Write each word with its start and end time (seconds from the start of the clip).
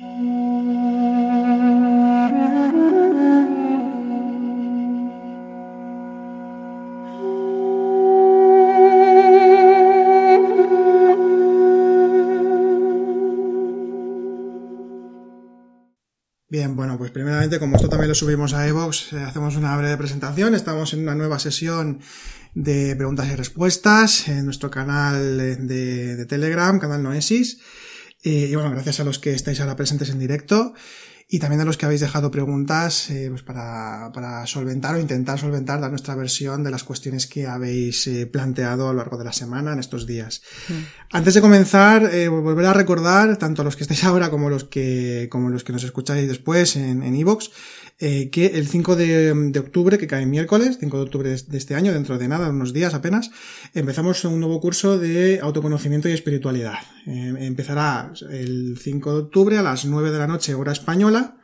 Bien, 0.00 0.10
bueno, 16.76 16.96
pues 16.96 17.10
primeramente, 17.10 17.58
como 17.58 17.74
esto 17.74 17.88
también 17.88 18.08
lo 18.08 18.14
subimos 18.14 18.54
a 18.54 18.68
Evox, 18.68 19.12
eh, 19.12 19.20
hacemos 19.24 19.56
una 19.56 19.76
breve 19.76 19.96
presentación. 19.96 20.54
Estamos 20.54 20.92
en 20.92 21.00
una 21.00 21.16
nueva 21.16 21.40
sesión 21.40 21.98
de 22.54 22.94
preguntas 22.94 23.26
y 23.26 23.34
respuestas 23.34 24.28
en 24.28 24.44
nuestro 24.44 24.70
canal 24.70 25.38
de, 25.38 26.14
de 26.14 26.26
Telegram, 26.26 26.78
canal 26.78 27.02
Noesis. 27.02 27.58
Eh, 28.22 28.48
y 28.50 28.54
bueno, 28.54 28.70
gracias 28.70 29.00
a 29.00 29.04
los 29.04 29.18
que 29.18 29.32
estáis 29.32 29.60
ahora 29.60 29.76
presentes 29.76 30.10
en 30.10 30.18
directo 30.18 30.74
y 31.30 31.40
también 31.40 31.60
a 31.60 31.64
los 31.66 31.76
que 31.76 31.84
habéis 31.84 32.00
dejado 32.00 32.30
preguntas 32.30 33.10
eh, 33.10 33.26
pues 33.28 33.42
para, 33.42 34.10
para, 34.14 34.46
solventar 34.46 34.94
o 34.94 34.98
intentar 34.98 35.38
solventar 35.38 35.78
dar 35.78 35.90
nuestra 35.90 36.14
versión 36.14 36.64
de 36.64 36.70
las 36.70 36.84
cuestiones 36.84 37.26
que 37.26 37.46
habéis 37.46 38.06
eh, 38.06 38.26
planteado 38.26 38.88
a 38.88 38.92
lo 38.92 38.98
largo 38.98 39.18
de 39.18 39.26
la 39.26 39.34
semana 39.34 39.74
en 39.74 39.78
estos 39.78 40.06
días. 40.06 40.40
Mm. 40.68 40.72
Antes 41.12 41.34
de 41.34 41.42
comenzar, 41.42 42.14
eh, 42.14 42.28
volver 42.28 42.64
a 42.64 42.72
recordar, 42.72 43.36
tanto 43.36 43.60
a 43.60 43.64
los 43.66 43.76
que 43.76 43.82
estáis 43.82 44.04
ahora 44.04 44.30
como 44.30 44.48
los 44.48 44.64
que, 44.64 45.28
como 45.30 45.50
los 45.50 45.64
que 45.64 45.74
nos 45.74 45.84
escucháis 45.84 46.26
después 46.28 46.76
en 46.76 47.02
Evox, 47.02 47.50
eh, 48.00 48.30
que 48.30 48.46
el 48.46 48.68
5 48.68 48.94
de, 48.94 49.58
octubre, 49.58 49.98
que 49.98 50.06
cae 50.06 50.24
miércoles, 50.24 50.76
5 50.78 50.96
de 50.96 51.02
octubre 51.02 51.30
de 51.30 51.58
este 51.58 51.74
año, 51.74 51.92
dentro 51.92 52.16
de 52.16 52.28
nada, 52.28 52.48
unos 52.50 52.72
días 52.72 52.94
apenas, 52.94 53.32
empezamos 53.74 54.24
un 54.24 54.38
nuevo 54.38 54.60
curso 54.60 54.98
de 54.98 55.40
autoconocimiento 55.42 56.08
y 56.08 56.12
espiritualidad. 56.12 56.78
Eh, 57.06 57.34
empezará 57.40 58.12
el 58.30 58.78
5 58.80 59.12
de 59.12 59.18
octubre 59.18 59.58
a 59.58 59.62
las 59.62 59.84
9 59.84 60.12
de 60.12 60.18
la 60.18 60.28
noche, 60.28 60.54
hora 60.54 60.70
española. 60.70 61.38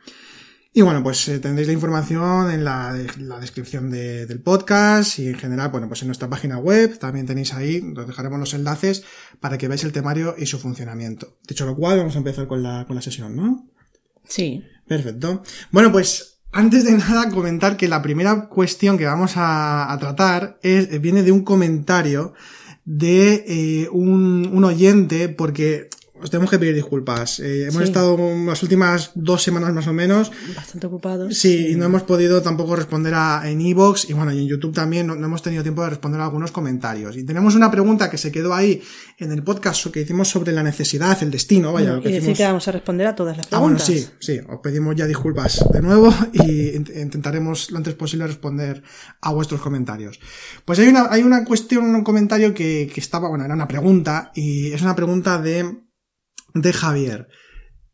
Y 0.71 0.81
bueno, 0.81 1.03
pues 1.03 1.27
eh, 1.27 1.39
tendréis 1.39 1.67
la 1.67 1.73
información 1.73 2.49
en 2.49 2.63
la, 2.63 2.93
descripción 3.41 3.91
del 3.91 4.41
podcast 4.41 5.19
y 5.19 5.27
en 5.27 5.35
general, 5.35 5.71
bueno, 5.71 5.89
pues 5.89 6.03
en 6.03 6.07
nuestra 6.07 6.29
página 6.29 6.57
web 6.57 6.97
también 6.99 7.25
tenéis 7.25 7.53
ahí, 7.53 7.81
os 7.97 8.07
dejaremos 8.07 8.39
los 8.39 8.53
enlaces 8.53 9.03
para 9.41 9.57
que 9.57 9.67
veáis 9.67 9.83
el 9.83 9.91
temario 9.91 10.35
y 10.37 10.45
su 10.45 10.57
funcionamiento. 10.57 11.37
Dicho 11.45 11.65
lo 11.65 11.75
cual, 11.75 11.97
vamos 11.97 12.15
a 12.15 12.19
empezar 12.19 12.47
con 12.47 12.63
la, 12.63 12.85
con 12.85 12.95
la 12.95 13.01
sesión, 13.01 13.35
¿no? 13.35 13.69
Sí. 14.23 14.63
Perfecto. 14.87 15.43
Bueno, 15.71 15.91
pues 15.91 16.34
antes 16.55 16.85
de 16.85 16.93
nada, 16.93 17.29
comentar 17.31 17.75
que 17.75 17.89
la 17.89 18.01
primera 18.01 18.47
cuestión 18.47 18.97
que 18.97 19.05
vamos 19.05 19.33
a, 19.35 19.93
tratar 19.99 20.57
viene 20.63 21.21
de 21.21 21.33
un 21.33 21.43
comentario 21.43 22.33
de 22.85 23.43
eh, 23.45 23.89
un, 23.91 24.63
oyente, 24.63 25.27
porque 25.27 25.89
os 26.25 26.31
tenemos 26.31 26.49
que 26.49 26.57
pedir 26.57 26.73
disculpas. 26.73 27.39
Eh, 27.39 27.67
hemos 27.67 27.83
estado 27.83 28.17
las 28.47 28.63
últimas 28.63 29.11
dos 29.13 29.43
semanas 29.43 29.71
más 29.73 29.85
o 29.85 29.93
menos. 29.93 30.31
Bastante 30.55 30.87
ocupados. 30.87 31.37
Sí, 31.37 31.67
y 31.69 31.75
no 31.75 31.85
hemos 31.85 32.01
podido 32.01 32.41
tampoco 32.41 32.75
responder 32.75 33.13
a, 33.13 33.43
en 33.45 33.61
Evox 33.61 34.09
y 34.09 34.13
bueno, 34.13 34.33
y 34.33 34.39
en 34.39 34.47
YouTube 34.47 34.73
también 34.73 35.05
no, 35.05 35.13
hemos 35.13 35.43
tenido 35.43 35.61
tiempo 35.61 35.83
de 35.83 35.91
responder 35.91 36.19
a 36.19 36.23
algunos 36.23 36.51
comentarios. 36.51 37.15
Y 37.15 37.25
tenemos 37.25 37.53
una 37.53 37.69
pregunta 37.69 38.09
que 38.09 38.17
se 38.17 38.31
quedó 38.31 38.55
ahí 38.55 38.81
en 39.19 39.31
el 39.31 39.43
podcast 39.43 39.85
que 39.91 40.01
hicimos 40.01 40.27
sobre 40.27 40.51
la 40.51 40.63
necesidad, 40.63 41.21
el 41.21 41.29
destino, 41.29 41.71
vaya. 41.71 41.93
lo 41.93 42.01
que 42.01 42.09
y 42.09 42.13
decir 42.13 42.35
que 42.35 42.43
vamos 42.43 42.67
a 42.67 42.71
responder 42.71 43.05
a 43.05 43.15
todas 43.15 43.37
las 43.37 43.45
preguntas. 43.45 43.87
Ah, 43.87 43.91
bueno, 43.91 44.01
sí, 44.01 44.09
sí. 44.19 44.41
Os 44.49 44.59
pedimos 44.63 44.95
ya 44.95 45.05
disculpas 45.05 45.63
de 45.71 45.81
nuevo 45.83 46.11
y 46.33 46.75
intentaremos 46.75 47.69
lo 47.69 47.77
antes 47.77 47.93
posible 47.93 48.25
responder 48.25 48.81
a 49.21 49.31
vuestros 49.31 49.61
comentarios. 49.61 50.19
Pues 50.65 50.79
hay 50.79 50.87
una, 50.87 51.05
hay 51.11 51.21
una 51.21 51.45
cuestión, 51.45 51.93
un 51.93 52.03
comentario 52.03 52.51
que, 52.51 52.89
que 52.91 52.99
estaba, 52.99 53.29
bueno, 53.29 53.45
era 53.45 53.53
una 53.53 53.67
pregunta 53.67 54.31
y 54.33 54.71
es 54.71 54.81
una 54.81 54.95
pregunta 54.95 55.39
de 55.39 55.84
de 56.55 56.73
Javier. 56.73 57.27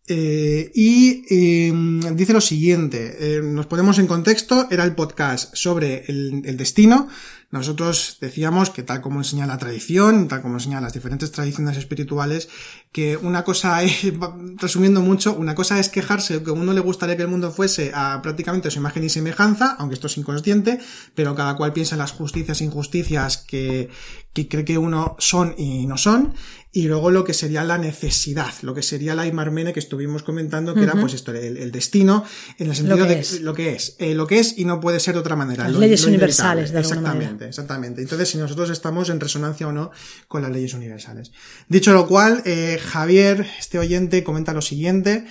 Eh, 0.08 0.72
y 0.74 1.24
em, 1.30 2.00
dice 2.16 2.34
lo 2.34 2.42
siguiente, 2.42 3.18
eh, 3.20 3.42
nos 3.42 3.68
ponemos 3.68 4.00
en 4.00 4.08
contexto, 4.08 4.68
era 4.72 4.84
el 4.84 4.96
podcast 4.96 5.56
sobre 5.56 6.06
el, 6.08 6.42
el, 6.46 6.58
destino. 6.58 7.08
Nosotros 7.52 8.18
decíamos 8.20 8.70
que 8.70 8.82
tal 8.82 9.02
como 9.02 9.20
enseña 9.20 9.46
la 9.46 9.58
tradición, 9.58 10.28
tal 10.28 10.42
como 10.42 10.56
enseñan 10.56 10.84
las 10.84 10.94
diferentes 10.94 11.32
tradiciones 11.32 11.78
espirituales, 11.78 12.50
que 12.92 13.18
una 13.18 13.44
cosa 13.44 13.84
es, 13.84 14.12
resumiendo 14.58 15.02
mucho, 15.02 15.34
una 15.34 15.54
cosa 15.54 15.80
es 15.80 15.90
quejarse 15.90 16.42
que 16.44 16.50
a 16.50 16.54
uno 16.54 16.74
le 16.74 16.80
gustaría 16.80 17.16
que 17.16 17.24
el 17.24 17.28
mundo 17.28 17.52
fuese 17.52 17.92
a 17.94 18.22
prácticamente 18.22 18.72
su 18.72 18.80
imagen 18.80 19.04
y 19.04 19.10
semejanza, 19.10 19.76
aunque 19.78 19.96
esto 19.96 20.08
es 20.08 20.18
inconsciente, 20.18 20.80
pero 21.14 21.36
cada 21.36 21.56
cual 21.56 21.74
piensa 21.74 21.96
en 21.96 22.00
las 22.00 22.12
justicias 22.12 22.62
e 22.62 22.66
injusticias 22.66 23.38
que, 23.38 23.90
que 24.34 24.48
cree 24.48 24.66
que 24.66 24.78
uno 24.78 25.16
son 25.20 25.56
y 25.58 25.86
no 25.86 25.98
son, 25.98 26.34
y 26.74 26.88
luego 26.88 27.12
lo 27.12 27.26
que 27.26 27.34
sería 27.34 27.66
la 27.66 27.78
necesidad, 27.78 28.54
lo 28.62 28.74
que 28.74 28.82
sería 28.82 29.14
la 29.14 29.28
Imarmene 29.28 29.74
que 29.74 29.82
estuvimos 29.82 30.24
comentando, 30.24 30.74
que 30.74 30.84
era 30.84 30.94
pues 30.94 31.14
esto, 31.14 31.34
el, 31.34 31.72
destino, 31.72 32.24
en 32.58 32.70
el 32.70 32.76
sentido 32.76 32.96
de 33.06 33.26
lo 33.42 33.54
que 33.54 33.74
es, 33.74 33.96
eh, 34.00 34.16
lo 34.16 34.26
que 34.26 34.40
es 34.40 34.58
y 34.58 34.64
no 34.64 34.80
puede 34.80 35.02
ser 35.02 35.16
de 35.16 35.20
otra 35.20 35.36
manera. 35.36 35.68
Las 35.68 35.78
leyes 35.78 36.06
universales, 36.06 36.72
de 36.72 36.80
Exactamente, 36.80 37.26
manera. 37.26 37.48
exactamente. 37.48 38.02
Entonces, 38.02 38.30
si 38.30 38.38
nosotros 38.38 38.70
estamos 38.70 39.10
en 39.10 39.20
resonancia 39.20 39.68
o 39.68 39.74
no 39.74 39.92
con 40.30 40.42
las 40.44 40.52
leyes 40.52 40.74
universales. 40.74 41.34
Dicho 41.68 41.92
lo 41.92 42.08
cual, 42.08 42.42
eh, 42.46 42.80
Javier, 42.82 43.46
este 43.60 43.78
oyente, 43.78 44.24
comenta 44.24 44.54
lo 44.54 44.62
siguiente. 44.62 45.26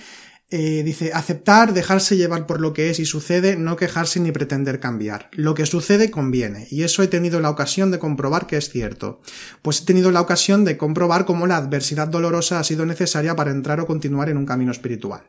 Eh, 0.53 0.83
dice, 0.83 1.13
aceptar, 1.13 1.73
dejarse 1.73 2.17
llevar 2.17 2.45
por 2.45 2.59
lo 2.59 2.73
que 2.73 2.89
es 2.89 2.99
y 2.99 3.05
sucede, 3.05 3.55
no 3.55 3.77
quejarse 3.77 4.19
ni 4.19 4.33
pretender 4.33 4.81
cambiar. 4.81 5.29
Lo 5.31 5.53
que 5.53 5.65
sucede 5.65 6.11
conviene, 6.11 6.67
y 6.69 6.83
eso 6.83 7.01
he 7.01 7.07
tenido 7.07 7.39
la 7.39 7.49
ocasión 7.49 7.89
de 7.89 7.99
comprobar 7.99 8.47
que 8.47 8.57
es 8.57 8.69
cierto. 8.69 9.21
Pues 9.61 9.81
he 9.81 9.85
tenido 9.85 10.11
la 10.11 10.19
ocasión 10.19 10.65
de 10.65 10.75
comprobar 10.75 11.23
cómo 11.23 11.47
la 11.47 11.55
adversidad 11.55 12.09
dolorosa 12.09 12.59
ha 12.59 12.65
sido 12.65 12.85
necesaria 12.85 13.33
para 13.33 13.51
entrar 13.51 13.79
o 13.79 13.87
continuar 13.87 14.27
en 14.27 14.35
un 14.35 14.45
camino 14.45 14.73
espiritual. 14.73 15.21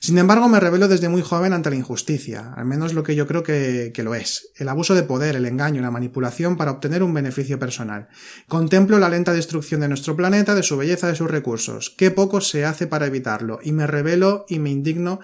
Sin 0.00 0.18
embargo, 0.18 0.48
me 0.48 0.60
revelo 0.60 0.88
desde 0.88 1.08
muy 1.08 1.22
joven 1.22 1.52
ante 1.52 1.70
la 1.70 1.76
injusticia, 1.76 2.52
al 2.54 2.64
menos 2.64 2.94
lo 2.94 3.02
que 3.02 3.14
yo 3.14 3.26
creo 3.26 3.42
que, 3.42 3.92
lo 4.02 4.14
es, 4.14 4.50
el 4.56 4.68
abuso 4.68 4.94
de 4.94 5.02
poder, 5.02 5.36
el 5.36 5.46
engaño, 5.46 5.82
la 5.82 5.90
manipulación 5.90 6.56
para 6.56 6.70
obtener 6.70 7.02
un 7.02 7.14
beneficio 7.14 7.58
personal. 7.58 8.08
Contemplo 8.46 8.98
la 8.98 9.08
lenta 9.08 9.32
destrucción 9.32 9.80
de 9.80 9.88
nuestro 9.88 10.16
planeta, 10.16 10.54
de 10.54 10.62
su 10.62 10.76
belleza, 10.76 11.08
de 11.08 11.16
sus 11.16 11.30
recursos. 11.30 11.94
Qué 11.96 12.10
poco 12.10 12.40
se 12.40 12.64
hace 12.64 12.86
para 12.86 13.06
evitarlo, 13.06 13.58
y 13.62 13.72
me 13.72 13.86
revelo 13.86 14.44
y 14.48 14.58
me 14.58 14.70
indigno, 14.70 15.20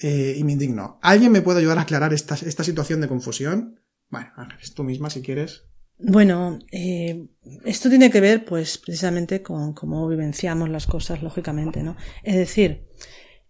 eh, 0.00 0.34
y 0.36 0.44
me 0.44 0.52
indigno. 0.52 0.98
¿Alguien 1.02 1.32
me 1.32 1.42
puede 1.42 1.60
ayudar 1.60 1.78
a 1.78 1.82
aclarar 1.82 2.12
esta, 2.12 2.34
esta 2.34 2.64
situación 2.64 3.00
de 3.00 3.08
confusión? 3.08 3.80
Bueno, 4.10 4.30
Ángeles, 4.36 4.74
tú 4.74 4.84
misma 4.84 5.10
si 5.10 5.22
quieres. 5.22 5.64
Bueno, 5.98 6.58
eh, 6.72 7.28
esto 7.64 7.88
tiene 7.88 8.10
que 8.10 8.20
ver, 8.20 8.44
pues, 8.44 8.78
precisamente 8.78 9.42
con 9.42 9.74
cómo 9.74 10.08
vivenciamos 10.08 10.68
las 10.68 10.86
cosas, 10.86 11.22
lógicamente, 11.22 11.82
¿no? 11.82 11.96
Es 12.24 12.34
decir, 12.34 12.83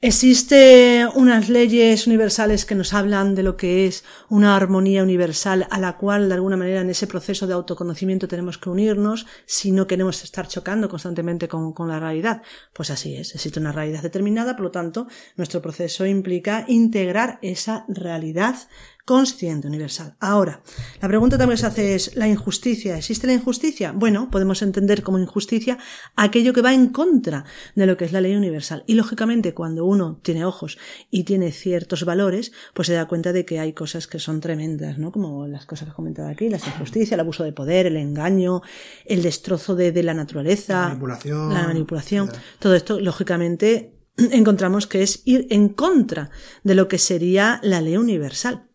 Existe 0.06 1.09
unas 1.15 1.48
leyes 1.48 2.06
universales 2.06 2.66
que 2.66 2.75
nos 2.75 2.92
hablan 2.92 3.34
de 3.34 3.42
lo 3.42 3.56
que 3.56 3.87
es 3.87 4.04
una 4.28 4.54
armonía 4.54 5.03
universal 5.03 5.66
a 5.70 5.81
la 5.81 5.97
cual 5.97 6.28
de 6.28 6.34
alguna 6.34 6.59
manera 6.59 6.82
en 6.82 6.91
ese 6.91 7.06
proceso 7.06 7.47
de 7.47 7.54
autoconocimiento 7.54 8.28
tenemos 8.28 8.59
que 8.59 8.69
unirnos 8.69 9.26
si 9.47 9.72
no 9.72 9.87
queremos 9.87 10.22
estar 10.22 10.47
chocando 10.47 10.91
constantemente 10.91 11.48
con, 11.48 11.72
con, 11.72 11.88
la 11.88 12.00
realidad. 12.00 12.42
Pues 12.75 12.91
así 12.91 13.16
es, 13.16 13.34
existe 13.34 13.60
una 13.60 13.72
realidad 13.72 14.03
determinada, 14.03 14.56
por 14.56 14.65
lo 14.65 14.70
tanto, 14.70 15.06
nuestro 15.36 15.62
proceso 15.62 16.04
implica 16.04 16.66
integrar 16.68 17.39
esa 17.41 17.86
realidad 17.89 18.56
consciente 19.04 19.68
universal. 19.68 20.16
Ahora, 20.18 20.62
la 21.01 21.09
pregunta 21.09 21.36
también 21.36 21.59
se 21.59 21.66
hace 21.66 21.95
es, 21.95 22.16
¿la 22.16 22.27
injusticia? 22.27 22.97
¿Existe 22.97 23.27
la 23.27 23.34
injusticia? 23.34 23.92
Bueno, 23.92 24.30
podemos 24.30 24.62
entender 24.62 25.03
como 25.03 25.18
injusticia 25.18 25.78
aquello 26.16 26.53
que 26.53 26.62
va 26.62 26.72
en 26.72 26.89
contra 26.89 27.45
de 27.74 27.86
lo 27.86 27.97
que 27.97 28.06
es 28.06 28.12
la 28.12 28.21
ley 28.21 28.34
universal. 28.34 28.83
Y 28.86 28.95
lógicamente, 28.95 29.53
cuando 29.53 29.84
uno 29.84 30.21
tiene 30.22 30.45
ojos 30.45 30.78
y 31.10 31.24
tiene 31.24 31.53
ciertos 31.53 32.04
valores, 32.04 32.53
pues 32.72 32.89
se 32.89 32.95
da 32.95 33.06
cuenta 33.06 33.33
de 33.33 33.45
que 33.45 33.60
hay 33.60 33.74
cosas 33.74 34.06
que 34.06 34.18
son 34.18 34.41
tremendas, 34.41 34.98
¿no? 34.98 35.12
Como 35.12 35.47
las 35.47 35.66
cosas 35.66 35.86
que 35.86 35.92
he 35.92 35.95
comentado 35.95 36.28
aquí, 36.28 36.48
la 36.48 36.56
injusticia, 36.56 37.15
el 37.15 37.21
abuso 37.21 37.45
de 37.45 37.53
poder, 37.53 37.86
el 37.86 37.97
engaño, 37.97 38.62
el 39.04 39.22
destrozo 39.22 39.74
de, 39.77 40.03
la 40.03 40.15
naturaleza, 40.15 40.74
la 40.74 40.89
manipulación, 40.89 41.54
la 41.54 41.66
manipulación. 41.66 42.30
Todo 42.59 42.74
esto, 42.74 43.01
lógicamente, 43.01 43.95
encontramos 44.16 44.86
que 44.86 45.03
es 45.03 45.22
ir 45.24 45.47
en 45.51 45.68
contra 45.68 46.30
de 46.62 46.74
lo 46.74 46.89
que 46.89 46.98
sería 46.98 47.60
la 47.62 47.80
ley 47.80 47.97
universal. 47.97 48.68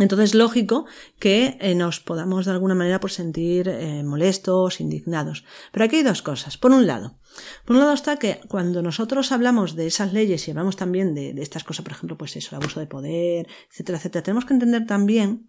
Entonces, 0.00 0.34
lógico 0.34 0.86
que 1.20 1.56
eh, 1.60 1.76
nos 1.76 2.00
podamos 2.00 2.46
de 2.46 2.50
alguna 2.50 2.74
manera 2.74 2.98
por 2.98 3.12
sentir 3.12 3.68
eh, 3.68 4.02
molestos, 4.02 4.80
indignados. 4.80 5.44
Pero 5.70 5.84
aquí 5.84 5.96
hay 5.96 6.02
dos 6.02 6.20
cosas. 6.20 6.58
Por 6.58 6.72
un 6.72 6.86
lado, 6.86 7.16
Por 7.64 7.76
un 7.76 7.82
lado 7.82 7.94
está 7.94 8.16
que 8.16 8.40
cuando 8.48 8.82
nosotros 8.82 9.30
hablamos 9.30 9.76
de 9.76 9.86
esas 9.86 10.12
leyes 10.12 10.46
y 10.46 10.50
hablamos 10.50 10.76
también 10.76 11.14
de, 11.14 11.32
de 11.32 11.42
estas 11.42 11.62
cosas, 11.62 11.84
por 11.84 11.92
ejemplo, 11.92 12.18
pues 12.18 12.34
eso, 12.34 12.48
el 12.50 12.62
abuso 12.62 12.80
de 12.80 12.86
poder, 12.86 13.46
etcétera, 13.70 13.98
etcétera, 13.98 14.22
tenemos 14.24 14.44
que 14.44 14.54
entender 14.54 14.84
también 14.86 15.48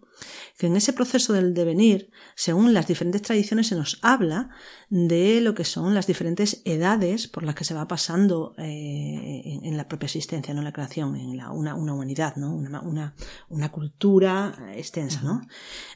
que 0.58 0.66
en 0.66 0.76
ese 0.76 0.92
proceso 0.92 1.32
del 1.32 1.54
devenir, 1.54 2.10
según 2.34 2.72
las 2.72 2.86
diferentes 2.86 3.22
tradiciones, 3.22 3.68
se 3.68 3.76
nos 3.76 3.98
habla 4.02 4.50
de 4.88 5.40
lo 5.40 5.54
que 5.54 5.64
son 5.64 5.94
las 5.94 6.06
diferentes 6.06 6.62
edades 6.64 7.28
por 7.28 7.42
las 7.42 7.54
que 7.54 7.64
se 7.64 7.74
va 7.74 7.88
pasando 7.88 8.54
eh, 8.58 9.60
en, 9.62 9.76
la 9.76 9.88
propia 9.88 10.06
existencia, 10.06 10.54
no 10.54 10.60
en 10.60 10.64
la 10.64 10.72
creación, 10.72 11.16
en 11.16 11.36
la, 11.36 11.50
una, 11.50 11.74
una, 11.74 11.92
humanidad, 11.92 12.36
¿no? 12.36 12.54
Una, 12.54 12.80
una, 12.80 13.14
una, 13.48 13.70
cultura 13.70 14.72
extensa, 14.74 15.22
¿no? 15.22 15.42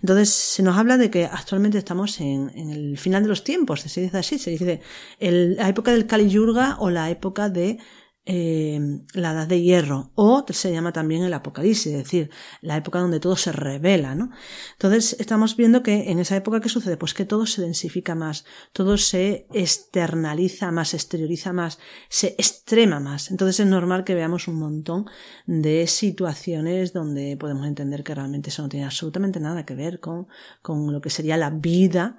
Entonces 0.03 0.31
se 0.31 0.63
nos 0.63 0.77
habla 0.77 0.97
de 0.97 1.11
que 1.11 1.25
actualmente 1.25 1.79
estamos 1.79 2.21
en, 2.21 2.51
en, 2.55 2.71
el 2.71 2.99
final 2.99 3.23
de 3.23 3.29
los 3.29 3.45
tiempos, 3.45 3.81
se 3.81 4.01
dice 4.01 4.19
así, 4.19 4.39
se 4.39 4.51
dice 4.51 4.81
el, 5.19 5.57
la 5.57 5.69
época 5.69 5.93
del 5.93 6.07
Kali 6.07 6.29
Yuga 6.29 6.77
o 6.81 6.91
la 6.91 7.11
época 7.11 7.49
de 7.49 7.79
eh, 8.27 8.79
la 9.15 9.33
edad 9.33 9.49
de 9.49 9.63
hierro 9.63 10.13
o 10.15 10.45
se 10.51 10.73
llama 10.73 10.93
también 10.93 11.23
el 11.23 11.33
apocalipsis, 11.33 11.87
es 11.87 12.05
decir, 12.05 12.31
la 12.61 12.77
época 12.77 13.01
donde 13.01 13.19
todo 13.19 13.35
se 13.35 13.51
revela, 13.51 14.15
¿no? 14.15 14.31
Entonces 14.73 15.17
estamos 15.19 15.57
viendo 15.57 15.83
que 15.83 16.11
en 16.11 16.19
esa 16.19 16.37
época 16.37 16.61
¿qué 16.61 16.69
sucede? 16.69 16.99
Pues 16.99 17.15
que 17.15 17.25
todo 17.25 17.47
se 17.47 17.63
densifica 17.63 18.15
más, 18.15 18.45
todo 18.73 18.99
se 18.99 19.47
externaliza 19.53 20.71
más, 20.71 20.91
se 20.91 20.97
exterioriza 20.97 21.53
más, 21.53 21.79
se 22.09 22.35
extrema 22.39 23.01
más. 23.01 23.31
Entonces 23.31 23.61
es 23.61 23.67
normal 23.67 24.05
que 24.05 24.15
veamos 24.15 24.49
un 24.49 24.57
montón 24.57 25.07
de 25.47 25.87
situaciones 25.87 26.93
donde 26.93 27.37
podemos 27.39 27.67
entender 27.67 28.05
que 28.05 28.15
realmente 28.15 28.51
eso 28.51 28.63
no 28.63 28.69
tiene 28.69 28.85
absolutamente 28.85 29.41
nada 29.41 29.65
que 29.65 29.75
ver 29.75 29.99
con, 29.99 30.29
con 30.61 30.93
lo 30.93 31.01
que 31.01 31.11
sería 31.11 31.37
la 31.37 31.51
vida 31.51 32.19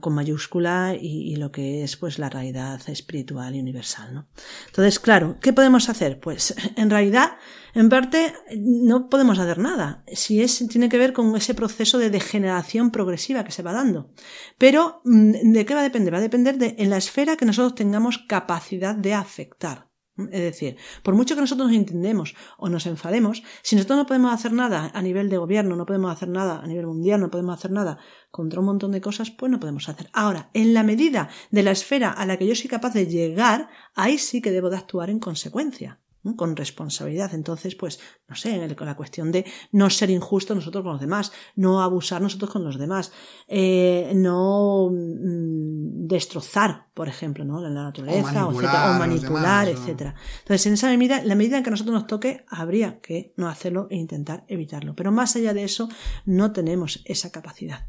con 0.00 0.14
mayúscula 0.14 0.96
y, 1.00 1.36
lo 1.36 1.52
que 1.52 1.84
es 1.84 1.96
pues 1.96 2.18
la 2.18 2.28
realidad 2.28 2.80
espiritual 2.88 3.54
y 3.54 3.60
universal, 3.60 4.12
¿no? 4.12 4.28
Entonces, 4.66 4.98
claro, 4.98 5.38
¿qué 5.40 5.52
podemos 5.52 5.88
hacer? 5.88 6.18
Pues 6.18 6.54
en 6.76 6.90
realidad, 6.90 7.36
en 7.74 7.88
parte, 7.88 8.34
no 8.56 9.08
podemos 9.08 9.38
hacer 9.38 9.58
nada. 9.58 10.04
Si 10.12 10.42
es, 10.42 10.66
tiene 10.68 10.88
que 10.88 10.98
ver 10.98 11.12
con 11.12 11.36
ese 11.36 11.54
proceso 11.54 11.98
de 11.98 12.10
degeneración 12.10 12.90
progresiva 12.90 13.44
que 13.44 13.52
se 13.52 13.62
va 13.62 13.72
dando. 13.72 14.10
Pero, 14.58 15.02
mm, 15.04 15.52
¿de 15.52 15.64
qué 15.64 15.74
va 15.74 15.80
a 15.80 15.84
depender? 15.84 16.12
Va 16.12 16.18
a 16.18 16.22
depender 16.22 16.58
de 16.58 16.74
en 16.78 16.90
la 16.90 16.96
esfera 16.96 17.36
que 17.36 17.46
nosotros 17.46 17.76
tengamos 17.76 18.18
capacidad 18.18 18.94
de 18.94 19.14
afectar. 19.14 19.89
Es 20.32 20.40
decir, 20.40 20.76
por 21.02 21.14
mucho 21.14 21.34
que 21.34 21.40
nosotros 21.40 21.68
nos 21.68 21.76
entendemos 21.76 22.34
o 22.58 22.68
nos 22.68 22.86
enfademos, 22.86 23.42
si 23.62 23.76
nosotros 23.76 23.98
no 23.98 24.06
podemos 24.06 24.32
hacer 24.32 24.52
nada 24.52 24.90
a 24.92 25.02
nivel 25.02 25.28
de 25.28 25.38
gobierno, 25.38 25.76
no 25.76 25.86
podemos 25.86 26.12
hacer 26.12 26.28
nada 26.28 26.60
a 26.60 26.66
nivel 26.66 26.86
mundial, 26.86 27.20
no 27.20 27.30
podemos 27.30 27.54
hacer 27.54 27.70
nada 27.70 27.98
contra 28.30 28.60
un 28.60 28.66
montón 28.66 28.92
de 28.92 29.00
cosas, 29.00 29.30
pues 29.30 29.50
no 29.50 29.60
podemos 29.60 29.88
hacer. 29.88 30.10
Ahora, 30.12 30.50
en 30.54 30.74
la 30.74 30.82
medida 30.82 31.28
de 31.50 31.62
la 31.62 31.70
esfera 31.70 32.10
a 32.10 32.26
la 32.26 32.36
que 32.36 32.46
yo 32.46 32.54
soy 32.54 32.68
capaz 32.68 32.94
de 32.94 33.06
llegar, 33.06 33.68
ahí 33.94 34.18
sí 34.18 34.40
que 34.40 34.50
debo 34.50 34.70
de 34.70 34.76
actuar 34.76 35.10
en 35.10 35.20
consecuencia 35.20 35.99
con 36.36 36.56
responsabilidad. 36.56 37.34
Entonces, 37.34 37.74
pues, 37.74 37.98
no 38.28 38.36
sé, 38.36 38.74
con 38.76 38.86
la 38.86 38.96
cuestión 38.96 39.32
de 39.32 39.44
no 39.72 39.88
ser 39.90 40.10
injusto 40.10 40.54
nosotros 40.54 40.82
con 40.82 40.92
los 40.92 41.00
demás, 41.00 41.32
no 41.56 41.82
abusar 41.82 42.20
nosotros 42.20 42.50
con 42.50 42.64
los 42.64 42.78
demás, 42.78 43.12
eh, 43.48 44.12
no 44.14 44.90
mm, 44.90 46.06
destrozar, 46.06 46.88
por 46.94 47.08
ejemplo, 47.08 47.44
¿no? 47.44 47.60
la 47.60 47.70
naturaleza, 47.70 48.46
o 48.46 48.52
manipular, 48.52 48.96
o, 48.96 48.98
manipular 48.98 49.68
etcétera. 49.68 50.14
Entonces, 50.40 50.66
en 50.66 50.74
esa 50.74 50.88
medida, 50.88 51.22
la 51.24 51.34
medida 51.34 51.56
en 51.56 51.62
que 51.62 51.70
a 51.70 51.72
nosotros 51.72 51.94
nos 51.94 52.06
toque, 52.06 52.44
habría 52.48 53.00
que 53.00 53.32
no 53.36 53.48
hacerlo 53.48 53.86
e 53.90 53.96
intentar 53.96 54.44
evitarlo. 54.48 54.94
Pero 54.94 55.12
más 55.12 55.36
allá 55.36 55.54
de 55.54 55.64
eso, 55.64 55.88
no 56.26 56.52
tenemos 56.52 57.02
esa 57.06 57.30
capacidad. 57.30 57.86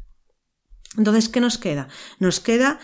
Entonces, 0.96 1.28
¿qué 1.28 1.40
nos 1.40 1.58
queda? 1.58 1.88
Nos 2.18 2.40
queda 2.40 2.78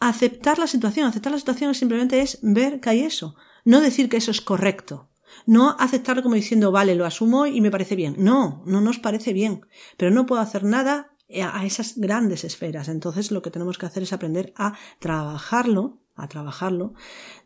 aceptar 0.00 0.58
la 0.58 0.66
situación. 0.66 1.06
Aceptar 1.06 1.32
la 1.32 1.38
situación 1.38 1.74
simplemente 1.74 2.20
es 2.20 2.38
ver 2.42 2.80
que 2.80 2.90
hay 2.90 3.00
eso 3.00 3.36
no 3.64 3.80
decir 3.80 4.08
que 4.08 4.18
eso 4.18 4.30
es 4.30 4.40
correcto. 4.40 5.08
No 5.46 5.76
aceptarlo 5.78 6.22
como 6.22 6.36
diciendo, 6.36 6.70
vale, 6.70 6.94
lo 6.94 7.06
asumo 7.06 7.46
y 7.46 7.60
me 7.60 7.70
parece 7.70 7.96
bien. 7.96 8.14
No, 8.18 8.62
no 8.66 8.80
nos 8.80 8.98
parece 8.98 9.32
bien. 9.32 9.66
Pero 9.96 10.10
no 10.10 10.26
puedo 10.26 10.40
hacer 10.40 10.64
nada 10.64 11.14
a 11.42 11.66
esas 11.66 11.98
grandes 11.98 12.44
esferas. 12.44 12.88
Entonces 12.88 13.30
lo 13.30 13.42
que 13.42 13.50
tenemos 13.50 13.78
que 13.78 13.86
hacer 13.86 14.02
es 14.02 14.12
aprender 14.12 14.52
a 14.56 14.76
trabajarlo, 15.00 15.98
a 16.14 16.28
trabajarlo, 16.28 16.94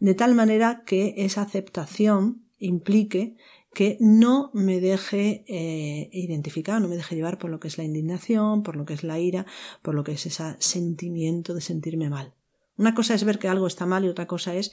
de 0.00 0.14
tal 0.14 0.34
manera 0.34 0.82
que 0.84 1.14
esa 1.16 1.42
aceptación 1.42 2.44
implique 2.58 3.36
que 3.72 3.96
no 4.00 4.50
me 4.54 4.80
deje 4.80 5.44
eh, 5.46 6.10
identificar, 6.12 6.80
no 6.80 6.88
me 6.88 6.96
deje 6.96 7.14
llevar 7.14 7.38
por 7.38 7.50
lo 7.50 7.60
que 7.60 7.68
es 7.68 7.78
la 7.78 7.84
indignación, 7.84 8.62
por 8.62 8.76
lo 8.76 8.84
que 8.84 8.94
es 8.94 9.04
la 9.04 9.18
ira, 9.20 9.46
por 9.82 9.94
lo 9.94 10.04
que 10.04 10.12
es 10.12 10.26
ese 10.26 10.56
sentimiento 10.58 11.54
de 11.54 11.60
sentirme 11.60 12.10
mal. 12.10 12.34
Una 12.78 12.94
cosa 12.94 13.14
es 13.14 13.24
ver 13.24 13.38
que 13.38 13.48
algo 13.48 13.66
está 13.66 13.86
mal 13.86 14.04
y 14.04 14.08
otra 14.08 14.26
cosa 14.26 14.54
es 14.54 14.72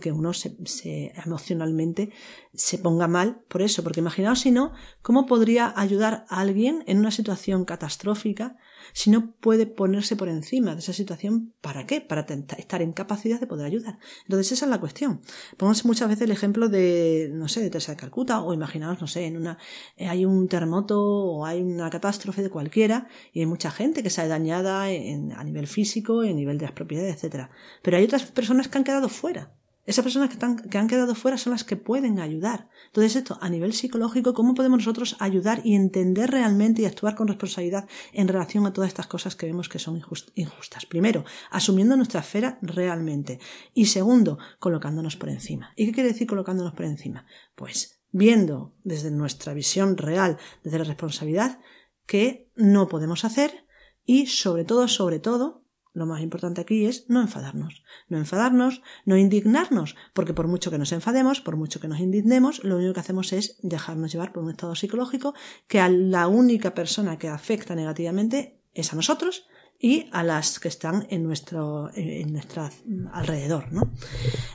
que 0.00 0.12
uno 0.12 0.32
se, 0.32 0.56
se, 0.64 1.12
emocionalmente 1.24 2.10
se 2.54 2.78
ponga 2.78 3.08
mal 3.08 3.42
por 3.48 3.60
eso. 3.60 3.82
Porque 3.82 4.00
imaginaos 4.00 4.40
si 4.40 4.52
no, 4.52 4.72
¿cómo 5.02 5.26
podría 5.26 5.74
ayudar 5.76 6.24
a 6.28 6.40
alguien 6.40 6.84
en 6.86 6.98
una 6.98 7.10
situación 7.10 7.64
catastrófica 7.64 8.56
si 8.92 9.10
no 9.10 9.32
puede 9.32 9.66
ponerse 9.66 10.16
por 10.16 10.28
encima 10.28 10.74
de 10.74 10.80
esa 10.80 10.92
situación, 10.92 11.54
¿para 11.60 11.86
qué? 11.86 12.00
Para 12.00 12.26
estar 12.58 12.82
en 12.82 12.92
capacidad 12.92 13.40
de 13.40 13.46
poder 13.46 13.66
ayudar. 13.66 13.98
Entonces 14.24 14.52
esa 14.52 14.66
es 14.66 14.70
la 14.70 14.80
cuestión. 14.80 15.20
Pongamos 15.56 15.84
muchas 15.84 16.08
veces 16.08 16.22
el 16.22 16.30
ejemplo 16.30 16.68
de, 16.68 17.30
no 17.32 17.48
sé, 17.48 17.60
de 17.60 17.70
Teresa 17.70 17.92
de 17.92 17.98
Calcuta 17.98 18.42
o 18.42 18.54
imaginaos, 18.54 19.00
no 19.00 19.06
sé, 19.06 19.26
en 19.26 19.36
una, 19.36 19.58
eh, 19.96 20.08
hay 20.08 20.24
un 20.24 20.48
terremoto 20.48 21.00
o 21.00 21.46
hay 21.46 21.62
una 21.62 21.90
catástrofe 21.90 22.42
de 22.42 22.50
cualquiera 22.50 23.08
y 23.32 23.40
hay 23.40 23.46
mucha 23.46 23.70
gente 23.70 24.02
que 24.02 24.10
sale 24.10 24.28
dañada 24.28 24.84
a 24.84 25.44
nivel 25.44 25.66
físico, 25.66 26.20
a 26.20 26.26
nivel 26.26 26.58
de 26.58 26.66
las 26.66 26.72
propiedades, 26.72 27.14
etcétera. 27.14 27.50
Pero 27.82 27.96
hay 27.96 28.04
otras 28.04 28.24
personas 28.24 28.68
que 28.68 28.78
han 28.78 28.84
quedado 28.84 29.08
fuera 29.08 29.54
esas 29.90 30.04
personas 30.04 30.30
que, 30.30 30.78
han 30.78 30.88
quedado 30.88 31.14
fuera 31.14 31.36
son 31.36 31.50
las 31.50 31.64
que 31.64 31.76
pueden 31.76 32.20
ayudar. 32.20 32.68
Entonces, 32.86 33.16
esto 33.16 33.38
a 33.40 33.48
nivel 33.48 33.72
psicológico, 33.72 34.34
¿cómo 34.34 34.54
podemos 34.54 34.78
nosotros 34.78 35.16
ayudar 35.18 35.62
y 35.64 35.74
entender 35.74 36.30
realmente 36.30 36.82
y 36.82 36.84
actuar 36.84 37.16
con 37.16 37.26
responsabilidad 37.26 37.88
en 38.12 38.28
relación 38.28 38.66
a 38.66 38.72
todas 38.72 38.88
estas 38.88 39.08
cosas 39.08 39.34
que 39.34 39.46
vemos 39.46 39.68
que 39.68 39.80
son 39.80 40.00
injustas? 40.34 40.86
Primero, 40.86 41.24
asumiendo 41.50 41.96
nuestra 41.96 42.20
esfera 42.20 42.58
realmente. 42.62 43.40
Y 43.74 43.86
segundo, 43.86 44.38
colocándonos 44.60 45.16
por 45.16 45.28
encima. 45.28 45.72
¿Y 45.76 45.86
qué 45.86 45.92
quiere 45.92 46.10
decir 46.10 46.28
colocándonos 46.28 46.72
por 46.74 46.84
encima? 46.84 47.26
Pues 47.56 48.00
viendo 48.12 48.74
desde 48.84 49.10
nuestra 49.10 49.54
visión 49.54 49.96
real, 49.96 50.38
desde 50.62 50.78
la 50.78 50.84
responsabilidad, 50.84 51.58
que 52.06 52.48
no 52.54 52.88
podemos 52.88 53.24
hacer 53.24 53.66
y 54.04 54.26
sobre 54.26 54.64
todo, 54.64 54.88
sobre 54.88 55.18
todo, 55.18 55.59
lo 55.92 56.06
más 56.06 56.22
importante 56.22 56.60
aquí 56.60 56.86
es 56.86 57.08
no 57.08 57.20
enfadarnos. 57.20 57.82
No 58.08 58.18
enfadarnos, 58.18 58.82
no 59.04 59.16
indignarnos, 59.16 59.96
porque 60.12 60.34
por 60.34 60.46
mucho 60.46 60.70
que 60.70 60.78
nos 60.78 60.92
enfademos, 60.92 61.40
por 61.40 61.56
mucho 61.56 61.80
que 61.80 61.88
nos 61.88 62.00
indignemos, 62.00 62.62
lo 62.64 62.76
único 62.76 62.94
que 62.94 63.00
hacemos 63.00 63.32
es 63.32 63.58
dejarnos 63.62 64.12
llevar 64.12 64.32
por 64.32 64.44
un 64.44 64.50
estado 64.50 64.74
psicológico 64.74 65.34
que 65.66 65.80
a 65.80 65.88
la 65.88 66.28
única 66.28 66.74
persona 66.74 67.18
que 67.18 67.28
afecta 67.28 67.74
negativamente 67.74 68.60
es 68.74 68.92
a 68.92 68.96
nosotros 68.96 69.46
y 69.82 70.08
a 70.12 70.22
las 70.22 70.60
que 70.60 70.68
están 70.68 71.06
en 71.08 71.24
nuestro, 71.24 71.90
en 71.94 72.34
nuestra 72.34 72.70
alrededor, 73.12 73.72
¿no? 73.72 73.90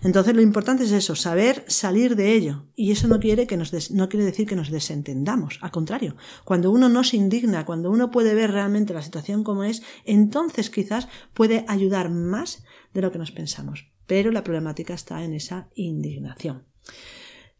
Entonces 0.03 0.35
lo 0.35 0.41
importante 0.41 0.83
es 0.83 0.91
eso, 0.91 1.15
saber 1.15 1.65
salir 1.67 2.15
de 2.15 2.33
ello. 2.33 2.67
Y 2.75 2.91
eso 2.91 3.07
no 3.07 3.19
quiere 3.19 3.47
que 3.47 3.57
nos 3.57 3.89
no 3.89 4.07
quiere 4.07 4.25
decir 4.25 4.47
que 4.47 4.55
nos 4.55 4.69
desentendamos. 4.69 5.57
Al 5.61 5.71
contrario, 5.71 6.15
cuando 6.43 6.69
uno 6.69 6.89
no 6.89 7.03
se 7.03 7.17
indigna, 7.17 7.65
cuando 7.65 7.89
uno 7.89 8.11
puede 8.11 8.35
ver 8.35 8.51
realmente 8.51 8.93
la 8.93 9.01
situación 9.01 9.43
como 9.43 9.63
es, 9.63 9.81
entonces 10.05 10.69
quizás 10.69 11.07
puede 11.33 11.65
ayudar 11.67 12.11
más 12.11 12.63
de 12.93 13.01
lo 13.01 13.11
que 13.11 13.17
nos 13.17 13.31
pensamos. 13.31 13.87
Pero 14.05 14.31
la 14.31 14.43
problemática 14.43 14.93
está 14.93 15.23
en 15.23 15.33
esa 15.33 15.69
indignación. 15.73 16.65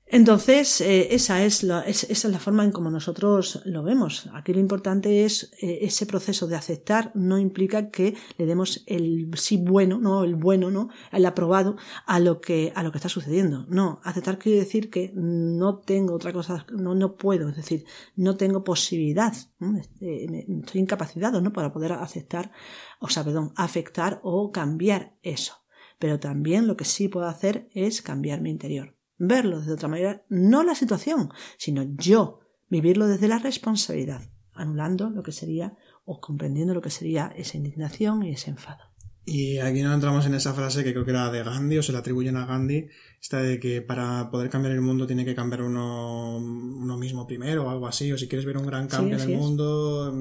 Entonces, 0.08 0.82
eh, 0.82 1.16
esa, 1.16 1.44
es 1.44 1.64
la, 1.64 1.82
esa 1.82 2.08
es 2.12 2.24
la 2.26 2.38
forma 2.38 2.64
en 2.64 2.72
como 2.72 2.92
nosotros 2.92 3.62
lo 3.66 3.82
vemos. 3.82 4.30
Aquí 4.34 4.54
lo 4.54 4.60
importante 4.60 5.26
es 5.26 5.52
eh, 5.60 5.80
ese 5.82 6.06
proceso 6.06 6.46
de 6.46 6.56
aceptar 6.56 7.12
no 7.16 7.40
implica 7.40 7.90
que 7.90 8.16
le 8.38 8.46
demos 8.46 8.84
el 8.86 9.32
sí 9.36 9.58
bueno, 9.58 9.98
no 9.98 10.24
el 10.24 10.36
bueno, 10.36 10.70
no 10.70 10.90
el 11.12 11.26
aprobado 11.26 11.76
a 12.06 12.20
lo 12.20 12.40
que 12.40 12.72
a 12.76 12.84
lo 12.84 12.92
que 12.92 13.00
está 13.00 13.10
sucediendo. 13.10 13.66
No, 13.68 14.00
aceptar 14.04 14.38
quiere 14.38 14.60
decir 14.60 14.92
que 14.92 15.12
no 15.16 15.80
tengo 15.80 16.14
otra 16.14 16.32
cosa, 16.32 16.68
no 16.72 16.94
no 16.94 17.16
puedo, 17.18 17.50
es 17.50 17.56
decir, 17.56 17.86
no 18.16 18.38
tengo 18.38 18.64
posibilidad, 18.64 19.34
este, 19.80 20.46
estoy 20.60 20.82
incapacitado, 20.82 21.42
no 21.42 21.52
para 21.52 21.74
poder 21.74 21.94
aceptar, 21.94 22.52
o 23.00 23.10
sea, 23.10 23.24
perdón, 23.24 23.54
afectar 23.56 24.20
o 24.24 24.52
cambiar 24.52 25.18
eso. 25.24 25.66
Pero 25.98 26.20
también 26.20 26.68
lo 26.68 26.78
que 26.78 26.86
sí 26.86 27.08
puedo 27.08 27.26
hacer 27.26 27.70
es 27.74 28.02
cambiar 28.04 28.42
mi 28.42 28.52
interior 28.52 28.96
verlo 29.18 29.62
de 29.62 29.74
otra 29.74 29.88
manera, 29.88 30.24
no 30.30 30.64
la 30.64 30.76
situación, 30.76 31.32
sino 31.58 31.84
yo, 31.98 32.40
vivirlo 32.70 33.08
desde 33.08 33.28
la 33.28 33.40
responsabilidad, 33.40 34.22
anulando 34.54 35.10
lo 35.10 35.24
que 35.24 35.32
sería 35.32 35.78
o 36.06 36.20
comprendiendo 36.20 36.74
lo 36.74 36.82
que 36.82 36.90
sería 36.90 37.34
esa 37.36 37.58
indignación 37.58 38.24
y 38.24 38.32
ese 38.32 38.52
enfado. 38.52 38.84
Y 39.28 39.58
aquí 39.58 39.82
no 39.82 39.92
entramos 39.92 40.26
en 40.28 40.36
esa 40.36 40.54
frase 40.54 40.84
que 40.84 40.92
creo 40.92 41.04
que 41.04 41.10
era 41.10 41.32
de 41.32 41.44
Gandhi 41.44 41.80
o 41.80 41.84
se 41.84 41.92
la 41.92 42.00
atribuyen 42.00 42.38
a 42.38 42.46
Gandhi, 42.46 42.88
esta 43.20 43.42
de 43.42 43.60
que 43.60 43.82
para 43.82 44.30
poder 44.30 44.52
cambiar 44.52 44.74
el 44.74 44.82
mundo 44.82 45.08
tiene 45.08 45.26
que 45.26 45.34
cambiar 45.34 45.64
uno, 45.64 46.38
uno 46.38 46.98
mismo 46.98 47.26
primero 47.26 47.66
o 47.66 47.70
algo 47.70 47.88
así, 47.88 48.12
o 48.12 48.18
si 48.20 48.28
quieres 48.28 48.46
ver 48.46 48.58
un 48.58 48.68
gran 48.68 48.88
cambio 48.88 49.18
en 49.18 49.22
el 49.22 49.38
mundo, 49.38 50.14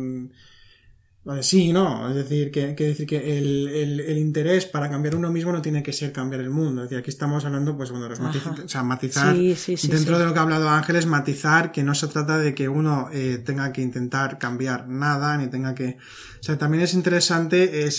Sí, 1.41 1.73
no, 1.73 2.11
es 2.11 2.15
decir, 2.17 2.51
que, 2.51 2.75
que 2.75 2.85
decir 2.85 3.07
que 3.07 3.39
el, 3.39 3.69
el, 3.69 4.01
el, 4.01 4.19
interés 4.19 4.67
para 4.67 4.91
cambiar 4.91 5.17
uno 5.17 5.31
mismo 5.31 5.53
no 5.53 5.63
tiene 5.63 5.83
que 5.83 5.95
ser 5.95 6.13
cambiar 6.13 6.43
el 6.43 6.51
mundo. 6.51 6.83
Es 6.83 6.91
decir, 6.91 6.99
aquí 7.01 7.09
estamos 7.09 7.43
hablando, 7.47 7.75
pues 7.79 7.91
bueno, 7.91 8.11
los 8.11 8.21
o 8.21 8.69
sea, 8.69 8.83
matizar, 8.83 9.35
sí, 9.35 9.55
sí, 9.57 9.79
sí, 9.79 9.89
dentro 9.89 10.19
de 10.19 10.27
lo 10.27 10.35
que 10.35 10.39
ha 10.39 10.43
hablado 10.43 10.69
Ángeles, 10.69 11.07
matizar 11.07 11.73
que 11.73 11.83
no 11.83 11.95
se 11.95 12.09
trata 12.09 12.37
de 12.37 12.55
que 12.55 12.69
uno 12.69 13.09
eh, 13.11 13.41
tenga 13.43 13.73
que 13.73 13.81
intentar 13.81 14.37
cambiar 14.37 14.87
nada, 14.87 15.39
ni 15.39 15.47
tenga 15.47 15.75
que, 15.75 15.97
o 16.45 16.47
sea, 16.47 16.59
también 16.59 16.85
es 16.85 16.93
interesante 16.93 17.87
eh, 17.87 17.91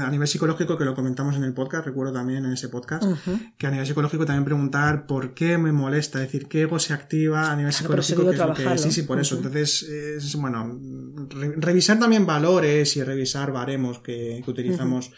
a 0.00 0.10
nivel 0.10 0.26
psicológico, 0.26 0.76
que 0.76 0.84
lo 0.84 0.96
comentamos 0.96 1.36
en 1.36 1.44
el 1.44 1.54
podcast, 1.54 1.86
recuerdo 1.86 2.12
también 2.12 2.44
en 2.44 2.54
ese 2.54 2.68
podcast, 2.68 3.04
que 3.56 3.68
a 3.68 3.70
nivel 3.70 3.86
psicológico 3.86 4.26
también 4.26 4.44
preguntar 4.44 5.06
por 5.06 5.32
qué 5.32 5.58
me 5.58 5.70
molesta, 5.70 6.18
es 6.18 6.24
decir, 6.24 6.48
qué 6.48 6.62
ego 6.62 6.80
se 6.80 6.92
activa 6.92 7.52
a 7.52 7.54
nivel 7.54 7.72
psicológico. 7.72 8.28
Que, 8.56 8.64
que, 8.64 8.78
sí, 8.78 8.90
sí, 8.90 9.02
por 9.02 9.20
eso. 9.20 9.36
Entonces, 9.36 9.84
es, 9.84 10.34
bueno, 10.34 10.76
revisar 11.30 12.00
también 12.00 12.26
valores 12.26 12.96
y 12.96 13.04
revisar 13.04 13.52
baremos 13.52 14.00
que, 14.00 14.42
utilizamos 14.44 15.12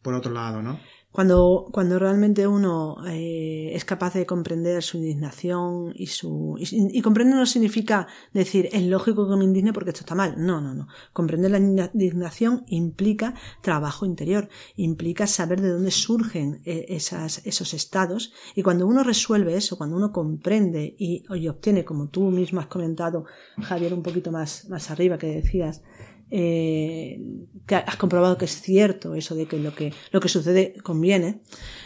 por 0.00 0.14
otro 0.14 0.32
lado, 0.32 0.62
¿no? 0.62 0.78
Cuando, 1.12 1.68
cuando 1.72 1.98
realmente 1.98 2.46
uno 2.46 2.96
eh, 3.04 3.72
es 3.74 3.84
capaz 3.84 4.14
de 4.14 4.26
comprender 4.26 4.80
su 4.84 4.98
indignación 4.98 5.92
y 5.96 6.06
su. 6.06 6.56
Y, 6.58 7.02
comprender 7.02 7.34
no 7.34 7.46
significa 7.46 8.06
decir 8.32 8.68
es 8.70 8.82
lógico 8.84 9.28
que 9.28 9.36
me 9.36 9.44
indigne 9.44 9.72
porque 9.72 9.90
esto 9.90 10.02
está 10.02 10.14
mal. 10.14 10.34
No, 10.38 10.60
no, 10.60 10.72
no. 10.72 10.86
Comprender 11.12 11.50
la 11.50 11.58
indignación 11.58 12.64
implica 12.68 13.34
trabajo 13.60 14.06
interior, 14.06 14.48
implica 14.76 15.26
saber 15.26 15.60
de 15.60 15.70
dónde 15.70 15.90
surgen 15.90 16.62
eh, 16.64 16.86
esas, 16.90 17.44
esos 17.44 17.74
estados. 17.74 18.32
Y 18.54 18.62
cuando 18.62 18.86
uno 18.86 19.02
resuelve 19.02 19.56
eso, 19.56 19.76
cuando 19.76 19.96
uno 19.96 20.12
comprende 20.12 20.94
y, 20.96 21.24
y 21.28 21.48
obtiene, 21.48 21.84
como 21.84 22.08
tú 22.08 22.30
mismo 22.30 22.60
has 22.60 22.68
comentado, 22.68 23.24
Javier, 23.60 23.94
un 23.94 24.04
poquito 24.04 24.30
más, 24.30 24.68
más 24.68 24.92
arriba 24.92 25.18
que 25.18 25.26
decías, 25.26 25.82
eh, 26.30 27.20
que 27.66 27.74
has 27.74 27.96
comprobado 27.96 28.38
que 28.38 28.44
es 28.44 28.60
cierto 28.60 29.14
eso 29.14 29.34
de 29.34 29.46
que 29.46 29.58
lo 29.58 29.74
que, 29.74 29.92
lo 30.12 30.20
que 30.20 30.28
sucede 30.28 30.74
conviene. 30.82 31.42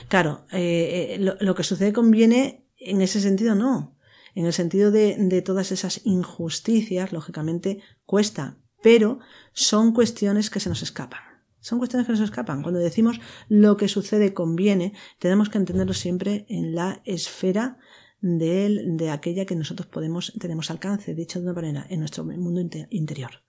Claro, 0.09 0.47
eh, 0.53 1.17
eh, 1.17 1.19
lo, 1.19 1.55
que 1.55 1.63
sucede 1.63 1.93
conviene 1.93 2.67
en 2.79 3.01
ese 3.01 3.21
sentido 3.21 3.55
no. 3.55 3.97
En 4.35 4.47
el 4.47 4.53
sentido 4.53 4.91
de, 4.91 5.17
de 5.19 5.43
todas 5.43 5.73
esas 5.73 6.01
injusticias, 6.05 7.13
lógicamente, 7.13 7.81
cuesta, 8.05 8.59
pero 8.83 9.21
son 9.53 9.93
cuestiones 9.93 10.51
que 10.51 10.61
se 10.61 10.69
nos 10.69 10.83
escapan. 10.83 11.21
Son 11.61 11.79
cuestiones 11.79 12.07
que 12.07 12.13
nos 12.13 12.21
escapan. 12.21 12.63
Cuando 12.63 12.81
decimos 12.81 13.21
lo 13.49 13.79
que 13.79 13.89
sucede 13.89 14.35
conviene, 14.35 14.93
tenemos 15.19 15.49
que 15.49 15.57
entenderlo 15.57 15.95
siempre 15.95 16.45
en 16.51 16.75
la 16.75 17.01
esfera 17.07 17.79
de, 18.21 18.83
de 18.87 19.11
aquella 19.11 19.47
que 19.47 19.57
nosotros 19.57 19.87
podemos, 19.87 20.33
tenemos 20.39 20.71
alcance, 20.71 21.15
dicho 21.15 21.39
de 21.41 21.47
una 21.47 21.55
manera, 21.55 21.87
en 21.89 22.01
nuestro 22.01 22.25
mundo 22.25 22.61
interior. 22.91 23.43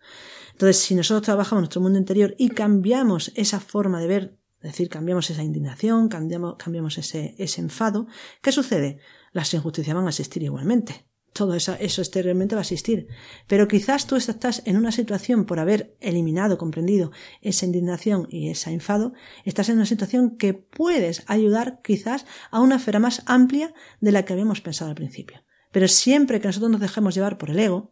Entonces, 0.55 0.77
si 0.77 0.95
nosotros 0.95 1.23
trabajamos 1.23 1.63
nuestro 1.63 1.81
mundo 1.81 1.99
interior 1.99 2.33
y 2.37 2.47
cambiamos 2.47 3.33
esa 3.35 3.59
forma 3.59 3.99
de 3.99 4.07
ver, 4.07 4.37
es 4.61 4.71
decir, 4.71 4.87
cambiamos 4.87 5.29
esa 5.29 5.43
indignación, 5.43 6.07
cambiamos, 6.07 6.55
cambiamos 6.55 6.97
ese, 6.97 7.35
ese 7.37 7.59
enfado, 7.59 8.07
¿qué 8.41 8.53
sucede? 8.53 8.99
Las 9.33 9.53
injusticias 9.53 9.93
van 9.93 10.05
a 10.05 10.11
existir 10.11 10.43
igualmente. 10.43 11.07
Todo 11.33 11.55
eso, 11.55 11.75
eso 11.81 12.01
exteriormente 12.01 12.55
va 12.55 12.61
a 12.61 12.63
existir. 12.63 13.09
Pero 13.47 13.67
quizás 13.67 14.07
tú 14.07 14.15
estás 14.15 14.61
en 14.63 14.77
una 14.77 14.93
situación 14.93 15.43
por 15.43 15.59
haber 15.59 15.97
eliminado, 15.99 16.57
comprendido 16.57 17.11
esa 17.41 17.65
indignación 17.65 18.25
y 18.29 18.49
ese 18.49 18.71
enfado, 18.71 19.11
estás 19.43 19.67
en 19.67 19.75
una 19.75 19.85
situación 19.85 20.37
que 20.37 20.53
puedes 20.53 21.23
ayudar 21.27 21.81
quizás 21.83 22.25
a 22.49 22.61
una 22.61 22.77
esfera 22.77 22.99
más 22.99 23.23
amplia 23.25 23.73
de 23.99 24.13
la 24.13 24.23
que 24.23 24.31
habíamos 24.31 24.61
pensado 24.61 24.89
al 24.89 24.95
principio. 24.95 25.43
Pero 25.73 25.89
siempre 25.89 26.39
que 26.39 26.47
nosotros 26.47 26.71
nos 26.71 26.79
dejemos 26.79 27.13
llevar 27.13 27.37
por 27.37 27.49
el 27.49 27.59
ego, 27.59 27.91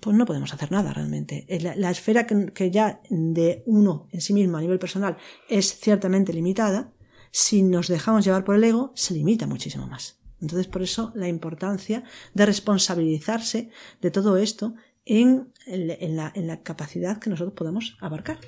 pues 0.00 0.16
no 0.16 0.24
podemos 0.24 0.52
hacer 0.54 0.72
nada 0.72 0.92
realmente. 0.92 1.46
La, 1.76 1.90
esfera 1.90 2.26
que, 2.26 2.70
ya 2.70 3.00
de 3.10 3.62
uno 3.66 4.08
en 4.12 4.20
sí 4.20 4.32
mismo 4.32 4.56
a 4.56 4.60
nivel 4.60 4.78
personal 4.78 5.16
es 5.48 5.78
ciertamente 5.78 6.32
limitada, 6.32 6.92
si 7.30 7.62
nos 7.62 7.88
dejamos 7.88 8.24
llevar 8.24 8.44
por 8.44 8.54
el 8.54 8.64
ego, 8.64 8.92
se 8.94 9.14
limita 9.14 9.46
muchísimo 9.46 9.86
más. 9.86 10.18
Entonces, 10.40 10.68
por 10.68 10.82
eso 10.82 11.12
la 11.14 11.28
importancia 11.28 12.04
de 12.32 12.46
responsabilizarse 12.46 13.70
de 14.00 14.10
todo 14.10 14.36
esto 14.36 14.74
en, 15.04 15.52
la, 15.66 16.62
capacidad 16.62 17.18
que 17.18 17.30
nosotros 17.30 17.54
podemos 17.54 17.96
abarcar. 18.00 18.38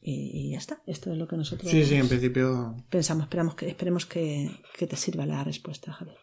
Y, 0.00 0.50
ya 0.52 0.58
está. 0.58 0.82
Esto 0.86 1.12
es 1.12 1.18
lo 1.18 1.26
que 1.26 1.36
nosotros 1.36 1.70
sí, 1.70 1.84
sí, 1.84 1.94
en 1.94 2.08
principio... 2.08 2.76
pensamos. 2.90 3.24
Esperamos 3.24 3.54
que, 3.54 3.68
esperemos 3.68 4.06
que, 4.06 4.50
que 4.76 4.86
te 4.86 4.96
sirva 4.96 5.26
la 5.26 5.42
respuesta, 5.44 5.92
Javier. 5.92 6.18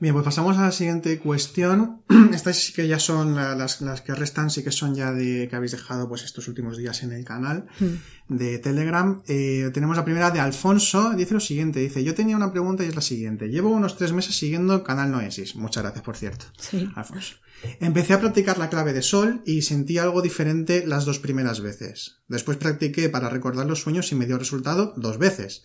Bien, 0.00 0.14
pues 0.14 0.24
pasamos 0.24 0.56
a 0.56 0.62
la 0.62 0.72
siguiente 0.72 1.18
cuestión. 1.18 2.00
Estas 2.32 2.56
sí 2.56 2.72
que 2.72 2.88
ya 2.88 2.98
son 2.98 3.36
las, 3.36 3.76
que 4.00 4.14
restan, 4.14 4.48
sí 4.48 4.64
que 4.64 4.72
son 4.72 4.94
ya 4.94 5.12
de 5.12 5.46
que 5.46 5.56
habéis 5.56 5.72
dejado 5.72 6.08
pues 6.08 6.24
estos 6.24 6.48
últimos 6.48 6.78
días 6.78 7.02
en 7.02 7.12
el 7.12 7.22
canal 7.22 7.66
hmm. 7.78 7.94
De 8.30 8.58
Telegram. 8.58 9.22
Eh, 9.26 9.70
tenemos 9.74 9.96
la 9.96 10.04
primera 10.04 10.30
de 10.30 10.40
Alfonso, 10.40 11.10
dice 11.14 11.34
lo 11.34 11.40
siguiente, 11.40 11.80
dice, 11.80 12.02
yo 12.02 12.14
tenía 12.14 12.36
una 12.36 12.52
pregunta 12.52 12.84
y 12.84 12.88
es 12.88 12.94
la 12.94 13.02
siguiente. 13.02 13.48
Llevo 13.48 13.70
unos 13.70 13.96
tres 13.96 14.12
meses 14.12 14.36
siguiendo 14.36 14.74
el 14.74 14.82
canal 14.82 15.10
Noesis. 15.10 15.56
Muchas 15.56 15.82
gracias, 15.82 16.04
por 16.04 16.16
cierto. 16.16 16.46
Sí. 16.58 16.88
Alfonso. 16.94 17.34
Empecé 17.80 18.14
a 18.14 18.20
practicar 18.20 18.58
la 18.58 18.70
clave 18.70 18.92
de 18.92 19.02
sol 19.02 19.42
y 19.44 19.62
sentí 19.62 19.98
algo 19.98 20.22
diferente 20.22 20.86
las 20.86 21.04
dos 21.04 21.18
primeras 21.18 21.60
veces. 21.60 22.22
Después 22.26 22.56
practiqué 22.56 23.08
para 23.08 23.28
recordar 23.28 23.66
los 23.66 23.80
sueños 23.80 24.10
y 24.12 24.14
me 24.14 24.26
dio 24.26 24.38
resultado 24.38 24.94
dos 24.96 25.18
veces. 25.18 25.62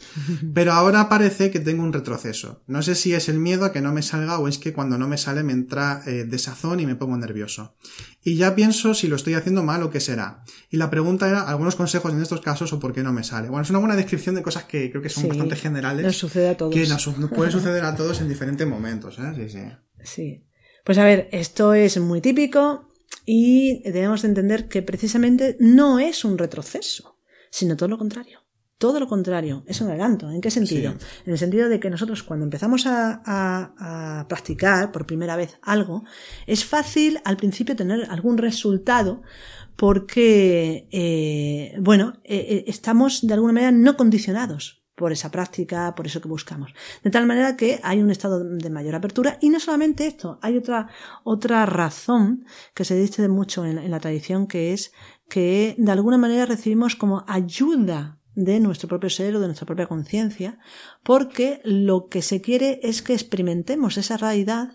Pero 0.53 0.73
ahora 0.73 1.07
parece 1.07 1.51
que 1.51 1.59
tengo 1.59 1.83
un 1.83 1.93
retroceso. 1.93 2.63
No 2.67 2.81
sé 2.81 2.95
si 2.95 3.13
es 3.13 3.29
el 3.29 3.39
miedo 3.39 3.65
a 3.65 3.71
que 3.71 3.81
no 3.81 3.93
me 3.93 4.01
salga 4.01 4.39
o 4.39 4.47
es 4.47 4.57
que 4.57 4.73
cuando 4.73 4.97
no 4.97 5.07
me 5.07 5.17
sale 5.17 5.43
me 5.43 5.53
entra 5.53 6.01
eh, 6.05 6.25
desazón 6.25 6.79
y 6.79 6.85
me 6.85 6.95
pongo 6.95 7.17
nervioso. 7.17 7.75
Y 8.27 8.37
ya 8.37 8.55
pienso 8.55 8.95
si 8.95 9.07
lo 9.07 9.17
estoy 9.17 9.35
haciendo 9.35 9.61
mal 9.61 9.83
o 9.83 9.91
qué 9.91 9.99
será. 9.99 10.43
Y 10.71 10.77
la 10.77 10.89
pregunta 10.89 11.29
era 11.29 11.43
algunos 11.43 11.75
consejos 11.75 12.11
en 12.11 12.23
estos 12.23 12.41
casos 12.41 12.73
o 12.73 12.79
por 12.79 12.91
qué 12.91 13.03
no 13.03 13.13
me 13.13 13.23
sale. 13.23 13.49
Bueno, 13.49 13.61
es 13.61 13.69
una 13.69 13.77
buena 13.77 13.95
descripción 13.95 14.33
de 14.33 14.41
cosas 14.41 14.63
que 14.63 14.89
creo 14.89 15.03
que 15.03 15.09
son 15.09 15.27
bastante 15.27 15.55
generales. 15.55 16.03
Nos 16.03 16.17
sucede 16.17 16.49
a 16.49 16.57
todos. 16.57 16.73
Que 16.73 16.87
nos, 16.87 17.07
puede 17.29 17.51
suceder 17.51 17.85
a 17.85 17.95
todos 17.95 18.21
en 18.21 18.27
diferentes 18.27 18.67
momentos. 18.67 19.19
¿eh? 19.19 19.31
Sí, 19.35 19.49
sí. 19.49 19.59
Sí. 20.03 20.43
Pues 20.83 20.97
a 20.97 21.05
ver, 21.05 21.29
esto 21.31 21.75
es 21.75 21.99
muy 21.99 22.19
típico 22.19 22.89
y 23.27 23.83
debemos 23.83 24.23
entender 24.23 24.67
que 24.69 24.81
precisamente 24.81 25.55
no 25.59 25.99
es 25.99 26.25
un 26.25 26.39
retroceso, 26.39 27.19
sino 27.51 27.77
todo 27.77 27.89
lo 27.89 27.99
contrario. 27.99 28.39
Todo 28.77 28.99
lo 28.99 29.07
contrario, 29.07 29.63
es 29.67 29.79
un 29.79 29.87
adelanto. 29.87 30.29
¿En 30.29 30.41
qué 30.41 30.51
sentido? 30.51 30.95
En 31.25 31.31
el 31.31 31.37
sentido 31.37 31.69
de 31.69 31.79
que 31.79 31.89
nosotros 31.89 32.23
cuando 32.23 32.43
empezamos 32.43 32.85
a, 32.85 34.25
practicar 34.27 34.91
por 34.91 35.05
primera 35.05 35.35
vez 35.35 35.57
algo, 35.61 36.03
es 36.45 36.65
fácil 36.65 37.19
al 37.23 37.37
principio 37.37 37.75
tener 37.75 38.07
algún 38.09 38.37
resultado 38.37 39.21
porque, 39.75 40.87
eh, 40.91 41.75
bueno, 41.79 42.13
eh, 42.23 42.37
eh, 42.37 42.63
estamos 42.67 43.25
de 43.25 43.33
alguna 43.33 43.53
manera 43.53 43.71
no 43.71 43.97
condicionados 43.97 44.85
por 44.95 45.11
esa 45.11 45.29
práctica, 45.29 45.93
por 45.95 46.07
eso 46.07 46.21
que 46.21 46.27
buscamos. 46.27 46.73
De 47.03 47.11
tal 47.11 47.25
manera 47.25 47.55
que 47.57 47.79
hay 47.83 48.01
un 48.01 48.11
estado 48.11 48.43
de 48.43 48.69
mayor 48.69 48.95
apertura 48.95 49.37
y 49.41 49.49
no 49.49 49.59
solamente 49.59 50.07
esto, 50.07 50.39
hay 50.41 50.57
otra, 50.57 50.87
otra 51.23 51.65
razón 51.65 52.45
que 52.73 52.85
se 52.85 52.95
dice 52.95 53.27
mucho 53.27 53.65
en, 53.65 53.91
la 53.91 53.99
tradición 53.99 54.47
que 54.47 54.73
es 54.73 54.93
que 55.29 55.75
de 55.77 55.91
alguna 55.91 56.17
manera 56.17 56.45
recibimos 56.45 56.95
como 56.95 57.25
ayuda 57.27 58.19
de 58.35 58.59
nuestro 58.59 58.87
propio 58.87 59.09
ser 59.09 59.35
o 59.35 59.39
de 59.39 59.47
nuestra 59.47 59.65
propia 59.65 59.87
conciencia, 59.87 60.59
porque 61.03 61.61
lo 61.63 62.07
que 62.07 62.21
se 62.21 62.41
quiere 62.41 62.79
es 62.83 63.01
que 63.01 63.13
experimentemos 63.13 63.97
esa 63.97 64.17
realidad 64.17 64.73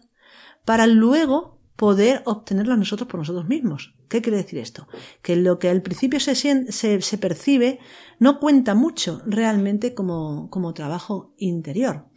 para 0.64 0.87
luego 0.87 1.61
poder 1.76 2.23
obtenerla 2.26 2.76
nosotros 2.76 3.09
por 3.09 3.21
nosotros 3.21 3.49
mismos. 3.49 3.95
¿Qué 4.09 4.21
quiere 4.21 4.38
decir 4.38 4.59
esto? 4.59 4.87
Que 5.23 5.37
lo 5.37 5.59
que 5.59 5.71
al 5.71 5.81
principio 5.81 6.21
se, 6.21 6.35
se, 6.35 7.00
se 7.00 7.19
percibe 7.19 7.79
no 8.19 8.38
cuenta 8.38 8.75
mucho 8.75 9.23
realmente 9.25 9.95
como, 9.95 10.50
como 10.50 10.75
trabajo 10.75 11.33
interior, 11.38 12.09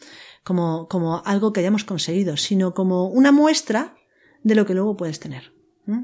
como, 0.44 0.88
como 0.90 1.22
algo 1.24 1.54
que 1.54 1.62
hayamos 1.62 1.86
conseguido, 1.86 2.36
sino 2.36 2.74
como 2.74 3.08
una 3.08 3.32
muestra 3.32 3.96
de 4.44 4.56
lo 4.56 4.66
que 4.66 4.74
luego 4.74 4.98
puedes 4.98 5.22
tener. 5.22 5.54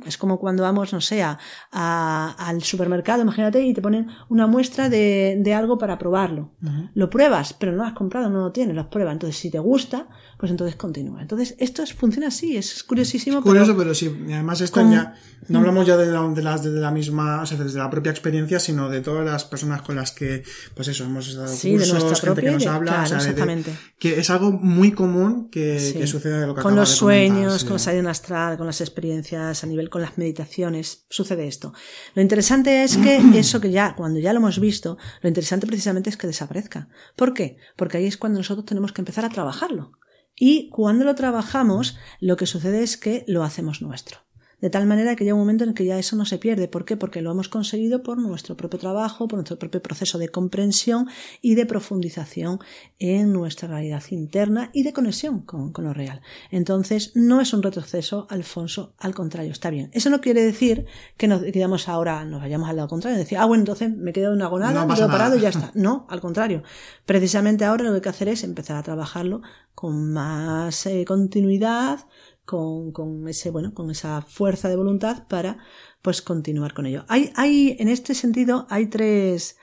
Es 0.05 0.17
como 0.17 0.39
cuando 0.39 0.63
vamos, 0.63 0.91
no 0.91 0.99
sé, 0.99 1.23
al 1.71 2.63
supermercado, 2.63 3.21
imagínate, 3.21 3.61
y 3.61 3.73
te 3.73 3.81
ponen 3.81 4.09
una 4.27 4.45
muestra 4.45 4.89
de, 4.89 5.37
de 5.39 5.53
algo 5.53 5.77
para 5.77 5.97
probarlo. 5.97 6.51
Lo 6.93 7.09
pruebas, 7.09 7.53
pero 7.53 7.71
no 7.71 7.79
lo 7.79 7.83
has 7.85 7.93
comprado, 7.93 8.29
no 8.29 8.39
lo 8.39 8.51
tienes, 8.51 8.75
lo 8.75 8.89
pruebas. 8.89 9.13
Entonces, 9.13 9.37
si 9.39 9.49
te 9.49 9.59
gusta, 9.59 10.07
pues 10.39 10.51
entonces 10.51 10.75
continúa. 10.75 11.21
Entonces, 11.21 11.55
esto 11.59 11.83
es, 11.83 11.93
funciona 11.93 12.27
así, 12.27 12.55
es 12.55 12.83
curiosísimo. 12.83 13.39
Es 13.39 13.43
curioso, 13.43 13.75
pero, 13.77 13.93
sí, 13.93 14.09
y 14.27 14.33
además 14.33 14.61
esto 14.61 14.81
ya, 14.89 15.15
no 15.49 15.59
hablamos 15.59 15.85
ya 15.85 15.97
de 15.97 16.05
la, 16.05 16.27
de, 16.29 16.41
la, 16.41 16.57
de 16.57 16.79
la 16.79 16.91
misma, 16.91 17.41
o 17.41 17.45
sea, 17.45 17.57
desde 17.57 17.77
la 17.77 17.89
propia 17.89 18.11
experiencia, 18.11 18.59
sino 18.59 18.89
de 18.89 19.01
todas 19.01 19.25
las 19.25 19.43
personas 19.45 19.81
con 19.81 19.95
las 19.95 20.11
que, 20.11 20.43
pues 20.75 20.87
eso, 20.87 21.03
hemos 21.03 21.35
dado 21.35 21.47
sí, 21.47 21.71
cursos, 21.73 22.21
gente 22.21 22.41
que 22.41 22.51
nos 22.51 22.67
habla, 22.67 23.03
exactamente. 23.03 23.71
que 23.99 24.19
es 24.19 24.29
algo 24.29 24.51
muy 24.51 24.93
común 24.93 25.49
que, 25.49 25.93
que 25.97 26.07
sucede 26.07 26.39
de 26.39 26.47
lo 26.47 26.55
que 26.55 26.61
Con 26.61 26.75
los 26.75 26.89
sueños, 26.89 27.63
con 27.63 27.73
la 27.73 27.79
salida 27.79 28.09
astral, 28.09 28.57
con 28.57 28.65
las 28.65 28.81
experiencias 28.81 29.63
nivel 29.69 29.89
con 29.89 30.01
las 30.01 30.17
meditaciones, 30.17 31.05
sucede 31.09 31.47
esto. 31.47 31.73
Lo 32.15 32.21
interesante 32.21 32.83
es 32.83 32.97
que 32.97 33.17
eso 33.39 33.61
que 33.61 33.71
ya, 33.71 33.95
cuando 33.95 34.19
ya 34.19 34.33
lo 34.33 34.39
hemos 34.39 34.59
visto, 34.59 34.97
lo 35.21 35.29
interesante 35.29 35.67
precisamente 35.67 36.09
es 36.09 36.17
que 36.17 36.27
desaparezca. 36.27 36.89
¿Por 37.15 37.33
qué? 37.33 37.57
Porque 37.75 37.97
ahí 37.97 38.05
es 38.05 38.17
cuando 38.17 38.39
nosotros 38.39 38.65
tenemos 38.65 38.91
que 38.91 39.01
empezar 39.01 39.25
a 39.25 39.29
trabajarlo. 39.29 39.99
Y 40.39 40.69
cuando 40.69 41.03
lo 41.03 41.15
trabajamos, 41.15 41.97
lo 42.21 42.37
que 42.37 42.45
sucede 42.45 42.81
es 42.81 42.97
que 42.97 43.25
lo 43.27 43.43
hacemos 43.43 43.81
nuestro. 43.81 44.19
De 44.61 44.69
tal 44.69 44.85
manera 44.85 45.15
que 45.15 45.23
llega 45.23 45.35
un 45.35 45.41
momento 45.41 45.63
en 45.63 45.73
que 45.73 45.85
ya 45.85 45.97
eso 45.97 46.15
no 46.15 46.25
se 46.25 46.37
pierde. 46.37 46.67
¿Por 46.67 46.85
qué? 46.85 46.97
Porque 46.97 47.21
lo 47.21 47.31
hemos 47.31 47.49
conseguido 47.49 48.03
por 48.03 48.17
nuestro 48.17 48.55
propio 48.57 48.79
trabajo, 48.79 49.27
por 49.27 49.37
nuestro 49.37 49.57
propio 49.57 49.81
proceso 49.81 50.17
de 50.17 50.29
comprensión 50.29 51.07
y 51.41 51.55
de 51.55 51.65
profundización 51.65 52.59
en 52.99 53.31
nuestra 53.31 53.67
realidad 53.67 54.03
interna 54.09 54.69
y 54.73 54.83
de 54.83 54.93
conexión 54.93 55.41
con, 55.41 55.71
lo 55.77 55.93
real. 55.93 56.21
Entonces, 56.51 57.11
no 57.15 57.41
es 57.41 57.53
un 57.53 57.63
retroceso, 57.63 58.27
Alfonso, 58.29 58.93
al 58.97 59.15
contrario, 59.15 59.51
está 59.51 59.69
bien. 59.69 59.89
Eso 59.93 60.09
no 60.09 60.21
quiere 60.21 60.43
decir 60.43 60.85
que 61.17 61.27
nos 61.27 61.41
digamos 61.41 61.87
ahora, 61.87 62.25
nos 62.25 62.41
vayamos 62.41 62.69
al 62.69 62.75
lado 62.75 62.89
contrario, 62.89 63.17
decir, 63.17 63.37
ah, 63.37 63.45
bueno, 63.45 63.61
entonces 63.61 63.95
me 63.95 64.13
quedo 64.13 64.33
una 64.33 64.47
gonada, 64.47 64.85
me 64.85 64.95
quedo 64.95 65.07
parado 65.07 65.37
y 65.37 65.41
ya 65.41 65.49
está. 65.49 65.71
No, 65.73 66.05
al 66.09 66.21
contrario. 66.21 66.63
Precisamente 67.05 67.65
ahora 67.65 67.83
lo 67.83 67.91
que 67.91 67.95
hay 67.95 68.01
que 68.01 68.09
hacer 68.09 68.27
es 68.27 68.43
empezar 68.43 68.77
a 68.77 68.83
trabajarlo 68.83 69.41
con 69.73 70.11
más 70.11 70.85
eh, 70.87 71.05
continuidad, 71.05 72.05
con, 72.49 72.91
con, 72.91 73.27
ese, 73.27 73.51
bueno, 73.51 73.75
con 73.75 73.91
esa 73.91 74.23
fuerza 74.23 74.69
de 74.69 74.75
voluntad 74.75 75.27
para 75.27 75.59
pues 76.01 76.23
continuar 76.23 76.73
con 76.73 76.87
ello. 76.87 77.05
Hay, 77.07 77.31
hay, 77.35 77.77
en 77.77 77.89
este 77.89 78.15
sentido, 78.15 78.65
hay 78.71 78.87
tres, 78.87 79.55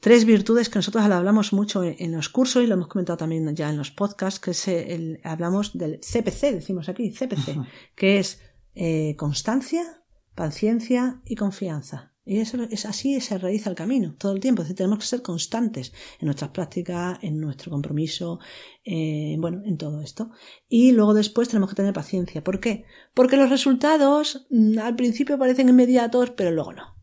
tres 0.00 0.24
virtudes 0.24 0.70
que 0.70 0.78
nosotros 0.78 1.04
hablamos 1.04 1.52
mucho 1.52 1.84
en, 1.84 2.12
los 2.12 2.30
cursos 2.30 2.64
y 2.64 2.66
lo 2.66 2.76
hemos 2.76 2.88
comentado 2.88 3.18
también 3.18 3.54
ya 3.54 3.68
en 3.68 3.76
los 3.76 3.90
podcasts, 3.90 4.40
que 4.40 4.52
es 4.52 4.68
el, 4.68 5.20
hablamos 5.22 5.76
del 5.76 6.00
CPC, 6.00 6.54
decimos 6.54 6.88
aquí, 6.88 7.10
CPC, 7.10 7.58
que 7.94 8.18
es 8.18 8.40
eh, 8.74 9.14
constancia, 9.18 10.02
paciencia 10.34 11.20
y 11.26 11.34
confianza. 11.34 12.13
Y 12.26 12.38
eso 12.38 12.56
es 12.70 12.86
así 12.86 13.20
se 13.20 13.36
realiza 13.36 13.68
el 13.68 13.76
camino 13.76 14.14
todo 14.16 14.32
el 14.32 14.40
tiempo. 14.40 14.64
tenemos 14.64 14.98
que 14.98 15.06
ser 15.06 15.22
constantes 15.22 15.92
en 16.18 16.26
nuestras 16.26 16.50
prácticas, 16.50 17.18
en 17.22 17.38
nuestro 17.38 17.70
compromiso, 17.70 18.40
eh, 18.84 19.36
bueno, 19.38 19.62
en 19.64 19.76
todo 19.76 20.00
esto. 20.00 20.30
Y 20.68 20.92
luego 20.92 21.12
después 21.12 21.48
tenemos 21.48 21.68
que 21.68 21.76
tener 21.76 21.92
paciencia. 21.92 22.42
¿Por 22.42 22.60
qué? 22.60 22.84
Porque 23.12 23.36
los 23.36 23.50
resultados 23.50 24.46
mm, 24.50 24.78
al 24.78 24.96
principio 24.96 25.38
parecen 25.38 25.68
inmediatos, 25.68 26.30
pero 26.30 26.50
luego 26.50 26.72
no. 26.72 26.94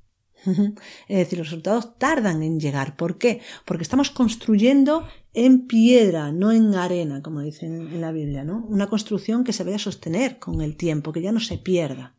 es 1.07 1.17
decir, 1.17 1.37
los 1.37 1.49
resultados 1.49 1.99
tardan 1.99 2.41
en 2.41 2.59
llegar. 2.59 2.95
¿Por 2.95 3.19
qué? 3.19 3.41
Porque 3.65 3.83
estamos 3.83 4.09
construyendo 4.09 5.05
en 5.33 5.67
piedra, 5.67 6.31
no 6.31 6.51
en 6.51 6.73
arena, 6.73 7.21
como 7.21 7.41
dicen 7.41 7.93
en 7.93 8.01
la 8.01 8.11
Biblia, 8.11 8.43
¿no? 8.43 8.65
Una 8.67 8.87
construcción 8.87 9.43
que 9.43 9.53
se 9.53 9.63
vaya 9.63 9.75
a 9.75 9.79
sostener 9.79 10.39
con 10.39 10.61
el 10.61 10.75
tiempo, 10.75 11.11
que 11.11 11.21
ya 11.21 11.31
no 11.31 11.39
se 11.39 11.59
pierda. 11.59 12.15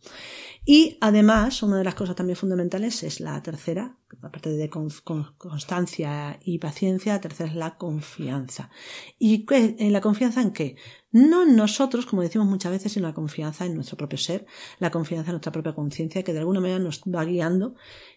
Y 0.64 0.96
además, 1.00 1.62
una 1.64 1.78
de 1.78 1.84
las 1.84 1.96
cosas 1.96 2.14
también 2.14 2.36
fundamentales 2.36 3.02
es 3.02 3.18
la 3.18 3.42
tercera, 3.42 3.98
aparte 4.22 4.50
de 4.50 4.70
constancia 4.70 6.38
y 6.44 6.58
paciencia, 6.58 7.14
la 7.14 7.20
tercera 7.20 7.50
es 7.50 7.56
la 7.56 7.76
confianza. 7.76 8.70
¿Y 9.18 9.44
en 9.50 9.92
la 9.92 10.00
confianza 10.00 10.40
en 10.40 10.52
qué? 10.52 10.76
No 11.10 11.42
en 11.42 11.56
nosotros, 11.56 12.06
como 12.06 12.22
decimos 12.22 12.46
muchas 12.46 12.70
veces, 12.70 12.92
sino 12.92 13.08
la 13.08 13.14
confianza 13.14 13.66
en 13.66 13.74
nuestro 13.74 13.96
propio 13.96 14.18
ser, 14.18 14.46
la 14.78 14.92
confianza 14.92 15.30
en 15.30 15.34
nuestra 15.34 15.50
propia 15.50 15.74
conciencia, 15.74 16.22
que 16.22 16.32
de 16.32 16.38
alguna 16.38 16.60
manera 16.60 16.78
nos 16.78 17.02
va 17.02 17.24
guiando 17.24 17.74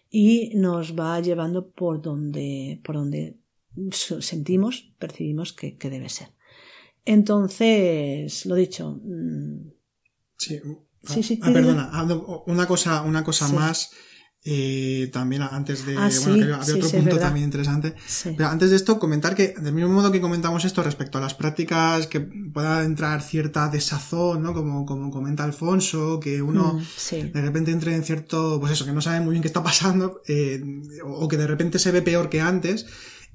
y 0.08 0.52
nos 0.54 0.96
va 0.96 1.18
llevando 1.20 1.70
por 1.70 2.00
donde, 2.00 2.80
por 2.84 2.94
donde 2.94 3.38
sentimos, 3.90 4.94
percibimos 5.00 5.52
que, 5.52 5.76
que 5.76 5.90
debe 5.90 6.08
ser. 6.08 6.28
Entonces, 7.04 8.46
lo 8.46 8.54
dicho. 8.54 9.00
Mm, 9.02 9.72
sí, 10.38 10.60
Sí, 11.04 11.22
sí, 11.22 11.40
ah, 11.42 11.50
perdona, 11.52 11.90
una 12.46 12.66
cosa, 12.66 13.02
una 13.02 13.22
cosa 13.24 13.48
más. 13.48 13.90
Eh, 14.48 15.10
también 15.12 15.42
antes 15.42 15.84
de 15.84 15.96
ah, 15.96 16.08
bueno, 16.24 16.54
había, 16.54 16.76
otro 16.76 16.88
punto 16.88 17.18
también 17.18 17.46
interesante. 17.46 17.96
Pero 18.36 18.48
antes 18.48 18.70
de 18.70 18.76
esto 18.76 18.96
comentar 19.00 19.34
que 19.34 19.54
del 19.58 19.74
mismo 19.74 19.90
modo 19.90 20.12
que 20.12 20.20
comentamos 20.20 20.64
esto 20.64 20.84
respecto 20.84 21.18
a 21.18 21.20
las 21.20 21.34
prácticas 21.34 22.06
que 22.06 22.20
pueda 22.20 22.84
entrar 22.84 23.22
cierta 23.22 23.68
desazón 23.68 24.44
no 24.44 24.54
como, 24.54 24.86
como 24.86 25.10
comenta 25.10 25.42
Alfonso 25.42 26.20
que 26.20 26.42
uno 26.42 26.74
mm, 26.74 27.32
de 27.32 27.42
repente 27.42 27.72
entre 27.72 27.96
en 27.96 28.04
cierto 28.04 28.60
pues 28.60 28.70
eso 28.70 28.84
que 28.84 28.92
no 28.92 29.00
sabe 29.00 29.18
muy 29.18 29.32
bien 29.32 29.42
qué 29.42 29.48
está 29.48 29.64
pasando 29.64 30.22
eh, 30.28 30.62
o 31.04 31.26
que 31.26 31.36
de 31.36 31.48
repente 31.48 31.80
se 31.80 31.90
ve 31.90 32.02
peor 32.02 32.28
que 32.28 32.40
antes 32.40 32.86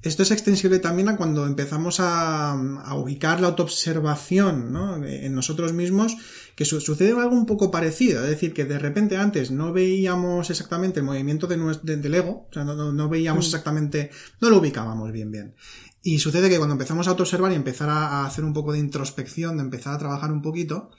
esto 0.02 0.24
es 0.24 0.32
extensible 0.32 0.80
también 0.80 1.08
a 1.08 1.16
cuando 1.16 1.46
empezamos 1.46 1.98
a, 2.00 2.56
ubicar 2.96 3.40
la 3.40 3.48
autoobservación 3.48 4.72
¿no? 4.72 4.96
en 5.04 5.32
nosotros 5.32 5.72
mismos, 5.72 6.16
que 6.54 6.64
sucede 6.64 7.12
algo 7.12 7.34
un 7.34 7.46
poco 7.46 7.70
parecido, 7.70 8.22
es 8.22 8.30
decir, 8.30 8.52
que 8.52 8.64
de 8.64 8.78
repente 8.78 9.16
antes 9.16 9.50
no 9.50 9.72
veíamos 9.72 10.50
exactamente 10.50 11.00
el 11.00 11.06
movimiento 11.06 11.46
de 11.46 11.56
del 11.82 12.14
ego, 12.14 12.46
o 12.50 12.52
sea, 12.52 12.64
no, 12.64 13.08
veíamos 13.08 13.46
mm. 13.46 13.48
exactamente, 13.48 14.10
no 14.40 14.50
lo 14.50 14.58
ubicábamos 14.58 15.12
bien 15.12 15.30
bien. 15.30 15.54
Y 16.02 16.18
sucede 16.18 16.50
que 16.50 16.58
cuando 16.58 16.72
empezamos 16.72 17.06
a 17.06 17.10
autoobservar 17.10 17.52
y 17.52 17.54
empezar 17.54 17.88
a 17.88 18.26
hacer 18.26 18.44
un 18.44 18.52
poco 18.52 18.72
de 18.72 18.80
introspección, 18.80 19.56
de 19.56 19.62
empezar 19.62 19.94
a 19.94 19.98
trabajar 19.98 20.32
un 20.32 20.42
poquito, 20.42 20.90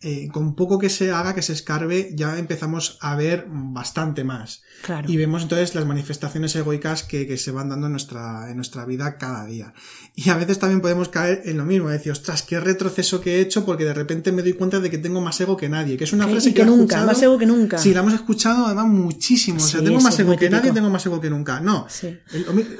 eh, 0.00 0.28
con 0.32 0.54
poco 0.54 0.78
que 0.78 0.90
se 0.90 1.10
haga, 1.10 1.34
que 1.34 1.42
se 1.42 1.52
escarbe, 1.52 2.12
ya 2.14 2.38
empezamos 2.38 2.98
a 3.00 3.16
ver 3.16 3.46
bastante 3.48 4.22
más. 4.22 4.62
Y 5.08 5.16
vemos 5.16 5.42
entonces 5.42 5.74
las 5.74 5.86
manifestaciones 5.86 6.54
egoicas 6.54 7.02
que, 7.02 7.36
se 7.36 7.50
van 7.50 7.68
dando 7.68 7.86
en 7.86 7.92
nuestra, 7.92 8.48
en 8.48 8.54
nuestra 8.54 8.84
vida 8.84 9.18
cada 9.18 9.44
día. 9.44 9.74
Y 10.14 10.30
a 10.30 10.36
veces 10.36 10.60
también 10.60 10.80
podemos 10.80 11.08
caer 11.08 11.42
en 11.46 11.56
lo 11.56 11.64
mismo, 11.64 11.88
decir, 11.88 12.12
ostras, 12.12 12.42
qué 12.42 12.60
retroceso 12.60 13.20
que 13.20 13.36
he 13.36 13.40
hecho 13.40 13.64
porque 13.64 13.84
de 13.84 13.92
repente 13.92 14.30
me 14.30 14.42
doy 14.42 14.52
cuenta 14.52 14.78
de 14.78 14.88
que 14.88 14.98
tengo 14.98 15.20
más 15.20 15.40
ego 15.40 15.56
que 15.56 15.68
nadie, 15.68 15.96
que 15.96 16.04
es 16.04 16.12
una 16.12 16.28
frase 16.28 16.54
que, 16.54 16.64
nunca, 16.64 17.04
más 17.04 17.20
ego 17.20 17.36
que 17.36 17.46
nunca. 17.46 17.78
Sí, 17.78 17.92
la 17.92 18.00
hemos 18.00 18.14
escuchado 18.14 18.66
además 18.66 18.86
muchísimo. 18.86 19.58
o 19.58 19.66
sea, 19.66 19.82
tengo 19.82 20.00
más 20.00 20.16
ego 20.20 20.36
que 20.36 20.48
nadie, 20.48 20.70
tengo 20.70 20.90
más 20.90 21.04
ego 21.06 21.20
que 21.20 21.28
nunca. 21.28 21.58
No. 21.58 21.88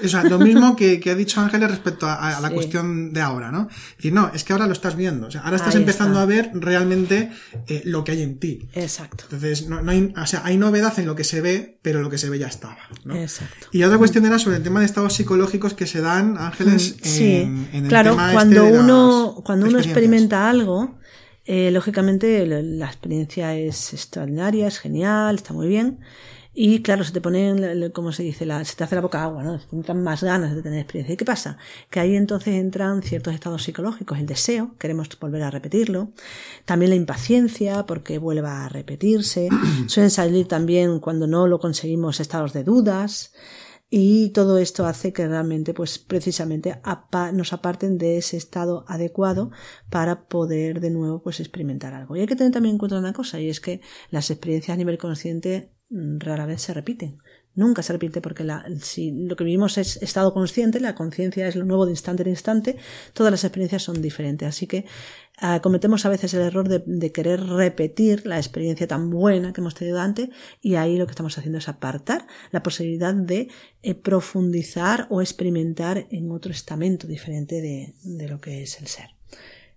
o 0.04 0.08
sea, 0.08 0.22
lo 0.22 0.38
mismo 0.38 0.76
que, 0.76 1.02
ha 1.10 1.14
dicho 1.16 1.40
Ángeles 1.40 1.68
respecto 1.68 2.06
a, 2.08 2.38
la 2.40 2.50
cuestión 2.50 3.12
de 3.12 3.20
ahora, 3.20 3.50
¿no? 3.50 3.68
Es 3.70 3.96
decir, 3.96 4.12
no, 4.12 4.30
es 4.32 4.44
que 4.44 4.52
ahora 4.52 4.68
lo 4.68 4.72
estás 4.72 4.94
viendo. 4.94 5.26
O 5.26 5.30
sea, 5.32 5.40
ahora 5.40 5.56
estás 5.56 5.74
empezando 5.74 6.20
a 6.20 6.26
ver 6.26 6.52
realmente 6.54 7.07
eh, 7.14 7.82
lo 7.84 8.04
que 8.04 8.12
hay 8.12 8.22
en 8.22 8.38
ti. 8.38 8.68
Exacto. 8.74 9.24
Entonces, 9.24 9.68
no, 9.68 9.78
hay, 9.90 10.12
o 10.16 10.26
sea, 10.26 10.42
hay 10.44 10.56
novedad 10.56 10.98
en 10.98 11.06
lo 11.06 11.14
que 11.14 11.24
se 11.24 11.40
ve, 11.40 11.78
pero 11.82 12.02
lo 12.02 12.10
que 12.10 12.18
se 12.18 12.28
ve 12.30 12.38
ya 12.38 12.46
estaba. 12.46 12.78
Exacto. 13.14 13.68
Y 13.72 13.82
otra 13.82 13.98
cuestión 13.98 14.26
era 14.26 14.38
sobre 14.38 14.56
el 14.56 14.62
tema 14.62 14.80
de 14.80 14.86
estados 14.86 15.14
psicológicos 15.14 15.74
que 15.74 15.86
se 15.86 16.00
dan, 16.00 16.36
Ángeles, 16.38 16.96
mm, 16.96 17.04
sí. 17.04 17.34
en, 17.34 17.68
el 17.72 17.88
claro, 17.88 18.12
tema 18.12 18.32
cuando 18.32 18.64
este 18.64 18.78
uno, 18.78 19.42
cuando 19.44 19.66
uno 19.66 19.78
experimenta 19.78 20.48
algo, 20.48 20.98
eh, 21.44 21.70
lógicamente 21.70 22.44
la 22.46 22.86
experiencia 22.86 23.56
es 23.56 23.94
extraordinaria, 23.94 24.66
es 24.66 24.78
genial, 24.78 25.36
está 25.36 25.54
muy 25.54 25.68
bien. 25.68 25.98
Y 26.60 26.82
claro, 26.82 27.04
se 27.04 27.12
te 27.12 27.20
pone, 27.20 27.92
como 27.92 28.10
se 28.10 28.24
dice, 28.24 28.44
la, 28.44 28.64
se 28.64 28.74
te 28.74 28.82
hace 28.82 28.96
la 28.96 29.00
boca 29.00 29.22
agua, 29.22 29.44
¿no? 29.44 29.60
Se 29.60 29.68
te 29.68 29.76
entran 29.76 30.02
más 30.02 30.24
ganas 30.24 30.56
de 30.56 30.60
tener 30.60 30.80
experiencia. 30.80 31.14
¿Y 31.14 31.16
qué 31.16 31.24
pasa? 31.24 31.56
Que 31.88 32.00
ahí 32.00 32.16
entonces 32.16 32.54
entran 32.54 33.00
ciertos 33.04 33.32
estados 33.32 33.62
psicológicos, 33.62 34.18
el 34.18 34.26
deseo, 34.26 34.74
queremos 34.76 35.08
volver 35.20 35.44
a 35.44 35.52
repetirlo, 35.52 36.10
también 36.64 36.90
la 36.90 36.96
impaciencia, 36.96 37.86
porque 37.86 38.18
vuelva 38.18 38.64
a 38.64 38.68
repetirse, 38.68 39.48
suelen 39.86 40.10
salir 40.10 40.48
también 40.48 40.98
cuando 40.98 41.28
no 41.28 41.46
lo 41.46 41.60
conseguimos 41.60 42.18
estados 42.18 42.52
de 42.52 42.64
dudas, 42.64 43.34
y 43.88 44.30
todo 44.30 44.58
esto 44.58 44.84
hace 44.84 45.12
que 45.12 45.28
realmente, 45.28 45.74
pues 45.74 46.00
precisamente 46.00 46.80
nos 47.34 47.52
aparten 47.52 47.98
de 47.98 48.18
ese 48.18 48.36
estado 48.36 48.84
adecuado 48.88 49.52
para 49.90 50.26
poder 50.26 50.80
de 50.80 50.90
nuevo, 50.90 51.22
pues 51.22 51.38
experimentar 51.38 51.94
algo. 51.94 52.16
Y 52.16 52.20
hay 52.22 52.26
que 52.26 52.34
tener 52.34 52.52
también 52.52 52.74
en 52.74 52.78
cuenta 52.78 52.98
una 52.98 53.12
cosa, 53.12 53.38
y 53.38 53.48
es 53.48 53.60
que 53.60 53.80
las 54.10 54.28
experiencias 54.32 54.74
a 54.74 54.76
nivel 54.76 54.98
consciente 54.98 55.77
rara 55.90 56.46
vez 56.46 56.62
se 56.62 56.74
repiten. 56.74 57.18
Nunca 57.54 57.82
se 57.82 57.92
repite 57.92 58.20
porque 58.20 58.44
la, 58.44 58.64
si 58.80 59.10
lo 59.10 59.34
que 59.34 59.42
vivimos 59.42 59.78
es 59.78 59.96
estado 59.96 60.32
consciente, 60.32 60.78
la 60.78 60.94
conciencia 60.94 61.48
es 61.48 61.56
lo 61.56 61.64
nuevo 61.64 61.86
de 61.86 61.92
instante 61.92 62.22
en 62.22 62.28
instante, 62.28 62.76
todas 63.14 63.32
las 63.32 63.42
experiencias 63.42 63.82
son 63.82 64.00
diferentes. 64.00 64.46
Así 64.46 64.68
que 64.68 64.84
ah, 65.38 65.60
cometemos 65.60 66.06
a 66.06 66.08
veces 66.08 66.32
el 66.34 66.42
error 66.42 66.68
de, 66.68 67.12
querer 67.12 67.42
repetir 67.42 68.26
la 68.26 68.36
experiencia 68.36 68.86
tan 68.86 69.10
buena 69.10 69.52
que 69.52 69.60
hemos 69.60 69.74
tenido 69.74 69.98
antes 69.98 70.28
y 70.60 70.76
ahí 70.76 70.98
lo 70.98 71.06
que 71.06 71.12
estamos 71.12 71.36
haciendo 71.36 71.58
es 71.58 71.68
apartar 71.68 72.28
la 72.52 72.62
posibilidad 72.62 73.14
de 73.14 73.48
eh, 73.82 73.94
profundizar 73.96 75.08
o 75.10 75.20
experimentar 75.20 76.06
en 76.10 76.30
otro 76.30 76.52
estamento 76.52 77.08
diferente 77.08 77.60
de 77.60 78.28
lo 78.28 78.40
que 78.40 78.62
es 78.62 78.80
el 78.80 78.86
ser. 78.86 79.17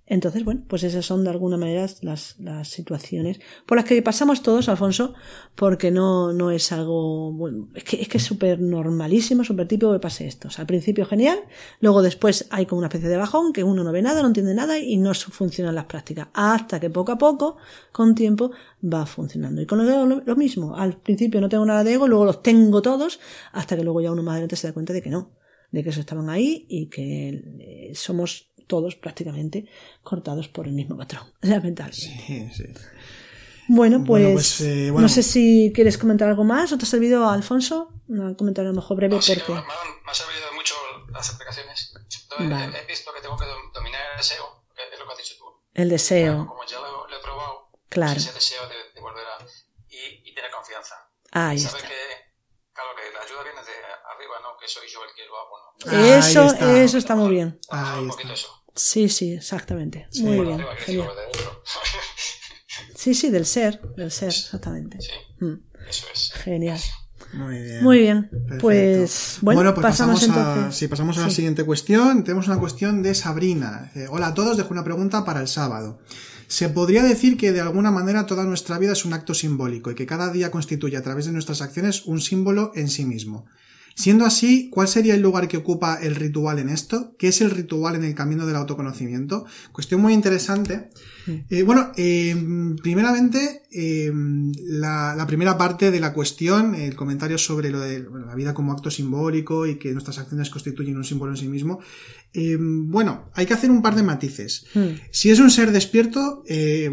Entonces, 0.08 0.44
bueno, 0.44 0.64
pues 0.68 0.84
esas 0.84 1.06
son 1.06 1.24
de 1.24 1.30
alguna 1.30 1.56
manera 1.56 1.88
las, 2.02 2.38
las 2.40 2.68
situaciones 2.68 3.40
por 3.66 3.78
las 3.78 3.86
que 3.86 4.02
pasamos 4.02 4.42
todos, 4.42 4.68
Alfonso, 4.68 5.14
porque 5.56 5.90
no, 5.90 6.34
no 6.34 6.52
es 6.52 6.72
algo, 6.72 7.32
bueno, 7.32 7.70
es 7.76 7.84
que 7.86 8.02
es 8.02 8.10
que 8.10 8.18
es 8.18 8.24
súper 8.24 8.60
normalísimo, 8.60 9.44
súper 9.44 9.68
típico 9.68 9.94
que 9.94 10.00
pase 10.00 10.28
esto. 10.28 10.50
O 10.50 10.52
sea, 10.52 10.64
al 10.64 10.68
principio 10.68 11.06
genial, 11.06 11.40
luego 11.80 12.02
después 12.02 12.48
hay 12.50 12.66
como 12.66 12.80
una 12.80 12.88
especie 12.88 13.08
de 13.08 13.18
bajón, 13.18 13.54
que 13.54 13.64
uno 13.64 13.84
no 13.84 13.92
ve 13.92 14.02
nada, 14.02 14.22
no 14.22 14.28
entiende 14.28 14.54
nada 14.54 14.80
y 14.80 14.98
no 14.98 15.14
funcionan 15.14 15.76
las 15.76 15.86
prácticas, 15.86 16.28
hasta 16.34 16.80
que 16.80 16.90
poco 16.90 17.14
a 17.14 17.18
poco, 17.18 17.58
con 17.92 18.14
tiempo, 18.16 18.52
va 18.84 19.06
funcionando. 19.06 19.62
Y 19.62 19.66
con 19.66 19.86
lo, 19.86 20.06
lo, 20.06 20.22
lo 20.26 20.36
mismo, 20.36 20.76
al 20.76 20.98
principio 20.98 21.40
no 21.40 21.48
tengo 21.48 21.66
nada 21.66 21.84
de 21.84 21.94
ego, 21.94 22.08
luego 22.08 22.26
los 22.26 22.44
tengo 22.44 22.82
todos, 22.82 23.20
hasta 23.54 23.78
que 23.78 23.84
luego 23.84 24.02
ya 24.02 24.12
uno 24.12 24.24
más 24.24 24.34
adelante 24.34 24.56
se 24.56 24.68
da 24.68 24.74
cuenta 24.74 24.94
de 24.94 25.02
que 25.02 25.10
no, 25.10 25.30
de 25.72 25.84
que 25.84 25.90
eso 25.90 26.00
estaban 26.00 26.30
ahí 26.30 26.66
y 26.70 26.88
que 26.88 27.30
eh, 27.60 27.92
somos 27.96 28.50
todos 28.68 28.96
prácticamente 28.96 29.66
cortados 30.04 30.48
por 30.48 30.68
el 30.68 30.74
mismo 30.74 30.98
patrón, 30.98 31.34
lamentablemente. 31.42 32.24
Sí, 32.26 32.50
sí. 32.54 32.66
Bueno, 33.68 34.04
pues, 34.06 34.34
pues 34.34 34.62
eh, 34.62 34.92
no 34.94 35.08
sé 35.08 35.24
si 35.24 35.72
quieres 35.74 35.98
comentar 35.98 36.28
algo 36.28 36.44
más 36.44 36.72
o 36.74 36.78
te 36.78 36.84
ha 36.84 36.88
servido, 36.88 37.30
Alfonso, 37.30 37.94
un 38.08 38.36
comentario 38.36 38.70
a 38.70 38.74
lo 38.74 38.82
mejor 38.82 38.98
breve. 38.98 39.16
porque... 39.16 39.52
me, 39.54 39.60
ha 39.60 40.14
servido 40.14 40.54
mucho 40.54 40.76
las 41.10 41.34
aplicaciones. 41.34 41.94
He, 42.40 42.86
visto 42.88 43.14
que 43.14 43.22
tengo 43.22 43.38
que 43.38 43.46
dominar 43.74 44.02
el 44.12 44.18
deseo, 44.18 44.64
es 44.76 45.00
lo 45.00 45.06
que 45.06 45.12
has 45.12 45.18
dicho 45.18 45.36
tú. 45.38 45.46
El 45.74 45.90
deseo. 45.90 46.48
como 46.48 46.66
ya 46.66 46.80
lo, 46.80 47.08
he 47.08 47.22
probado, 47.22 47.70
claro. 47.88 48.18
ese 48.18 48.34
deseo 48.34 48.68
de, 48.68 49.00
volver 49.00 49.26
a 49.26 49.38
Ahí 51.32 51.58
sabe 51.60 51.78
está. 51.78 51.90
que, 51.90 51.96
claro, 51.96 52.21
que 52.96 53.14
la 53.14 53.22
ayuda 53.24 53.44
viene 53.44 53.62
de 53.62 53.78
arriba, 54.14 54.36
¿no? 54.42 54.58
Que 54.60 54.68
soy 54.68 54.88
yo 54.92 55.00
el 55.04 55.14
que 55.16 55.26
lo 55.28 55.38
hago, 55.38 55.56
¿no? 55.60 55.92
Ahí 55.92 56.20
Eso, 56.20 56.46
está. 56.46 56.84
eso 56.84 56.98
está 56.98 57.16
muy 57.16 57.30
bien. 57.32 57.60
Trabajar 57.68 57.94
Ahí 57.96 58.04
un 58.04 58.10
está. 58.10 58.18
poquito 58.18 58.34
eso. 58.34 58.64
Sí, 58.76 59.10
sí, 59.10 59.34
exactamente. 59.34 60.08
Sí. 60.12 60.24
Muy 60.24 60.40
bien, 60.40 60.54
arriba, 60.62 60.76
genial. 60.78 61.10
Sí, 62.96 63.16
sí, 63.16 63.30
del 63.32 63.46
ser, 63.48 63.82
del 63.96 64.12
ser, 64.12 64.30
exactamente. 64.30 65.00
sí, 65.02 65.10
Mm, 65.40 65.56
eso 65.90 66.06
es. 66.14 66.32
Genial. 66.34 66.80
Muy 67.34 67.60
bien. 67.62 67.84
Muy 67.84 68.00
bien. 68.00 68.30
Pues 68.60 69.38
bueno, 69.42 69.74
pues 69.74 69.82
pasamos, 69.84 70.20
pasamos, 70.22 70.38
a, 70.38 70.52
entonces. 70.54 70.76
sí, 70.78 70.88
pasamos 70.88 71.18
a 71.18 71.22
la 71.22 71.30
siguiente 71.32 71.64
cuestión. 71.64 72.24
Tenemos 72.24 72.48
una 72.48 72.60
cuestión 72.60 73.02
de 73.02 73.16
Sabrina. 73.16 73.92
Eh, 73.96 74.06
Hola 74.10 74.28
a 74.28 74.34
todos, 74.36 74.56
dejo 74.58 74.70
una 74.72 74.84
pregunta 74.84 75.24
para 75.26 75.40
el 75.42 75.48
sábado. 75.48 76.00
Se 76.52 76.68
podría 76.68 77.02
decir 77.02 77.38
que 77.38 77.54
de 77.54 77.62
alguna 77.62 77.92
manera 77.92 78.26
toda 78.26 78.44
nuestra 78.44 78.78
vida 78.78 78.92
es 78.92 79.06
un 79.06 79.14
acto 79.14 79.34
simbólico 79.34 79.90
y 79.90 79.96
que 79.96 80.06
cada 80.06 80.34
día 80.34 80.52
constituye 80.52 80.98
a 80.98 81.02
través 81.02 81.26
de 81.26 81.32
nuestras 81.32 81.62
acciones 81.62 82.06
un 82.06 82.20
símbolo 82.20 82.74
en 82.76 82.90
sí 82.90 83.06
mismo. 83.06 83.46
Siendo 83.96 84.26
así, 84.26 84.70
¿cuál 84.70 84.90
sería 84.90 85.16
el 85.16 85.22
lugar 85.22 85.48
que 85.48 85.56
ocupa 85.56 85.96
el 86.02 86.14
ritual 86.14 86.60
en 86.60 86.68
esto? 86.68 87.16
¿Qué 87.18 87.30
es 87.30 87.40
el 87.40 87.52
ritual 87.52 87.96
en 87.96 88.04
el 88.04 88.16
camino 88.16 88.46
del 88.46 88.58
autoconocimiento? 88.58 89.46
Cuestión 89.72 90.02
muy 90.02 90.12
interesante. 90.12 90.90
Eh, 91.50 91.64
bueno, 91.64 91.92
eh, 91.98 92.36
primeramente, 92.82 93.64
eh, 93.72 94.12
la, 94.66 95.14
la 95.16 95.28
primera 95.28 95.58
parte 95.58 95.92
de 95.92 96.00
la 96.00 96.14
cuestión, 96.14 96.76
el 96.76 96.96
comentario 96.96 97.38
sobre 97.38 97.70
lo 97.70 97.80
de 97.80 98.02
bueno, 98.04 98.26
la 98.26 98.36
vida 98.36 98.54
como 98.54 98.72
acto 98.72 98.90
simbólico 98.92 99.66
y 99.68 99.76
que 99.76 99.92
nuestras 99.92 100.18
acciones 100.20 100.50
constituyen 100.50 100.98
un 100.98 101.04
símbolo 101.04 101.32
en 101.32 101.38
sí 101.38 101.48
mismo. 101.48 101.80
eh, 102.34 102.58
bueno, 102.60 103.30
hay 103.34 103.46
que 103.46 103.54
hacer 103.54 103.70
un 103.72 103.82
par 103.82 103.96
de 103.96 104.04
matices. 104.04 104.66
Mm, 104.74 104.88
Si 105.12 105.30
es 105.30 105.40
un 105.40 105.52
ser 105.52 105.72
despierto, 105.72 106.44
eh, 106.48 106.90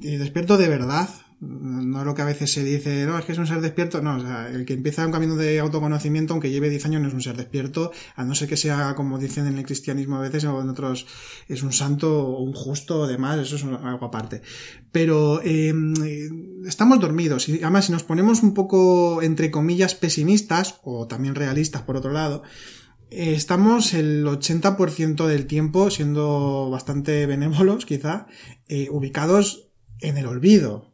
despierto 0.00 0.56
de 0.58 0.68
verdad, 0.68 1.08
no 1.40 2.04
lo 2.04 2.14
que 2.14 2.22
a 2.22 2.24
veces 2.24 2.52
se 2.52 2.64
dice, 2.64 3.04
no, 3.06 3.18
es 3.18 3.24
que 3.24 3.32
es 3.32 3.38
un 3.38 3.46
ser 3.46 3.60
despierto, 3.60 4.00
no, 4.00 4.16
o 4.16 4.20
sea, 4.20 4.48
el 4.48 4.64
que 4.64 4.74
empieza 4.74 5.06
un 5.06 5.12
camino 5.12 5.36
de 5.36 5.60
autoconocimiento, 5.60 6.32
aunque 6.32 6.50
lleve 6.50 6.70
10 6.70 6.86
años, 6.86 7.02
no 7.02 7.08
es 7.08 7.14
un 7.14 7.22
ser 7.22 7.36
despierto, 7.36 7.92
a 8.16 8.24
no 8.24 8.34
ser 8.34 8.48
que 8.48 8.56
sea, 8.56 8.94
como 8.94 9.18
dicen 9.18 9.46
en 9.46 9.58
el 9.58 9.64
cristianismo 9.64 10.16
a 10.16 10.20
veces, 10.20 10.44
o 10.44 10.60
en 10.60 10.68
otros, 10.68 11.06
es 11.48 11.62
un 11.62 11.72
santo 11.72 12.26
o 12.28 12.42
un 12.42 12.52
justo 12.54 13.00
o 13.00 13.06
demás, 13.06 13.38
eso 13.38 13.56
es 13.56 13.64
algo 13.64 14.06
aparte. 14.06 14.42
Pero 14.92 15.40
eh, 15.44 15.74
estamos 16.66 17.00
dormidos, 17.00 17.48
y 17.48 17.62
además 17.62 17.86
si 17.86 17.92
nos 17.92 18.04
ponemos 18.04 18.42
un 18.42 18.54
poco, 18.54 19.22
entre 19.22 19.50
comillas, 19.50 19.94
pesimistas, 19.94 20.80
o 20.82 21.06
también 21.06 21.34
realistas 21.34 21.82
por 21.82 21.96
otro 21.96 22.12
lado, 22.12 22.42
eh, 23.10 23.34
Estamos 23.34 23.94
el 23.94 24.26
80% 24.26 25.26
del 25.26 25.46
tiempo, 25.46 25.88
siendo 25.90 26.68
bastante 26.70 27.26
benévolos 27.26 27.86
quizá, 27.86 28.26
eh, 28.68 28.88
ubicados 28.90 29.68
en 30.00 30.18
el 30.18 30.26
olvido. 30.26 30.93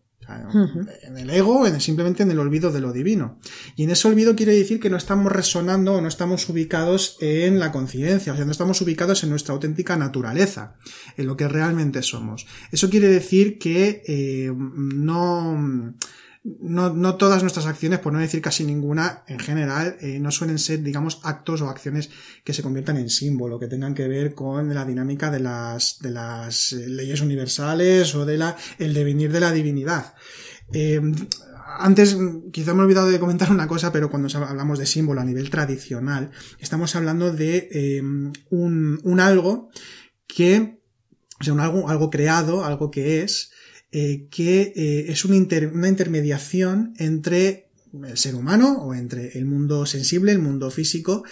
En 1.03 1.19
el 1.19 1.31
ego, 1.31 1.66
en, 1.66 1.81
simplemente 1.81 2.23
en 2.23 2.31
el 2.31 2.38
olvido 2.38 2.71
de 2.71 2.81
lo 2.81 2.93
divino. 2.93 3.38
Y 3.77 3.85
en 3.85 3.90
ese 3.90 4.09
olvido 4.09 4.37
quiere 4.37 4.55
decir 4.55 4.81
que 4.81 4.90
no 4.90 4.97
estamos 4.97 5.33
resonando 5.33 5.95
o 5.95 6.01
no 6.01 6.09
estamos 6.09 6.49
ubicados 6.49 7.16
en 7.21 7.59
la 7.59 7.73
conciencia, 7.73 8.33
o 8.33 8.37
sea, 8.37 8.45
no 8.45 8.53
estamos 8.53 8.81
ubicados 8.81 9.23
en 9.23 9.31
nuestra 9.31 9.55
auténtica 9.55 9.97
naturaleza, 9.97 10.75
en 11.16 11.27
lo 11.27 11.37
que 11.37 11.49
realmente 11.49 12.03
somos. 12.03 12.47
Eso 12.73 12.90
quiere 12.90 13.09
decir 13.09 13.59
que 13.59 14.03
eh, 14.07 14.53
no 14.55 15.95
no, 16.42 16.94
no 16.94 17.16
todas 17.16 17.42
nuestras 17.42 17.66
acciones, 17.66 17.98
por 17.98 18.12
no 18.12 18.18
decir 18.18 18.40
casi 18.40 18.64
ninguna, 18.64 19.24
en 19.26 19.38
general, 19.38 19.96
eh, 20.00 20.18
no 20.18 20.31
suelen 20.31 20.59
ser, 20.59 20.83
digamos, 20.83 21.20
actos 21.22 21.61
o 21.61 21.68
acciones 21.68 22.11
que 22.44 22.55
se 22.55 22.62
conviertan 22.62 22.96
en 22.96 23.11
símbolo, 23.11 23.59
que 23.59 23.68
tengan 23.68 23.94
que 23.94 24.09
ver 24.09 24.35
con 24.35 24.72
la 24.74 24.85
dinámica 24.85 25.31
de 25.31 25.40
las, 25.40 25.98
de 26.00 26.11
las 26.11 26.72
eh, 26.72 26.88
leyes 26.88 27.20
universales 27.20 28.14
o 28.14 28.24
de 28.24 28.38
la, 28.38 28.57
el 28.79 28.94
devenir 28.94 29.33
de 29.33 29.40
la 29.40 29.53
divinidad. 29.53 30.14
Eh, 30.72 31.00
antes, 31.79 32.16
quizá 32.53 32.74
me 32.74 32.81
he 32.81 32.85
olvidado 32.85 33.09
de 33.09 33.20
comentar 33.20 33.50
una 33.50 33.68
cosa, 33.68 33.92
pero 33.92 34.11
cuando 34.11 34.29
hablamos 34.38 34.79
de 34.79 34.87
símbolo 34.87 35.20
a 35.20 35.24
nivel 35.24 35.50
tradicional, 35.50 36.31
estamos 36.59 36.96
hablando 36.96 37.33
de 37.33 37.68
eh, 37.70 38.03
un, 38.03 39.00
un 39.03 39.20
algo 39.20 39.70
que, 40.26 40.81
o 41.40 41.44
sea, 41.44 41.53
un 41.53 41.61
algo, 41.61 41.88
algo 41.88 42.11
creado, 42.11 42.64
algo 42.64 42.90
que 42.90 43.22
es, 43.22 43.53
eh, 43.92 44.26
que 44.31 44.72
eh, 44.76 45.07
es 45.09 45.24
una, 45.24 45.37
inter 45.37 45.68
una 45.68 45.88
intermediación 45.88 46.94
entre 46.98 47.69
el 47.92 48.16
ser 48.16 48.35
humano 48.35 48.79
o 48.83 48.94
entre 48.94 49.38
el 49.38 49.46
mundo 49.46 49.85
sensible, 49.87 50.33
el 50.33 50.38
mundo 50.38 50.70
físico 50.70 51.24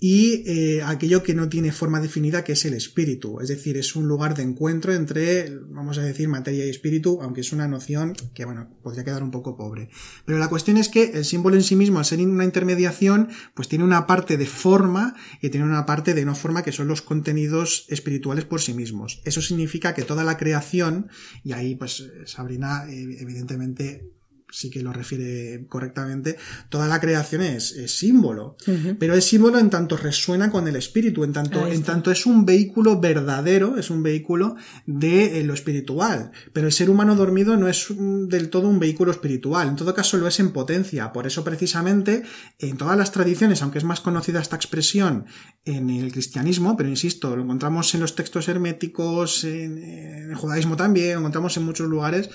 y 0.00 0.42
eh, 0.46 0.82
aquello 0.82 1.22
que 1.22 1.34
no 1.34 1.48
tiene 1.48 1.72
forma 1.72 2.00
definida 2.00 2.44
que 2.44 2.52
es 2.52 2.64
el 2.64 2.74
espíritu. 2.74 3.40
Es 3.40 3.48
decir, 3.48 3.76
es 3.76 3.96
un 3.96 4.08
lugar 4.08 4.34
de 4.34 4.42
encuentro 4.42 4.92
entre, 4.92 5.58
vamos 5.68 5.98
a 5.98 6.02
decir, 6.02 6.28
materia 6.28 6.66
y 6.66 6.70
espíritu, 6.70 7.18
aunque 7.22 7.40
es 7.40 7.52
una 7.52 7.68
noción 7.68 8.14
que, 8.34 8.44
bueno, 8.44 8.68
podría 8.82 9.04
quedar 9.04 9.22
un 9.22 9.30
poco 9.30 9.56
pobre. 9.56 9.88
Pero 10.24 10.38
la 10.38 10.48
cuestión 10.48 10.76
es 10.76 10.88
que 10.88 11.12
el 11.14 11.24
símbolo 11.24 11.56
en 11.56 11.62
sí 11.62 11.76
mismo, 11.76 11.98
al 11.98 12.04
ser 12.04 12.20
una 12.20 12.44
intermediación, 12.44 13.28
pues 13.54 13.68
tiene 13.68 13.84
una 13.84 14.06
parte 14.06 14.36
de 14.36 14.46
forma 14.46 15.14
y 15.40 15.50
tiene 15.50 15.66
una 15.66 15.86
parte 15.86 16.14
de 16.14 16.24
no 16.24 16.34
forma 16.34 16.62
que 16.62 16.72
son 16.72 16.88
los 16.88 17.02
contenidos 17.02 17.86
espirituales 17.88 18.44
por 18.44 18.60
sí 18.60 18.72
mismos. 18.72 19.20
Eso 19.24 19.42
significa 19.42 19.94
que 19.94 20.02
toda 20.02 20.24
la 20.24 20.36
creación, 20.36 21.08
y 21.44 21.52
ahí 21.52 21.74
pues 21.74 22.10
Sabrina 22.24 22.86
eh, 22.88 23.18
evidentemente 23.20 24.15
sí 24.50 24.70
que 24.70 24.82
lo 24.82 24.92
refiere 24.92 25.66
correctamente, 25.68 26.36
toda 26.68 26.86
la 26.86 27.00
creación 27.00 27.42
es, 27.42 27.72
es 27.72 27.98
símbolo. 27.98 28.56
Uh 28.66 28.70
-huh. 28.70 28.96
Pero 28.98 29.14
es 29.14 29.24
símbolo 29.24 29.58
en 29.58 29.70
tanto 29.70 29.96
resuena 29.96 30.50
con 30.50 30.68
el 30.68 30.76
espíritu, 30.76 31.24
en 31.24 31.32
tanto, 31.32 31.66
en 31.66 31.82
tanto 31.82 32.10
es 32.10 32.26
un 32.26 32.44
vehículo 32.46 33.00
verdadero, 33.00 33.76
es 33.76 33.90
un 33.90 34.02
vehículo 34.02 34.56
de 34.86 35.40
eh, 35.40 35.44
lo 35.44 35.54
espiritual. 35.54 36.30
Pero 36.52 36.66
el 36.66 36.72
ser 36.72 36.90
humano 36.90 37.16
dormido 37.16 37.56
no 37.56 37.68
es 37.68 37.90
un, 37.90 38.28
del 38.28 38.48
todo 38.48 38.68
un 38.68 38.78
vehículo 38.78 39.10
espiritual, 39.10 39.68
en 39.68 39.76
todo 39.76 39.94
caso 39.94 40.16
lo 40.16 40.28
es 40.28 40.38
en 40.40 40.52
potencia. 40.52 41.12
Por 41.12 41.26
eso 41.26 41.42
precisamente 41.44 42.22
en 42.58 42.76
todas 42.76 42.96
las 42.96 43.12
tradiciones, 43.12 43.62
aunque 43.62 43.78
es 43.78 43.84
más 43.84 44.00
conocida 44.00 44.40
esta 44.40 44.56
expresión 44.56 45.26
en 45.64 45.90
el 45.90 46.12
cristianismo, 46.12 46.76
pero 46.76 46.88
insisto, 46.88 47.34
lo 47.34 47.42
encontramos 47.42 47.94
en 47.94 48.00
los 48.00 48.14
textos 48.14 48.48
herméticos, 48.48 49.44
en, 49.44 49.78
en 49.82 50.30
el 50.30 50.34
judaísmo 50.36 50.76
también, 50.76 51.14
lo 51.14 51.18
encontramos 51.20 51.56
en 51.56 51.64
muchos 51.64 51.88
lugares, 51.88 52.30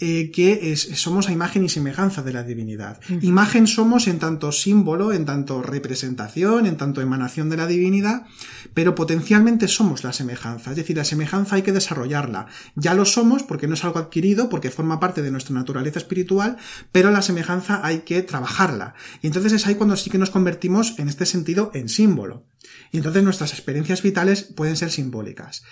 eh, 0.00 0.30
que 0.30 0.72
es, 0.72 0.82
somos 0.94 1.28
a 1.28 1.32
imagen 1.32 1.64
y 1.64 1.68
semejanza 1.68 2.22
de 2.22 2.32
la 2.32 2.44
divinidad. 2.44 3.00
Uh 3.08 3.14
-huh. 3.14 3.24
Imagen 3.24 3.66
somos 3.66 4.06
en 4.06 4.18
tanto 4.18 4.52
símbolo, 4.52 5.12
en 5.12 5.24
tanto 5.24 5.62
representación, 5.62 6.66
en 6.66 6.76
tanto 6.76 7.00
emanación 7.00 7.50
de 7.50 7.56
la 7.56 7.66
divinidad, 7.66 8.26
pero 8.74 8.94
potencialmente 8.94 9.66
somos 9.66 10.04
la 10.04 10.12
semejanza. 10.12 10.70
Es 10.70 10.76
decir, 10.76 10.96
la 10.96 11.04
semejanza 11.04 11.56
hay 11.56 11.62
que 11.62 11.72
desarrollarla. 11.72 12.46
Ya 12.76 12.94
lo 12.94 13.04
somos 13.04 13.42
porque 13.42 13.66
no 13.66 13.74
es 13.74 13.84
algo 13.84 13.98
adquirido, 13.98 14.48
porque 14.48 14.70
forma 14.70 15.00
parte 15.00 15.22
de 15.22 15.30
nuestra 15.30 15.54
naturaleza 15.54 15.98
espiritual, 15.98 16.56
pero 16.92 17.10
la 17.10 17.22
semejanza 17.22 17.80
hay 17.84 18.00
que 18.00 18.22
trabajarla. 18.22 18.94
Y 19.22 19.26
entonces 19.26 19.52
es 19.52 19.66
ahí 19.66 19.74
cuando 19.74 19.96
sí 19.96 20.10
que 20.10 20.18
nos 20.18 20.30
convertimos 20.30 20.98
en 20.98 21.08
este 21.08 21.26
sentido 21.26 21.70
en 21.74 21.88
símbolo. 21.88 22.47
Y 22.90 22.98
entonces 22.98 23.22
nuestras 23.22 23.52
experiencias 23.52 24.02
vitales 24.02 24.42
pueden 24.42 24.76
ser 24.76 24.90
simbólicas. 24.90 25.62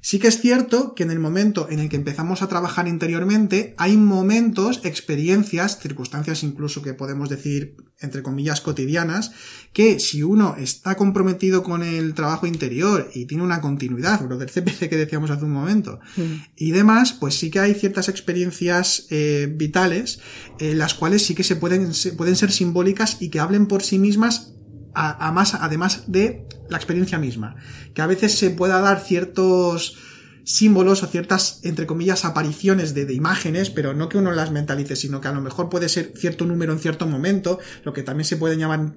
Sí 0.00 0.20
que 0.20 0.28
es 0.28 0.40
cierto 0.40 0.94
que 0.94 1.02
en 1.02 1.10
el 1.10 1.18
momento 1.18 1.68
en 1.68 1.80
el 1.80 1.88
que 1.88 1.96
empezamos 1.96 2.40
a 2.40 2.48
trabajar 2.48 2.86
interiormente, 2.86 3.74
hay 3.76 3.96
momentos, 3.96 4.80
experiencias, 4.84 5.80
circunstancias 5.80 6.44
incluso 6.44 6.80
que 6.80 6.94
podemos 6.94 7.28
decir, 7.28 7.76
entre 7.98 8.22
comillas, 8.22 8.60
cotidianas, 8.60 9.32
que 9.72 9.98
si 9.98 10.22
uno 10.22 10.54
está 10.58 10.94
comprometido 10.94 11.64
con 11.64 11.82
el 11.82 12.14
trabajo 12.14 12.46
interior 12.46 13.10
y 13.14 13.24
tiene 13.24 13.42
una 13.42 13.60
continuidad, 13.60 14.20
lo 14.28 14.38
del 14.38 14.50
CPC 14.50 14.88
que 14.88 14.96
decíamos 14.96 15.30
hace 15.30 15.44
un 15.44 15.52
momento, 15.52 15.98
mm. 16.16 16.34
y 16.56 16.70
demás, 16.70 17.12
pues 17.12 17.34
sí 17.34 17.50
que 17.50 17.58
hay 17.58 17.74
ciertas 17.74 18.08
experiencias 18.08 19.06
eh, 19.10 19.52
vitales, 19.52 20.20
eh, 20.60 20.74
las 20.74 20.94
cuales 20.94 21.26
sí 21.26 21.34
que 21.34 21.42
se 21.42 21.56
pueden, 21.56 21.94
se 21.94 22.12
pueden 22.12 22.36
ser 22.36 22.52
simbólicas 22.52 23.16
y 23.20 23.30
que 23.30 23.40
hablen 23.40 23.66
por 23.66 23.82
sí 23.82 23.98
mismas 23.98 24.52
además 24.96 26.04
de 26.06 26.46
la 26.68 26.76
experiencia 26.76 27.18
misma. 27.18 27.56
Que 27.94 28.02
a 28.02 28.06
veces 28.06 28.38
se 28.38 28.50
pueda 28.50 28.80
dar 28.80 29.00
ciertos 29.00 29.98
símbolos 30.44 31.02
o 31.02 31.06
ciertas, 31.08 31.60
entre 31.64 31.86
comillas, 31.86 32.24
apariciones 32.24 32.94
de, 32.94 33.12
imágenes, 33.12 33.68
pero 33.68 33.94
no 33.94 34.08
que 34.08 34.18
uno 34.18 34.30
las 34.32 34.52
mentalice, 34.52 34.94
sino 34.94 35.20
que 35.20 35.28
a 35.28 35.32
lo 35.32 35.40
mejor 35.40 35.68
puede 35.68 35.88
ser 35.88 36.12
cierto 36.16 36.46
número 36.46 36.72
en 36.72 36.78
cierto 36.78 37.06
momento, 37.06 37.58
lo 37.84 37.92
que 37.92 38.04
también 38.04 38.26
se 38.26 38.36
pueden 38.36 38.60
llamar 38.60 38.96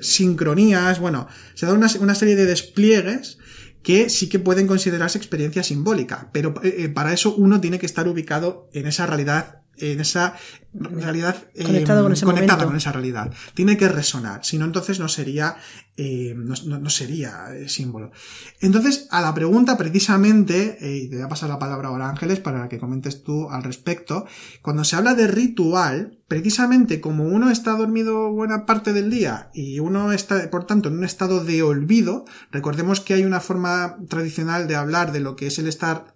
sincronías, 0.00 1.00
bueno, 1.00 1.28
se 1.54 1.64
da 1.64 1.72
una, 1.72 1.88
una 1.98 2.14
serie 2.14 2.36
de 2.36 2.44
despliegues 2.44 3.38
que 3.82 4.10
sí 4.10 4.28
que 4.28 4.38
pueden 4.38 4.66
considerarse 4.66 5.16
experiencia 5.16 5.62
simbólica, 5.62 6.28
pero 6.32 6.54
eh, 6.62 6.88
para 6.90 7.12
eso 7.12 7.34
uno 7.34 7.60
tiene 7.60 7.78
que 7.78 7.86
estar 7.86 8.06
ubicado 8.06 8.68
en 8.74 8.86
esa 8.86 9.06
realidad 9.06 9.61
en 9.78 10.00
esa 10.00 10.34
realidad 10.74 11.36
conectado, 11.54 12.00
eh, 12.00 12.02
con, 12.04 12.12
ese 12.12 12.24
conectada 12.24 12.64
con 12.64 12.76
esa 12.76 12.92
realidad. 12.92 13.32
Tiene 13.54 13.76
que 13.76 13.88
resonar, 13.88 14.44
si 14.44 14.58
no 14.58 14.64
entonces 14.64 15.00
no 15.00 15.08
sería 15.08 15.56
eh, 15.94 16.34
no, 16.34 16.54
no, 16.78 16.88
sería 16.88 17.54
eh, 17.54 17.68
símbolo. 17.68 18.12
Entonces, 18.60 19.08
a 19.10 19.20
la 19.20 19.34
pregunta 19.34 19.76
precisamente, 19.76 20.78
y 20.80 21.08
te 21.08 21.16
voy 21.16 21.24
a 21.26 21.28
pasar 21.28 21.50
la 21.50 21.58
palabra 21.58 21.88
ahora 21.88 22.08
Ángeles 22.08 22.40
para 22.40 22.66
que 22.70 22.78
comentes 22.78 23.22
tú 23.22 23.50
al 23.50 23.62
respecto, 23.62 24.24
cuando 24.62 24.84
se 24.84 24.96
habla 24.96 25.14
de 25.14 25.26
ritual, 25.26 26.18
precisamente 26.28 27.02
como 27.02 27.24
uno 27.24 27.50
está 27.50 27.72
dormido 27.72 28.32
buena 28.32 28.64
parte 28.64 28.94
del 28.94 29.10
día 29.10 29.50
y 29.52 29.80
uno 29.80 30.12
está, 30.12 30.48
por 30.48 30.64
tanto, 30.64 30.88
en 30.88 30.96
un 30.96 31.04
estado 31.04 31.44
de 31.44 31.62
olvido, 31.62 32.24
recordemos 32.50 33.00
que 33.00 33.12
hay 33.12 33.24
una 33.26 33.40
forma 33.40 33.98
tradicional 34.08 34.68
de 34.68 34.76
hablar 34.76 35.12
de 35.12 35.20
lo 35.20 35.36
que 35.36 35.48
es 35.48 35.58
el 35.58 35.68
estar 35.68 36.11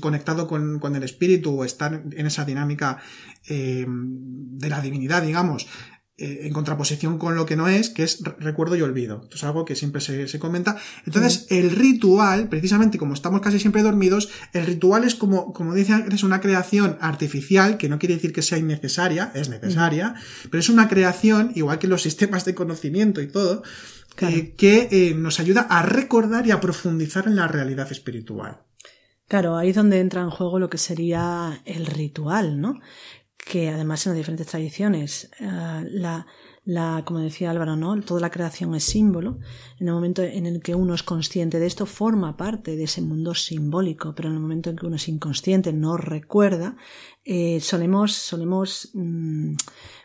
conectado 0.00 0.48
con, 0.48 0.78
con, 0.78 0.96
el 0.96 1.02
espíritu 1.02 1.60
o 1.60 1.64
estar 1.64 2.02
en 2.10 2.26
esa 2.26 2.44
dinámica 2.44 2.98
eh, 3.48 3.84
de 3.86 4.68
la 4.68 4.80
divinidad, 4.80 5.22
digamos, 5.22 5.66
eh, 6.20 6.48
en 6.48 6.52
contraposición 6.52 7.16
con 7.16 7.36
lo 7.36 7.46
que 7.46 7.54
no 7.54 7.68
es, 7.68 7.90
que 7.90 8.02
es 8.02 8.24
recuerdo 8.40 8.74
y 8.74 8.82
olvido. 8.82 9.20
Esto 9.22 9.36
es 9.36 9.44
algo 9.44 9.64
que 9.64 9.76
siempre 9.76 10.00
se, 10.00 10.38
comenta. 10.40 10.76
Entonces, 11.06 11.46
el 11.48 11.70
ritual, 11.70 12.48
precisamente 12.48 12.98
como 12.98 13.14
estamos 13.14 13.40
casi 13.40 13.60
siempre 13.60 13.84
dormidos, 13.84 14.28
el 14.52 14.66
ritual 14.66 15.04
es 15.04 15.14
como, 15.14 15.52
como 15.52 15.74
dicen, 15.74 16.06
es 16.10 16.24
una 16.24 16.40
creación 16.40 16.98
artificial, 17.00 17.76
que 17.76 17.88
no 17.88 18.00
quiere 18.00 18.16
decir 18.16 18.32
que 18.32 18.42
sea 18.42 18.58
innecesaria, 18.58 19.30
es 19.32 19.48
necesaria, 19.48 20.16
pero 20.50 20.58
es 20.58 20.68
una 20.68 20.88
creación, 20.88 21.52
igual 21.54 21.78
que 21.78 21.86
los 21.86 22.02
sistemas 22.02 22.44
de 22.44 22.56
conocimiento 22.56 23.20
y 23.20 23.28
todo, 23.28 23.62
eh, 24.20 24.54
que 24.56 24.88
eh, 24.90 25.14
nos 25.14 25.38
ayuda 25.38 25.68
a 25.70 25.82
recordar 25.82 26.44
y 26.48 26.50
a 26.50 26.60
profundizar 26.60 27.28
en 27.28 27.36
la 27.36 27.46
realidad 27.46 27.92
espiritual. 27.92 28.62
Claro, 29.28 29.56
ahí 29.56 29.70
es 29.70 29.76
donde 29.76 30.00
entra 30.00 30.22
en 30.22 30.30
juego 30.30 30.58
lo 30.58 30.70
que 30.70 30.78
sería 30.78 31.60
el 31.66 31.86
ritual, 31.86 32.60
¿no? 32.60 32.80
que 33.48 33.70
además 33.70 34.04
en 34.06 34.10
las 34.12 34.18
diferentes 34.18 34.46
tradiciones, 34.46 35.30
eh, 35.40 35.46
la, 35.90 36.26
la, 36.64 37.02
como 37.06 37.20
decía 37.20 37.50
Álvaro, 37.50 37.76
¿no? 37.76 37.98
toda 38.02 38.20
la 38.20 38.30
creación 38.30 38.74
es 38.74 38.84
símbolo. 38.84 39.38
En 39.78 39.88
el 39.88 39.94
momento 39.94 40.22
en 40.22 40.44
el 40.44 40.60
que 40.60 40.74
uno 40.74 40.94
es 40.94 41.02
consciente 41.02 41.58
de 41.58 41.66
esto, 41.66 41.86
forma 41.86 42.36
parte 42.36 42.76
de 42.76 42.84
ese 42.84 43.00
mundo 43.00 43.34
simbólico, 43.34 44.14
pero 44.14 44.28
en 44.28 44.34
el 44.34 44.40
momento 44.40 44.68
en 44.68 44.76
que 44.76 44.86
uno 44.86 44.96
es 44.96 45.08
inconsciente, 45.08 45.72
no 45.72 45.96
recuerda, 45.96 46.76
eh, 47.30 47.60
solemos, 47.60 48.14
solemos 48.14 48.88
mm, 48.94 49.52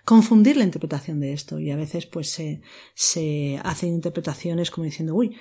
confundir 0.03 0.57
la 0.57 0.65
interpretación 0.65 1.21
de 1.21 1.31
esto 1.31 1.57
y 1.59 1.71
a 1.71 1.77
veces 1.77 2.05
pues 2.05 2.29
se, 2.29 2.61
se 2.93 3.61
hacen 3.63 3.93
interpretaciones 3.93 4.69
como 4.69 4.83
diciendo, 4.83 5.15
uy, 5.15 5.37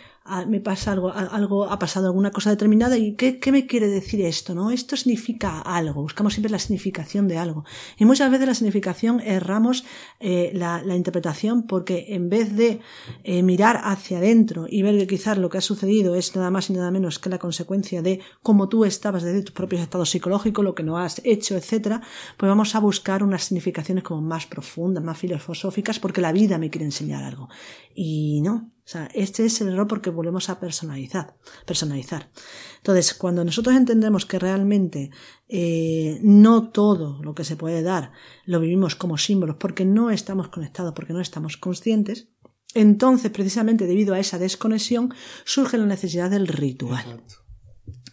me 0.46 0.60
pasa 0.60 0.92
algo, 0.92 1.12
algo, 1.12 1.64
ha 1.64 1.80
pasado 1.80 2.06
alguna 2.06 2.30
cosa 2.30 2.50
determinada 2.50 2.96
y 2.96 3.16
¿qué, 3.16 3.40
¿qué, 3.40 3.50
me 3.50 3.66
quiere 3.66 3.88
decir 3.88 4.20
esto? 4.20 4.54
¿No? 4.54 4.70
Esto 4.70 4.96
significa 4.96 5.60
algo, 5.60 6.02
buscamos 6.02 6.34
siempre 6.34 6.52
la 6.52 6.60
significación 6.60 7.26
de 7.26 7.38
algo. 7.38 7.64
Y 7.98 8.04
muchas 8.04 8.30
veces 8.30 8.46
la 8.46 8.54
significación 8.54 9.18
erramos 9.18 9.84
eh, 10.20 10.52
la, 10.54 10.80
la, 10.84 10.94
interpretación 10.94 11.64
porque 11.64 12.06
en 12.10 12.28
vez 12.28 12.54
de 12.54 12.78
eh, 13.24 13.42
mirar 13.42 13.80
hacia 13.82 14.18
adentro 14.18 14.66
y 14.68 14.82
ver 14.82 14.96
que 14.96 15.08
quizás 15.08 15.38
lo 15.38 15.50
que 15.50 15.58
ha 15.58 15.60
sucedido 15.60 16.14
es 16.14 16.36
nada 16.36 16.52
más 16.52 16.70
y 16.70 16.74
nada 16.74 16.92
menos 16.92 17.18
que 17.18 17.28
la 17.28 17.38
consecuencia 17.38 18.00
de 18.00 18.20
cómo 18.42 18.68
tú 18.68 18.84
estabas 18.84 19.24
desde 19.24 19.42
tus 19.42 19.54
propios 19.54 19.82
estados 19.82 20.10
psicológicos, 20.10 20.64
lo 20.64 20.76
que 20.76 20.84
no 20.84 20.98
has 20.98 21.20
hecho, 21.24 21.56
etcétera, 21.72 22.02
pues 22.36 22.48
vamos 22.48 22.74
a 22.74 22.80
buscar 22.80 23.22
unas 23.22 23.44
significaciones 23.44 24.04
como 24.04 24.20
más 24.20 24.46
profundas, 24.46 25.02
más 25.02 25.16
filosóficas, 25.16 25.98
porque 25.98 26.20
la 26.20 26.32
vida 26.32 26.58
me 26.58 26.68
quiere 26.68 26.84
enseñar 26.84 27.24
algo. 27.24 27.48
Y 27.94 28.42
no, 28.42 28.72
o 28.84 28.88
sea, 28.88 29.08
este 29.14 29.46
es 29.46 29.60
el 29.62 29.68
error 29.68 29.86
porque 29.86 30.10
volvemos 30.10 30.50
a 30.50 30.60
personalizar. 30.60 31.36
personalizar. 31.66 32.30
Entonces, 32.78 33.14
cuando 33.14 33.42
nosotros 33.44 33.74
entendemos 33.74 34.26
que 34.26 34.38
realmente 34.38 35.10
eh, 35.48 36.18
no 36.22 36.70
todo 36.70 37.22
lo 37.22 37.34
que 37.34 37.44
se 37.44 37.56
puede 37.56 37.82
dar 37.82 38.12
lo 38.44 38.60
vivimos 38.60 38.96
como 38.96 39.16
símbolos 39.16 39.56
porque 39.56 39.86
no 39.86 40.10
estamos 40.10 40.48
conectados, 40.48 40.92
porque 40.94 41.14
no 41.14 41.20
estamos 41.20 41.56
conscientes, 41.56 42.28
entonces, 42.74 43.30
precisamente 43.30 43.86
debido 43.86 44.14
a 44.14 44.18
esa 44.18 44.38
desconexión, 44.38 45.14
surge 45.44 45.76
la 45.76 45.86
necesidad 45.86 46.30
del 46.30 46.48
ritual. 46.48 47.22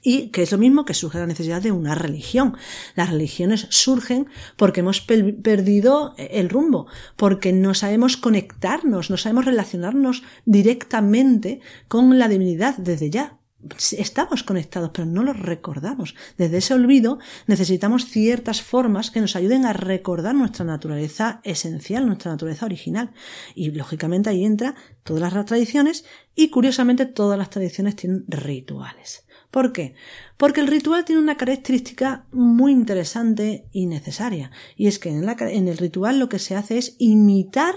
Y 0.02 0.30
que 0.30 0.44
es 0.44 0.52
lo 0.52 0.58
mismo 0.58 0.86
que 0.86 0.94
surge 0.94 1.20
la 1.20 1.28
necesidad 1.28 1.62
de 1.62 1.72
una 1.72 1.96
religión. 1.96 2.56
Las 2.96 3.10
religiones 3.10 3.68
surgen 3.70 4.28
porque 4.56 4.80
hemos 4.80 5.02
perdido 5.02 6.16
el 6.18 6.50
rumbo, 6.50 6.88
porque 7.16 7.52
no 7.52 7.74
sabemos 7.74 8.18
conectarnos, 8.18 9.10
no 9.10 9.18
sabemos 9.18 9.46
relacionarnos 9.46 10.24
directamente 10.46 11.60
con 11.88 12.18
la 12.18 12.28
divinidad 12.28 12.78
desde 12.78 13.10
ya. 13.10 13.40
Estamos 13.98 14.44
conectados, 14.44 14.92
pero 14.94 15.06
no 15.06 15.22
lo 15.22 15.34
recordamos. 15.34 16.16
Desde 16.38 16.60
ese 16.60 16.74
olvido 16.74 17.20
necesitamos 17.46 18.06
ciertas 18.06 18.62
formas 18.62 19.12
que 19.12 19.20
nos 19.20 19.36
ayuden 19.36 19.66
a 19.66 19.74
recordar 19.74 20.34
nuestra 20.34 20.64
naturaleza 20.64 21.42
esencial, 21.44 22.08
nuestra 22.08 22.32
naturaleza 22.32 22.66
original. 22.66 23.12
Y 23.56 23.72
lógicamente 23.72 24.30
ahí 24.30 24.46
entra 24.46 24.76
todas 25.04 25.34
las 25.34 25.46
tradiciones 25.46 26.06
y 26.36 26.50
curiosamente 26.52 27.06
todas 27.06 27.38
las 27.38 27.50
tradiciones 27.50 27.98
tienen 27.98 28.24
rituales. 28.30 29.26
¿Por 29.52 29.74
qué? 29.74 29.96
Porque 30.38 30.62
el 30.62 30.68
ritual 30.68 31.06
tiene 31.06 31.22
una 31.22 31.38
característica 31.38 32.28
muy 32.32 32.72
interesante 32.72 33.68
y 33.72 33.88
necesaria. 33.88 34.52
Y 34.76 34.88
es 34.88 35.00
que 35.00 35.10
en, 35.10 35.68
el 35.68 35.78
ritual 35.78 36.20
lo 36.20 36.30
que 36.30 36.40
se 36.40 36.56
hace 36.56 36.78
es 36.78 36.96
imitar 37.00 37.74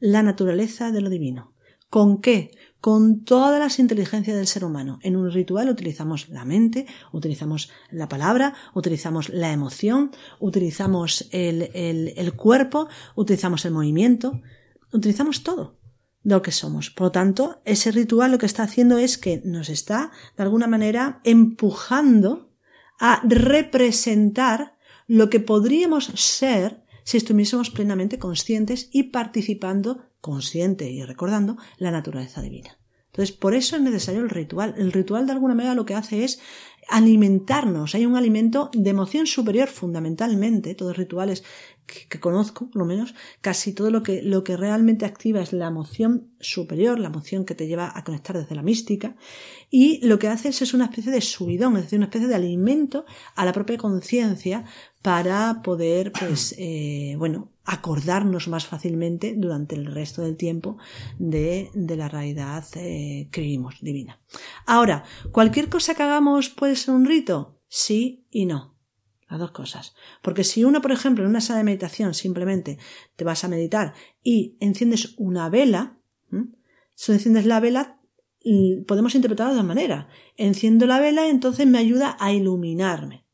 la 0.00 0.22
naturaleza 0.22 0.92
de 0.92 1.00
lo 1.00 1.08
divino. 1.08 1.54
¿Con 1.88 2.20
qué? 2.20 2.50
Con 2.82 3.24
todas 3.24 3.58
las 3.58 3.78
inteligencias 3.78 4.36
del 4.36 4.46
ser 4.46 4.64
humano. 4.64 4.98
En 5.02 5.16
un 5.16 5.30
ritual 5.30 5.70
utilizamos 5.70 6.28
la 6.28 6.44
mente, 6.44 6.86
utilizamos 7.12 7.70
la 7.90 8.08
palabra, 8.08 8.54
utilizamos 8.74 9.30
la 9.30 9.50
emoción, 9.50 10.10
utilizamos 10.40 11.26
el 11.32 12.32
cuerpo, 12.36 12.88
utilizamos 13.16 13.64
el 13.64 13.72
movimiento, 13.72 14.42
utilizamos 14.92 15.42
todo 15.42 15.77
lo 16.28 16.42
que 16.42 16.52
somos. 16.52 16.90
Por 16.90 17.06
lo 17.06 17.12
tanto, 17.12 17.60
ese 17.64 17.90
ritual 17.90 18.32
lo 18.32 18.38
que 18.38 18.46
está 18.46 18.62
haciendo 18.62 18.98
es 18.98 19.18
que 19.18 19.40
nos 19.44 19.68
está, 19.68 20.10
de 20.36 20.42
alguna 20.42 20.66
manera, 20.66 21.20
empujando 21.24 22.52
a 23.00 23.22
representar 23.24 24.76
lo 25.06 25.30
que 25.30 25.40
podríamos 25.40 26.06
ser 26.14 26.84
si 27.04 27.16
estuviésemos 27.16 27.70
plenamente 27.70 28.18
conscientes 28.18 28.90
y 28.92 29.04
participando, 29.04 30.04
consciente 30.20 30.90
y 30.90 31.02
recordando, 31.02 31.56
la 31.78 31.90
naturaleza 31.90 32.42
divina. 32.42 32.77
Entonces, 33.18 33.36
por 33.36 33.52
eso 33.52 33.74
es 33.74 33.82
necesario 33.82 34.20
el 34.20 34.30
ritual. 34.30 34.76
El 34.78 34.92
ritual, 34.92 35.26
de 35.26 35.32
alguna 35.32 35.52
manera, 35.52 35.74
lo 35.74 35.84
que 35.84 35.96
hace 35.96 36.22
es 36.22 36.38
alimentarnos. 36.88 37.96
Hay 37.96 38.06
un 38.06 38.16
alimento 38.16 38.70
de 38.72 38.90
emoción 38.90 39.26
superior 39.26 39.66
fundamentalmente. 39.66 40.72
Todos 40.76 40.90
los 40.90 40.98
rituales 40.98 41.42
que, 41.84 42.20
conozco, 42.20 42.70
por 42.70 42.82
lo 42.82 42.86
menos, 42.86 43.16
casi 43.40 43.72
todo 43.72 43.90
lo 43.90 44.04
que, 44.04 44.22
lo 44.22 44.44
que 44.44 44.56
realmente 44.56 45.04
activa 45.04 45.40
es 45.40 45.52
la 45.52 45.66
emoción 45.66 46.28
superior, 46.38 47.00
la 47.00 47.08
emoción 47.08 47.44
que 47.44 47.56
te 47.56 47.66
lleva 47.66 47.90
a 47.92 48.04
conectar 48.04 48.38
desde 48.38 48.54
la 48.54 48.62
mística. 48.62 49.16
Y 49.68 50.06
lo 50.06 50.20
que 50.20 50.28
haces 50.28 50.62
es 50.62 50.72
una 50.72 50.84
especie 50.84 51.10
de 51.10 51.20
subidón, 51.20 51.76
es 51.76 51.82
decir, 51.82 51.98
una 51.98 52.06
especie 52.06 52.28
de 52.28 52.36
alimento 52.36 53.04
a 53.34 53.44
la 53.44 53.52
propia 53.52 53.78
conciencia 53.78 54.64
para 55.02 55.60
poder, 55.64 56.12
pues, 56.12 56.54
eh, 56.56 57.16
bueno, 57.18 57.50
acordarnos 57.68 58.48
más 58.48 58.66
fácilmente 58.66 59.34
durante 59.36 59.74
el 59.74 59.86
resto 59.86 60.22
del 60.22 60.36
tiempo 60.36 60.78
de, 61.18 61.70
de 61.74 61.96
la 61.96 62.08
realidad 62.08 62.64
eh, 62.76 63.28
que 63.30 63.42
vivimos, 63.42 63.76
divina. 63.82 64.20
Ahora, 64.64 65.04
¿cualquier 65.32 65.68
cosa 65.68 65.94
que 65.94 66.02
hagamos 66.02 66.48
puede 66.48 66.76
ser 66.76 66.94
un 66.94 67.04
rito? 67.04 67.60
Sí 67.68 68.26
y 68.30 68.46
no. 68.46 68.74
Las 69.28 69.38
dos 69.38 69.50
cosas. 69.50 69.94
Porque 70.22 70.44
si 70.44 70.64
uno, 70.64 70.80
por 70.80 70.92
ejemplo, 70.92 71.22
en 71.22 71.30
una 71.30 71.42
sala 71.42 71.58
de 71.58 71.64
meditación 71.64 72.14
simplemente 72.14 72.78
te 73.16 73.24
vas 73.24 73.44
a 73.44 73.48
meditar 73.48 73.92
y 74.22 74.56
enciendes 74.60 75.14
una 75.18 75.50
vela, 75.50 75.98
si 76.94 77.12
enciendes 77.12 77.44
la 77.44 77.60
vela, 77.60 78.00
podemos 78.86 79.14
interpretarlo 79.14 79.52
de 79.52 79.58
dos 79.58 79.66
maneras. 79.66 80.06
Enciendo 80.36 80.86
la 80.86 81.00
vela 81.00 81.28
entonces 81.28 81.66
me 81.66 81.76
ayuda 81.76 82.16
a 82.18 82.32
iluminarme. 82.32 83.26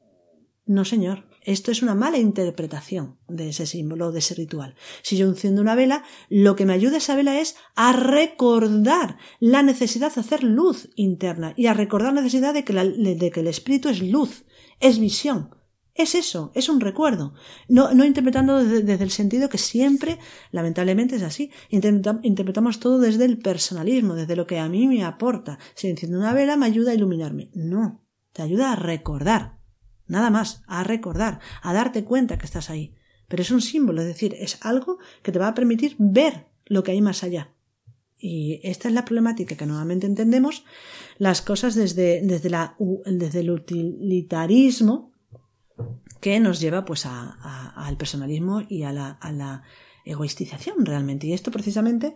No, 0.67 0.85
señor. 0.85 1.29
Esto 1.45 1.71
es 1.71 1.83
una 1.83 1.95
mala 1.95 2.19
interpretación 2.19 3.19
de 3.29 3.51
ese 3.51 3.67
símbolo, 3.67 4.13
de 4.13 4.21
ese 4.21 4.35
ritual. 4.35 4.75
Si 5.03 5.17
yo 5.17 5.29
enciendo 5.29 5.61
una 5.61 5.75
vela, 5.75 6.03
lo 6.31 6.57
que 6.57 6.65
me 6.65 6.73
ayuda 6.73 6.97
esa 6.97 7.17
vela 7.17 7.39
es 7.39 7.55
a 7.77 7.93
recordar 7.93 9.19
la 9.41 9.63
necesidad 9.63 10.15
de 10.15 10.23
hacer 10.23 10.43
luz 10.43 10.89
interna 10.97 11.53
y 11.57 11.67
a 11.67 11.75
recordar 11.75 12.15
la 12.15 12.23
necesidad 12.23 12.55
de 12.55 12.65
que, 12.65 12.73
de 12.73 13.31
que 13.31 13.41
el 13.41 13.47
espíritu 13.47 13.91
es 13.91 14.03
luz, 14.03 14.45
es 14.81 14.99
visión. 14.99 15.51
Es 15.95 16.17
eso, 16.17 16.51
es 16.55 16.69
un 16.69 16.81
recuerdo. 16.81 17.35
No, 17.69 17.95
no 17.95 18.05
interpretando 18.05 18.65
desde, 18.65 18.95
el 18.95 19.13
sentido 19.13 19.49
que 19.49 19.59
siempre, 19.59 20.19
lamentablemente, 20.51 21.17
es 21.17 21.23
así. 21.23 21.53
interpretamos 21.71 22.81
todo 22.81 22.99
desde 22.99 23.27
el 23.27 23.39
personalismo, 23.39 24.15
desde 24.15 24.35
lo 24.35 24.47
que 24.47 24.59
a 24.59 24.69
mí 24.69 24.89
me 24.89 25.05
aporta. 25.05 25.59
Si 25.75 25.89
enciendo 25.89 26.19
una 26.19 26.35
vela, 26.35 26.57
me 26.57 26.67
ayuda 26.67 26.91
a 26.91 26.95
iluminarme. 26.95 27.51
No, 27.55 28.05
te 28.33 28.43
ayuda 28.43 28.73
a 28.73 28.77
recordar. 28.77 29.64
Nada 30.15 30.31
más, 30.31 30.63
a 30.69 30.85
recordar, 30.85 31.41
a 31.61 31.73
darte 31.73 32.05
cuenta 32.05 32.39
que 32.39 32.47
estás 32.47 32.71
ahí. 32.71 32.95
Pero 33.27 33.43
es 33.43 33.51
un 33.51 33.61
símbolo, 33.61 34.01
es 34.01 34.07
decir, 34.07 34.37
es 34.39 34.65
algo 34.65 34.99
que 35.25 35.33
te 35.33 35.41
va 35.41 35.49
a 35.49 35.55
permitir 35.55 35.97
ver 35.99 36.47
lo 36.67 36.85
que 36.85 36.93
hay 36.93 37.03
más 37.03 37.25
allá. 37.25 37.53
Y 38.17 38.61
esta 38.63 38.87
es 38.87 38.95
la 38.95 39.05
problemática 39.05 39.57
que 39.57 39.67
normalmente 39.67 40.07
entendemos 40.07 40.65
las 41.19 41.43
cosas 41.43 41.75
desde, 41.75 42.23
desde, 42.23 42.49
la, 42.49 42.77
desde 43.07 43.41
el 43.41 43.51
utilitarismo 43.51 45.11
que 46.21 46.39
nos 46.39 46.61
lleva 46.61 46.85
pues 46.85 47.07
al 47.07 47.97
personalismo 47.97 48.63
y 48.69 48.85
a 48.85 48.93
la, 48.93 49.11
a 49.11 49.33
la 49.33 49.65
egoistización 50.05 50.87
realmente. 50.87 51.27
Y 51.27 51.33
esto 51.33 51.51
precisamente 51.51 52.15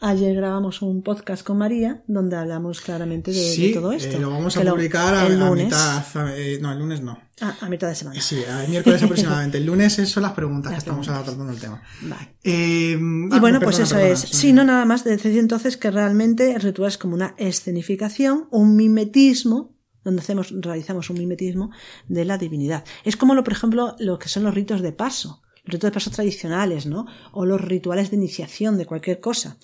Ayer 0.00 0.34
grabamos 0.34 0.82
un 0.82 1.02
podcast 1.02 1.44
con 1.44 1.56
María 1.56 2.02
donde 2.06 2.36
hablamos 2.36 2.80
claramente 2.80 3.30
de, 3.30 3.70
todo 3.72 3.92
eh, 3.92 3.96
esto. 3.96 4.18
lo 4.18 4.30
vamos 4.30 4.56
a 4.56 4.62
publicar 4.62 5.14
a, 5.14 5.28
mitad. 5.52 6.04
Eh, 6.36 6.58
no, 6.60 6.72
el 6.72 6.78
lunes 6.78 7.00
no. 7.00 7.18
Ah, 7.40 7.56
a 7.60 7.68
mitad 7.68 7.88
de 7.88 7.94
semana. 7.94 8.20
Sí, 8.20 8.42
el 8.62 8.68
miércoles 8.68 9.02
aproximadamente. 9.04 9.58
El 9.58 9.66
lunes 9.66 9.94
son 9.94 10.22
las 10.24 10.32
preguntas 10.32 10.72
que 10.72 10.78
estamos 10.78 11.06
tratando 11.06 11.48
el 11.48 11.60
tema. 11.60 11.80
Vale. 12.02 12.36
Eh, 12.42 12.98
y 12.98 13.38
bueno, 13.38 13.60
pues 13.60 13.78
eso 13.78 13.96
es. 13.98 14.18
Sí, 14.20 14.52
no 14.52 14.64
nada 14.64 14.84
más. 14.84 15.04
Decir 15.04 15.38
entonces 15.38 15.76
que 15.76 15.90
realmente 15.90 16.52
el 16.52 16.60
ritual 16.60 16.88
es 16.88 16.98
como 16.98 17.14
una 17.14 17.34
escenificación, 17.38 18.48
un 18.50 18.76
mimetismo 18.76 19.74
donde 20.02 20.20
hacemos, 20.20 20.52
realizamos 20.60 21.08
un 21.08 21.18
mimetismo 21.18 21.70
de 22.08 22.24
la 22.24 22.36
divinidad. 22.36 22.84
Es 23.04 23.16
como, 23.16 23.34
lo, 23.34 23.42
por 23.42 23.54
ejemplo, 23.54 23.96
lo 23.98 24.18
que 24.18 24.28
son 24.28 24.42
los 24.42 24.54
ritos 24.54 24.82
de 24.82 24.92
paso, 24.92 25.43
ritos 25.64 25.88
de 25.88 25.94
paso 25.94 26.10
tradicionales, 26.10 26.86
¿no? 26.86 27.06
O 27.32 27.44
los 27.44 27.60
rituales 27.60 28.10
de 28.10 28.16
iniciación 28.16 28.76
de 28.78 28.86
cualquier 28.86 29.20
cosa. 29.20 29.58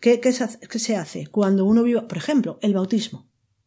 ¿Qué, 0.00 0.20
qué, 0.20 0.32
se, 0.32 0.58
qué 0.60 0.78
se 0.78 0.96
hace? 0.96 1.26
Cuando 1.26 1.64
uno 1.64 1.82
vive, 1.82 2.02
por 2.02 2.18
ejemplo, 2.18 2.58
el 2.62 2.74
bautismo 2.74 3.26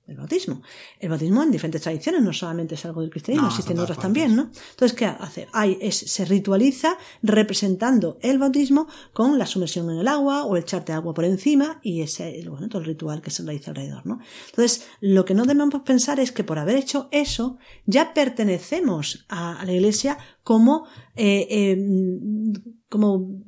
el 0.09 0.17
bautismo. 0.17 0.61
El 0.99 1.09
bautismo 1.09 1.43
en 1.43 1.51
diferentes 1.51 1.81
tradiciones, 1.81 2.21
no 2.21 2.33
solamente 2.33 2.75
es 2.75 2.85
algo 2.85 3.01
del 3.01 3.09
cristianismo, 3.09 3.47
existen 3.47 3.79
otras 3.79 3.99
también, 3.99 4.35
¿no? 4.35 4.49
Entonces, 4.71 4.97
¿qué 4.97 5.05
hace? 5.05 5.47
Hay, 5.53 5.77
es, 5.81 5.97
se 5.97 6.25
ritualiza 6.25 6.97
representando 7.21 8.17
el 8.21 8.39
bautismo 8.39 8.87
con 9.13 9.37
la 9.37 9.45
sumersión 9.45 9.89
en 9.89 9.99
el 9.99 10.07
agua 10.07 10.43
o 10.45 10.55
el 10.55 10.63
echarte 10.63 10.93
agua 10.93 11.13
por 11.13 11.25
encima 11.25 11.79
y 11.83 12.01
ese, 12.01 12.43
bueno, 12.49 12.67
todo 12.69 12.81
el 12.81 12.87
ritual 12.87 13.21
que 13.21 13.31
se 13.31 13.43
realiza 13.43 13.71
alrededor, 13.71 14.05
¿no? 14.05 14.19
Entonces, 14.49 14.87
lo 15.01 15.25
que 15.25 15.33
no 15.33 15.45
debemos 15.45 15.81
pensar 15.83 16.19
es 16.19 16.31
que 16.31 16.43
por 16.43 16.59
haber 16.59 16.75
hecho 16.75 17.07
eso, 17.11 17.57
ya 17.85 18.13
pertenecemos 18.13 19.25
a, 19.29 19.63
la 19.65 19.73
iglesia 19.73 20.17
como, 20.43 20.85
eh, 21.15 21.47
eh, 21.49 21.77
como 22.89 23.43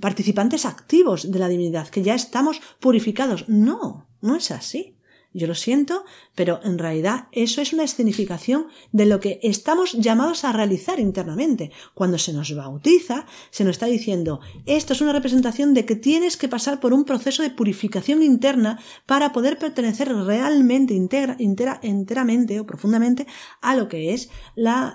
participantes 0.00 0.64
activos 0.66 1.30
de 1.30 1.38
la 1.38 1.48
divinidad, 1.48 1.88
que 1.88 2.02
ya 2.02 2.14
estamos 2.14 2.60
purificados. 2.80 3.48
No, 3.48 4.08
no 4.20 4.36
es 4.36 4.50
así. 4.50 4.95
Yo 5.36 5.46
lo 5.46 5.54
siento, 5.54 6.06
pero 6.34 6.60
en 6.64 6.78
realidad 6.78 7.28
eso 7.30 7.60
es 7.60 7.74
una 7.74 7.84
escenificación 7.84 8.68
de 8.92 9.04
lo 9.04 9.20
que 9.20 9.38
estamos 9.42 9.92
llamados 9.92 10.44
a 10.44 10.52
realizar 10.52 10.98
internamente. 10.98 11.72
Cuando 11.92 12.16
se 12.16 12.32
nos 12.32 12.54
bautiza, 12.54 13.26
se 13.50 13.62
nos 13.62 13.72
está 13.72 13.84
diciendo, 13.84 14.40
esto 14.64 14.94
es 14.94 15.02
una 15.02 15.12
representación 15.12 15.74
de 15.74 15.84
que 15.84 15.94
tienes 15.94 16.38
que 16.38 16.48
pasar 16.48 16.80
por 16.80 16.94
un 16.94 17.04
proceso 17.04 17.42
de 17.42 17.50
purificación 17.50 18.22
interna 18.22 18.80
para 19.04 19.34
poder 19.34 19.58
pertenecer 19.58 20.08
realmente, 20.08 20.94
integra, 20.94 21.80
enteramente 21.82 22.58
o 22.58 22.64
profundamente 22.64 23.26
a 23.60 23.76
lo 23.76 23.88
que 23.88 24.14
es 24.14 24.30
la, 24.54 24.94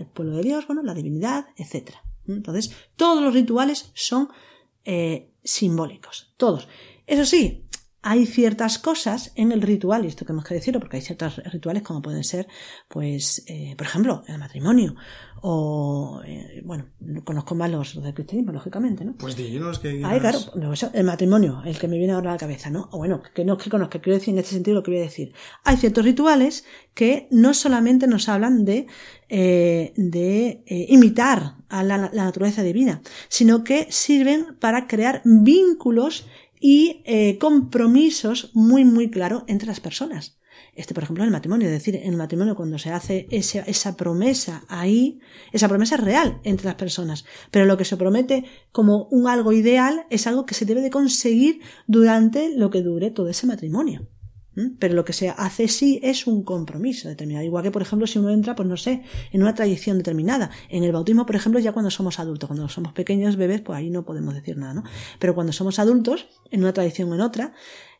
el 0.00 0.06
pueblo 0.06 0.38
de 0.38 0.42
Dios, 0.42 0.66
bueno, 0.66 0.82
la 0.82 0.94
divinidad, 0.94 1.46
etc. 1.56 1.90
Entonces, 2.26 2.72
todos 2.96 3.22
los 3.22 3.32
rituales 3.32 3.92
son 3.94 4.30
eh, 4.84 5.30
simbólicos, 5.44 6.34
todos. 6.36 6.66
Eso 7.06 7.24
sí, 7.24 7.67
hay 8.00 8.26
ciertas 8.26 8.78
cosas 8.78 9.32
en 9.34 9.50
el 9.50 9.60
ritual, 9.60 10.04
y 10.04 10.08
esto 10.08 10.24
tenemos 10.24 10.44
que 10.44 10.54
decirlo, 10.54 10.78
porque 10.78 10.96
hay 10.98 11.02
ciertos 11.02 11.38
rituales 11.52 11.82
como 11.82 12.00
pueden 12.00 12.22
ser, 12.22 12.46
pues, 12.88 13.44
eh, 13.48 13.74
por 13.76 13.86
ejemplo, 13.86 14.22
el 14.28 14.38
matrimonio, 14.38 14.94
o, 15.42 16.20
eh, 16.24 16.62
bueno, 16.64 16.86
conozco 17.24 17.54
más 17.54 17.70
los, 17.70 18.00
del 18.00 18.14
cristianismo, 18.14 18.52
lógicamente, 18.52 19.04
¿no? 19.04 19.16
Pues 19.16 19.36
dinos 19.36 19.80
que... 19.80 20.02
Ay, 20.04 20.20
claro, 20.20 20.38
el 20.92 21.04
matrimonio, 21.04 21.62
el 21.64 21.78
que 21.78 21.88
me 21.88 21.98
viene 21.98 22.12
ahora 22.12 22.30
a 22.30 22.34
la 22.34 22.38
cabeza, 22.38 22.70
¿no? 22.70 22.88
O 22.92 22.98
bueno, 22.98 23.20
que 23.34 23.44
no 23.44 23.56
es 23.56 23.62
que 23.62 23.70
conozca, 23.70 24.00
quiero 24.00 24.18
decir 24.18 24.32
en 24.32 24.38
este 24.38 24.52
sentido 24.52 24.76
lo 24.76 24.82
que 24.82 24.92
voy 24.92 25.00
a 25.00 25.04
decir. 25.04 25.32
Hay 25.64 25.76
ciertos 25.76 26.04
rituales 26.04 26.64
que 26.94 27.28
no 27.30 27.52
solamente 27.54 28.06
nos 28.06 28.28
hablan 28.28 28.64
de, 28.64 28.86
eh, 29.28 29.92
de 29.96 30.64
imitar 30.88 31.56
a 31.68 31.82
la, 31.82 32.10
la 32.12 32.24
naturaleza 32.24 32.62
divina, 32.62 33.02
sino 33.28 33.64
que 33.64 33.86
sirven 33.90 34.56
para 34.58 34.86
crear 34.86 35.22
vínculos 35.24 36.26
y 36.60 37.02
eh, 37.04 37.38
compromisos 37.38 38.50
muy, 38.54 38.84
muy 38.84 39.10
claros 39.10 39.44
entre 39.46 39.68
las 39.68 39.80
personas. 39.80 40.38
Este, 40.74 40.94
por 40.94 41.02
ejemplo, 41.02 41.24
el 41.24 41.30
matrimonio, 41.30 41.66
es 41.66 41.72
decir, 41.72 41.96
en 41.96 42.10
el 42.10 42.16
matrimonio 42.16 42.54
cuando 42.54 42.78
se 42.78 42.90
hace 42.90 43.26
esa, 43.30 43.60
esa 43.60 43.96
promesa 43.96 44.64
ahí, 44.68 45.18
esa 45.52 45.68
promesa 45.68 45.96
es 45.96 46.02
real 46.02 46.40
entre 46.44 46.66
las 46.66 46.76
personas, 46.76 47.24
pero 47.50 47.64
lo 47.64 47.76
que 47.76 47.84
se 47.84 47.96
promete 47.96 48.44
como 48.70 49.08
un 49.10 49.26
algo 49.26 49.52
ideal 49.52 50.06
es 50.08 50.26
algo 50.26 50.46
que 50.46 50.54
se 50.54 50.66
debe 50.66 50.80
de 50.80 50.90
conseguir 50.90 51.60
durante 51.88 52.56
lo 52.56 52.70
que 52.70 52.82
dure 52.82 53.10
todo 53.10 53.28
ese 53.28 53.46
matrimonio. 53.46 54.08
Pero 54.78 54.94
lo 54.94 55.04
que 55.04 55.12
se 55.12 55.30
hace 55.30 55.68
sí 55.68 56.00
es 56.02 56.26
un 56.26 56.42
compromiso 56.42 57.08
determinado. 57.08 57.44
Igual 57.44 57.64
que, 57.64 57.70
por 57.70 57.82
ejemplo, 57.82 58.06
si 58.06 58.18
uno 58.18 58.30
entra, 58.30 58.54
pues 58.54 58.68
no 58.68 58.76
sé, 58.76 59.02
en 59.32 59.42
una 59.42 59.54
tradición 59.54 59.98
determinada. 59.98 60.50
En 60.68 60.84
el 60.84 60.92
bautismo, 60.92 61.26
por 61.26 61.36
ejemplo, 61.36 61.60
ya 61.60 61.72
cuando 61.72 61.90
somos 61.90 62.18
adultos, 62.18 62.48
cuando 62.48 62.68
somos 62.68 62.92
pequeños 62.92 63.36
bebés, 63.36 63.60
pues 63.60 63.78
ahí 63.78 63.90
no 63.90 64.04
podemos 64.04 64.34
decir 64.34 64.56
nada, 64.56 64.74
¿no? 64.74 64.84
Pero 65.18 65.34
cuando 65.34 65.52
somos 65.52 65.78
adultos, 65.78 66.28
en 66.50 66.60
una 66.60 66.72
tradición 66.72 67.10
o 67.10 67.14
en 67.14 67.20
otra, 67.20 67.52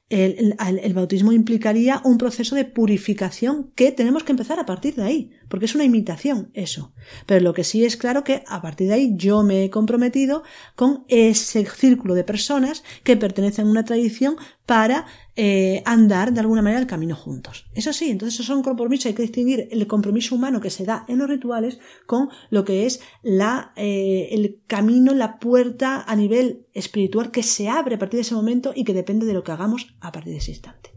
el, 0.09 0.57
el, 0.59 0.95
bautismo 0.95 1.33
implicaría 1.33 2.01
un 2.05 2.17
proceso 2.17 2.57
de 2.57 2.65
purificación 2.65 3.73
que 3.75 3.93
tenemos 3.93 4.25
que 4.25 4.33
empezar 4.33 4.59
a 4.59 4.65
partir 4.65 4.95
de 4.95 5.03
ahí, 5.03 5.31
porque 5.49 5.67
es 5.67 5.75
una 5.75 5.85
imitación 5.85 6.51
eso. 6.55 6.93
Pero 7.27 7.43
lo 7.43 7.55
que 7.55 7.65
sí 7.65 7.85
es 7.85 7.97
claro 7.97 8.25
que 8.25 8.45
a 8.47 8.63
partir 8.63 8.89
de 8.89 8.95
ahí 8.95 9.13
yo 9.17 9.43
me 9.43 9.65
he 9.65 9.71
comprometido 9.71 10.43
con 10.75 11.05
ese 11.09 11.65
círculo 11.67 12.15
de 12.15 12.25
personas 12.25 12.85
que 13.05 13.17
pertenecen 13.17 13.67
a 13.67 13.71
una 13.71 13.85
tradición 13.85 14.37
para 14.67 15.07
eh, 15.35 15.83
andar 15.87 16.33
de 16.33 16.41
alguna 16.41 16.63
manera 16.63 16.81
el 16.81 16.87
camino 16.87 17.17
juntos. 17.17 17.67
Eso 17.75 17.93
sí, 17.93 18.11
entonces 18.11 18.41
eso 18.41 18.53
son 18.53 18.63
compromisos, 18.63 19.07
hay 19.07 19.15
que 19.15 19.23
distinguir 19.23 19.69
el 19.71 19.87
compromiso 19.87 20.35
humano 20.35 20.61
que 20.61 20.69
se 20.69 20.85
da 20.85 21.05
en 21.09 21.19
los 21.19 21.29
rituales 21.29 21.79
con 22.07 22.29
lo 22.51 22.65
que 22.65 22.85
es 22.85 23.01
la, 23.23 23.73
eh, 23.77 24.29
el 24.33 24.61
camino, 24.67 25.15
la 25.15 25.39
puerta 25.39 26.05
a 26.07 26.15
nivel 26.17 26.67
espiritual 26.75 27.31
que 27.31 27.43
se 27.43 27.69
abre 27.69 27.95
a 27.95 27.99
partir 27.99 28.19
de 28.19 28.23
ese 28.23 28.35
momento 28.35 28.73
y 28.75 28.85
que 28.85 28.95
depende 28.95 29.27
de 29.27 29.33
lo 29.33 29.43
que 29.43 29.53
hagamos 29.53 29.95
a 30.01 30.13
partir 30.13 30.33
de 30.33 30.39
ese 30.39 30.51
instante. 30.51 30.91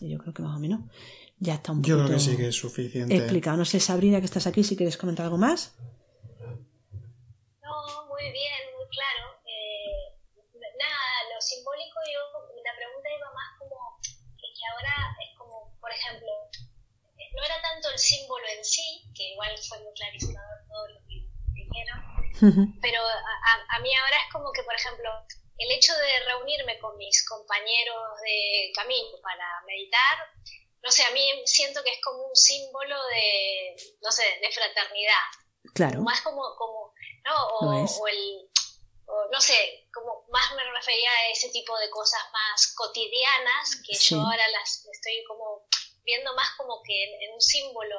Yo 0.00 0.18
creo 0.18 0.34
que 0.34 0.42
más 0.42 0.56
o 0.56 0.60
menos 0.60 0.80
ya 1.38 1.54
está 1.54 1.72
un 1.72 1.82
poco. 1.82 1.88
Yo 1.88 2.04
creo 2.04 2.08
que 2.16 2.20
sí 2.20 2.36
que 2.36 2.48
es 2.48 2.56
suficiente. 2.56 3.16
Explicado. 3.16 3.56
No 3.56 3.64
sé, 3.64 3.80
Sabrina, 3.80 4.20
que 4.20 4.26
estás 4.26 4.46
aquí, 4.46 4.64
si 4.64 4.76
quieres 4.76 4.96
comentar 4.96 5.24
algo 5.24 5.38
más. 5.38 5.74
No, 7.62 8.06
muy 8.08 8.30
bien, 8.32 8.62
muy 8.76 8.88
claro. 8.88 9.40
Eh, 9.46 10.14
nada, 10.78 11.34
lo 11.34 11.40
simbólico 11.40 11.98
yo 12.12 12.44
pregunta 12.76 13.08
iba 13.08 13.30
más 13.32 13.50
como 13.58 13.76
que, 14.02 14.48
ahora 14.72 15.16
es 15.22 15.30
como, 15.38 15.72
por 15.80 15.90
ejemplo, 15.90 16.30
no 17.34 17.44
era 17.44 17.60
tanto 17.62 17.90
el 17.90 17.98
símbolo 17.98 18.44
en 18.56 18.64
sí, 18.64 19.10
que 19.14 19.32
igual 19.32 19.54
fue 19.68 19.78
muy 19.82 19.92
clarificador 19.94 20.58
todo 20.68 20.88
lo 20.88 21.00
que 21.08 21.26
dijeron, 21.54 22.78
pero 22.80 23.00
a, 23.00 23.78
mí 23.80 23.90
ahora 23.94 24.16
es 24.22 24.32
como 24.32 24.52
que, 24.52 24.62
por 24.62 24.74
ejemplo, 24.74 25.08
el 25.58 25.70
hecho 25.70 25.94
de 25.94 26.24
reunirme 26.26 26.78
con 26.78 26.96
mis 26.98 27.24
compañeros 27.26 28.20
de 28.22 28.72
camino 28.74 29.18
para 29.22 29.62
meditar, 29.66 30.16
no 30.84 30.90
sé, 30.90 31.02
a 31.02 31.10
mí 31.10 31.20
siento 31.46 31.82
que 31.82 31.90
es 31.90 32.00
como 32.02 32.26
un 32.26 32.36
símbolo 32.36 32.96
de, 33.06 33.76
no 34.02 34.12
sé, 34.12 34.24
de 34.40 34.52
fraternidad. 34.52 35.24
Claro. 35.74 36.02
Más 36.02 36.20
como, 36.20 36.42
como 36.56 36.92
¿no? 37.24 37.46
o 37.58 38.06
el, 38.06 38.48
no 39.30 39.40
sé, 39.40 39.88
como 39.92 40.26
más 40.30 40.54
me 40.54 40.64
refería 40.72 41.10
a 41.10 41.30
ese 41.30 41.48
tipo 41.50 41.76
de 41.78 41.90
cosas 41.90 42.20
más 42.32 42.74
cotidianas 42.74 43.82
que 43.86 43.96
yo 43.96 44.20
ahora 44.20 44.48
las 44.48 44.86
estoy 44.92 45.24
como 45.26 45.66
viendo 46.04 46.34
más 46.34 46.50
como 46.56 46.82
que 46.82 47.04
en, 47.04 47.32
un 47.32 47.40
símbolo 47.40 47.96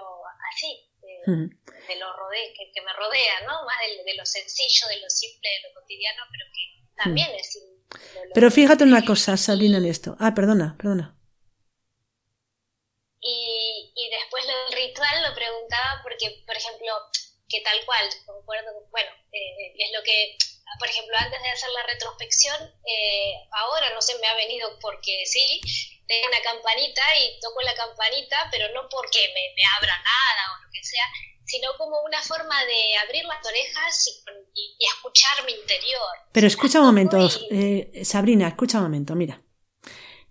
así, 0.54 0.88
de, 1.02 1.96
lo 1.98 2.14
rode 2.16 2.54
que, 2.54 2.82
me 2.82 2.94
rodea, 2.94 3.42
¿no? 3.48 3.66
Más 3.66 3.78
de, 4.06 4.14
lo 4.16 4.26
sencillo, 4.26 4.88
de 4.88 5.00
lo 5.02 5.10
simple, 5.10 5.50
de 5.50 5.68
lo 5.68 5.74
cotidiano, 5.74 6.24
pero 6.32 6.46
que 6.54 7.04
también 7.04 7.30
es... 7.36 7.60
pero 8.34 8.52
fíjate 8.52 8.84
una 8.84 9.04
cosa, 9.04 9.36
Sabrina, 9.38 9.78
en 9.80 9.86
esto. 9.86 10.16
Ah, 10.20 10.34
perdona, 10.36 10.76
perdona. 10.78 11.18
Y, 13.22 13.92
y 13.96 14.10
después 14.12 14.45
lo 14.45 14.45
del 14.56 14.88
ritual 14.88 15.24
lo 15.24 15.36
preguntaba 15.36 16.02
porque, 16.04 16.44
por 16.46 16.56
ejemplo, 16.56 16.94
que 17.48 17.62
tal 17.62 17.84
cual, 17.86 18.10
concuerdo, 18.26 18.72
bueno, 18.90 19.12
eh, 19.32 19.74
es 19.78 19.92
lo 19.92 20.02
que 20.04 20.38
por 20.80 20.90
ejemplo, 20.90 21.16
antes 21.18 21.42
de 21.42 21.50
hacer 21.50 21.70
la 21.70 21.84
retrospección, 21.94 22.58
eh, 22.86 23.34
ahora 23.52 23.94
no 23.94 24.02
sé, 24.02 24.18
me 24.20 24.28
ha 24.28 24.36
venido 24.36 24.78
porque 24.82 25.24
sí, 25.26 25.62
tengo 26.08 26.28
una 26.28 26.42
campanita 26.42 27.02
y 27.18 27.40
toco 27.40 27.62
la 27.62 27.74
campanita, 27.76 28.50
pero 28.52 28.68
no 28.74 28.88
porque 28.90 29.20
me, 29.34 29.64
abra 29.78 29.96
nada 29.96 30.44
o 30.54 30.66
lo 30.66 30.72
que 30.72 30.84
sea, 30.84 31.06
sino 31.46 31.70
como 31.78 32.02
una 32.02 32.22
forma 32.22 32.66
de 32.66 32.98
abrir 32.98 33.24
las 33.26 33.46
orejas 33.46 34.24
y, 34.54 34.78
escuchar 34.86 35.46
mi 35.46 35.54
interior. 35.54 36.10
Pero 36.32 36.48
escucha 36.48 36.80
un 36.80 36.88
momento, 36.88 37.18
eh, 37.52 38.04
Sabrina, 38.04 38.48
escucha 38.48 38.78
un 38.78 38.86
momento, 38.86 39.16
mira. 39.16 39.42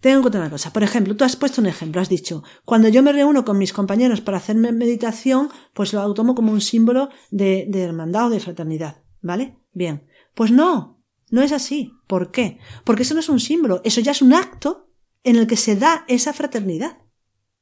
Tengo 0.04 0.18
que 0.18 0.24
contar 0.24 0.42
una 0.42 0.50
cosa. 0.50 0.70
Por 0.70 0.82
ejemplo, 0.82 1.16
tú 1.16 1.24
has 1.24 1.34
puesto 1.34 1.62
un 1.62 1.66
ejemplo, 1.66 1.98
has 1.98 2.10
dicho, 2.10 2.44
cuando 2.66 2.88
yo 2.88 3.02
me 3.02 3.10
reúno 3.10 3.42
con 3.46 3.56
mis 3.56 3.72
compañeros 3.72 4.20
para 4.20 4.36
hacer 4.36 4.54
meditación, 4.54 5.48
pues 5.72 5.94
lo 5.94 6.12
tomo 6.12 6.34
como 6.34 6.52
un 6.52 6.60
símbolo 6.60 7.08
de, 7.30 7.64
de 7.70 7.80
hermandad 7.84 8.26
o 8.26 8.28
de 8.28 8.38
fraternidad. 8.38 9.02
¿Vale? 9.22 9.56
Bien. 9.72 10.06
Pues 10.34 10.50
no, 10.50 11.02
no 11.30 11.40
es 11.40 11.52
así. 11.52 11.94
¿Por 12.06 12.32
qué? 12.32 12.58
Porque 12.84 13.04
eso 13.04 13.14
no 13.14 13.20
es 13.20 13.30
un 13.30 13.40
símbolo, 13.40 13.80
eso 13.82 14.02
ya 14.02 14.12
es 14.12 14.20
un 14.20 14.34
acto 14.34 14.90
en 15.22 15.36
el 15.36 15.46
que 15.46 15.56
se 15.56 15.74
da 15.74 16.04
esa 16.06 16.34
fraternidad 16.34 16.98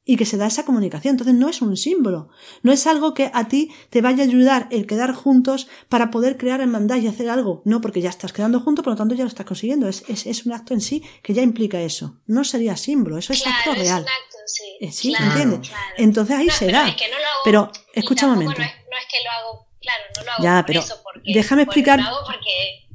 y 0.05 0.17
que 0.17 0.27
se 0.27 0.37
da 0.37 0.47
esa 0.47 0.65
comunicación. 0.65 1.13
Entonces 1.13 1.35
no 1.35 1.49
es 1.49 1.63
un 1.63 1.77
símbolo, 1.77 2.29
no 2.63 2.73
es 2.73 2.87
algo 2.87 3.15
que 3.15 3.31
a 3.33 3.49
ti 3.49 3.73
te 3.91 4.01
vaya 4.01 4.25
a 4.25 4.27
ayudar 4.27 4.69
el 4.71 4.87
quedar 4.87 5.13
juntos 5.15 5.69
para 5.89 6.11
poder 6.11 6.37
crear 6.37 6.61
hermandad 6.61 6.97
y 6.97 7.07
hacer 7.07 7.31
algo. 7.31 7.63
No, 7.65 7.81
porque 7.81 8.01
ya 8.01 8.11
estás 8.11 8.33
quedando 8.33 8.61
juntos, 8.61 8.83
por 8.83 8.93
lo 8.93 8.97
tanto 8.97 9.15
ya 9.15 9.25
lo 9.25 9.29
estás 9.29 9.47
consiguiendo. 9.47 9.89
Es, 9.89 10.05
es, 10.09 10.27
es 10.27 10.45
un 10.45 10.53
acto 10.53 10.75
en 10.75 10.81
sí 10.81 11.05
que 11.23 11.35
ya 11.35 11.43
implica 11.43 11.81
eso. 11.81 12.21
No 12.27 12.45
sería 12.45 12.77
símbolo, 12.77 13.19
eso 13.19 13.33
es 13.33 13.47
acto 13.47 13.75
real. 13.75 14.05
sí, 14.47 14.77
eh, 14.81 14.93
¿Sí? 14.93 15.15
¿entiendes? 15.19 15.71
Entonces 15.97 16.37
ahí 16.37 16.51
se 16.51 16.71
da. 16.71 16.95
pero 17.45 17.71
escucha 17.95 18.27
un 18.27 18.33
momento. 18.33 18.59
No 18.59 18.65
es, 18.65 18.73
que 19.09 19.19
lo 19.25 19.31
hago 19.31 19.69
claro, 19.81 20.05
no 20.17 20.25
lo 20.25 20.33
hago 20.33 20.43
ya, 20.43 20.65
pero 20.67 20.81
eso 20.81 21.01
porque, 21.03 21.33
déjame 21.33 21.63
explicar. 21.63 22.01
porque... 22.27 22.89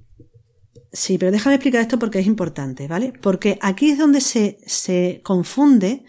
Sí, 0.91 1.17
pero 1.17 1.31
déjame 1.31 1.55
explicar 1.55 1.81
esto 1.81 1.99
porque 1.99 2.19
es 2.19 2.25
importante, 2.25 2.87
¿vale? 2.87 3.13
Porque 3.21 3.59
aquí 3.61 3.91
es 3.91 3.99
donde 3.99 4.19
se, 4.19 4.57
se 4.65 5.21
confunde 5.23 6.05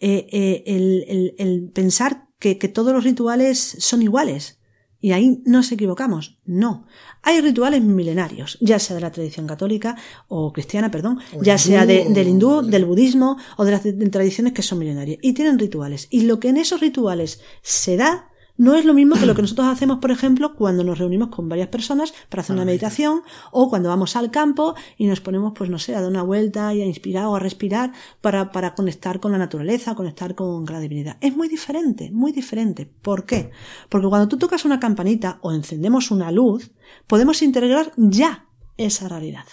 eh, 0.00 0.26
eh, 0.30 0.62
el, 0.66 1.34
el, 1.38 1.70
pensar 1.70 2.28
que, 2.38 2.58
que 2.58 2.68
todos 2.68 2.92
los 2.92 3.04
rituales 3.04 3.76
son 3.78 4.02
iguales. 4.02 4.60
Y 5.00 5.12
ahí 5.12 5.42
nos 5.44 5.70
equivocamos. 5.72 6.38
No. 6.44 6.86
Hay 7.22 7.40
rituales 7.40 7.82
milenarios, 7.82 8.58
ya 8.60 8.78
sea 8.78 8.96
de 8.96 9.02
la 9.02 9.12
tradición 9.12 9.46
católica 9.46 9.96
o 10.26 10.52
cristiana, 10.52 10.90
perdón, 10.90 11.20
ya 11.42 11.58
sea 11.58 11.86
del 11.86 12.28
hindú, 12.28 12.62
del 12.62 12.86
budismo 12.86 13.36
o 13.56 13.64
de 13.64 13.72
las 13.72 13.82
tradiciones 14.10 14.52
que 14.52 14.62
son 14.62 14.78
milenarias. 14.78 15.18
Y 15.22 15.34
tienen 15.34 15.58
rituales. 15.58 16.08
Y 16.10 16.22
lo 16.22 16.40
que 16.40 16.48
en 16.48 16.56
esos 16.56 16.80
rituales 16.80 17.40
se 17.62 17.96
da 17.96 18.30
no 18.56 18.74
es 18.74 18.84
lo 18.84 18.94
mismo 18.94 19.16
que 19.16 19.26
lo 19.26 19.34
que 19.34 19.42
nosotros 19.42 19.66
hacemos, 19.66 19.98
por 19.98 20.10
ejemplo, 20.10 20.54
cuando 20.54 20.82
nos 20.82 20.98
reunimos 20.98 21.28
con 21.28 21.48
varias 21.48 21.68
personas 21.68 22.14
para 22.28 22.40
hacer 22.40 22.54
una 22.54 22.64
meditación 22.64 23.22
o 23.52 23.68
cuando 23.68 23.90
vamos 23.90 24.16
al 24.16 24.30
campo 24.30 24.74
y 24.96 25.06
nos 25.06 25.20
ponemos, 25.20 25.52
pues 25.54 25.68
no 25.68 25.78
sé, 25.78 25.94
a 25.94 26.00
dar 26.00 26.10
una 26.10 26.22
vuelta 26.22 26.74
y 26.74 26.80
a 26.80 26.86
inspirar 26.86 27.26
o 27.26 27.36
a 27.36 27.40
respirar 27.40 27.92
para, 28.20 28.52
para 28.52 28.74
conectar 28.74 29.20
con 29.20 29.32
la 29.32 29.38
naturaleza, 29.38 29.94
conectar 29.94 30.34
con 30.34 30.64
la 30.64 30.80
divinidad. 30.80 31.18
Es 31.20 31.36
muy 31.36 31.48
diferente, 31.48 32.10
muy 32.12 32.32
diferente. 32.32 32.86
¿Por 32.86 33.26
qué? 33.26 33.50
Porque 33.88 34.08
cuando 34.08 34.28
tú 34.28 34.38
tocas 34.38 34.64
una 34.64 34.80
campanita 34.80 35.38
o 35.42 35.52
encendemos 35.52 36.10
una 36.10 36.30
luz, 36.30 36.72
podemos 37.06 37.42
integrar 37.42 37.92
ya 37.96 38.48
esa 38.76 39.08
realidad. 39.08 39.44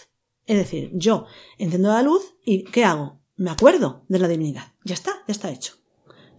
Es 0.45 0.57
decir, 0.57 0.91
yo 0.93 1.25
enciendo 1.57 1.89
la 1.89 2.01
luz 2.01 2.35
y 2.45 2.63
¿qué 2.65 2.85
hago? 2.85 3.21
Me 3.35 3.51
acuerdo 3.51 4.05
de 4.07 4.19
la 4.19 4.27
divinidad. 4.27 4.73
Ya 4.83 4.93
está, 4.93 5.11
ya 5.27 5.31
está 5.31 5.49
hecho. 5.51 5.82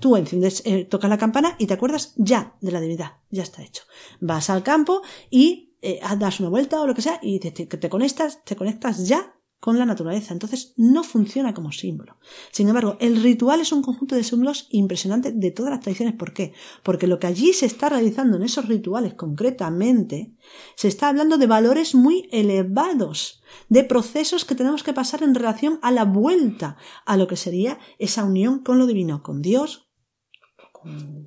Tú 0.01 0.16
enciendes, 0.16 0.62
eh, 0.64 0.84
tocas 0.84 1.11
la 1.11 1.18
campana 1.18 1.57
y 1.59 1.66
te 1.66 1.74
acuerdas 1.74 2.12
ya 2.16 2.57
de 2.61 2.72
la 2.72 2.80
divinidad. 2.80 3.18
Ya 3.30 3.42
está 3.42 3.62
hecho. 3.62 3.84
Vas 4.20 4.51
al 4.51 4.62
campo 4.62 5.03
y 5.30 5.74
eh, 5.82 6.01
das 6.18 6.40
una 6.40 6.49
vuelta 6.49 6.80
o 6.80 6.86
lo 6.86 6.95
que 6.95 7.03
sea 7.03 7.18
y 7.22 7.40
te, 7.40 7.51
te, 7.51 7.88
conectas, 7.88 8.42
te 8.45 8.57
conectas 8.57 9.07
ya 9.07 9.34
con 9.65 9.79
la 9.79 9.87
naturaleza. 9.87 10.35
Entonces 10.35 10.75
no 10.77 11.05
funciona 11.05 11.55
como 11.55 11.73
símbolo. 11.73 12.19
Sin 12.53 12.69
embargo, 12.69 12.99
el 13.01 13.23
ritual 13.23 13.62
es 13.62 13.73
un 13.73 13.81
conjunto 13.81 14.15
de 14.15 14.23
símbolos 14.23 14.67
impresionante 14.69 15.33
de 15.33 15.51
todas 15.53 15.71
las 15.71 15.81
tradiciones. 15.81 16.17
¿Por 16.17 16.35
qué? 16.35 16.53
Porque 16.83 17.07
lo 17.07 17.19
que 17.19 17.29
allí 17.29 17.55
se 17.55 17.65
está 17.65 17.89
realizando 17.89 18.37
en 18.37 18.43
esos 18.43 18.69
rituales 18.69 19.15
concretamente, 19.15 20.35
se 20.75 20.89
está 20.89 21.09
hablando 21.09 21.39
de 21.39 21.47
valores 21.47 21.95
muy 21.95 22.29
elevados, 22.31 23.43
de 23.71 23.85
procesos 23.85 24.45
que 24.45 24.55
tenemos 24.55 24.83
que 24.83 24.93
pasar 24.93 25.23
en 25.23 25.35
relación 25.35 25.79
a 25.81 25.93
la 25.93 26.05
vuelta 26.05 26.77
a 27.07 27.17
lo 27.17 27.27
que 27.27 27.37
sería 27.37 27.79
esa 27.99 28.23
unión 28.23 28.59
con 28.59 28.79
lo 28.79 28.85
divino, 28.85 29.23
con 29.23 29.41
Dios, 29.41 29.89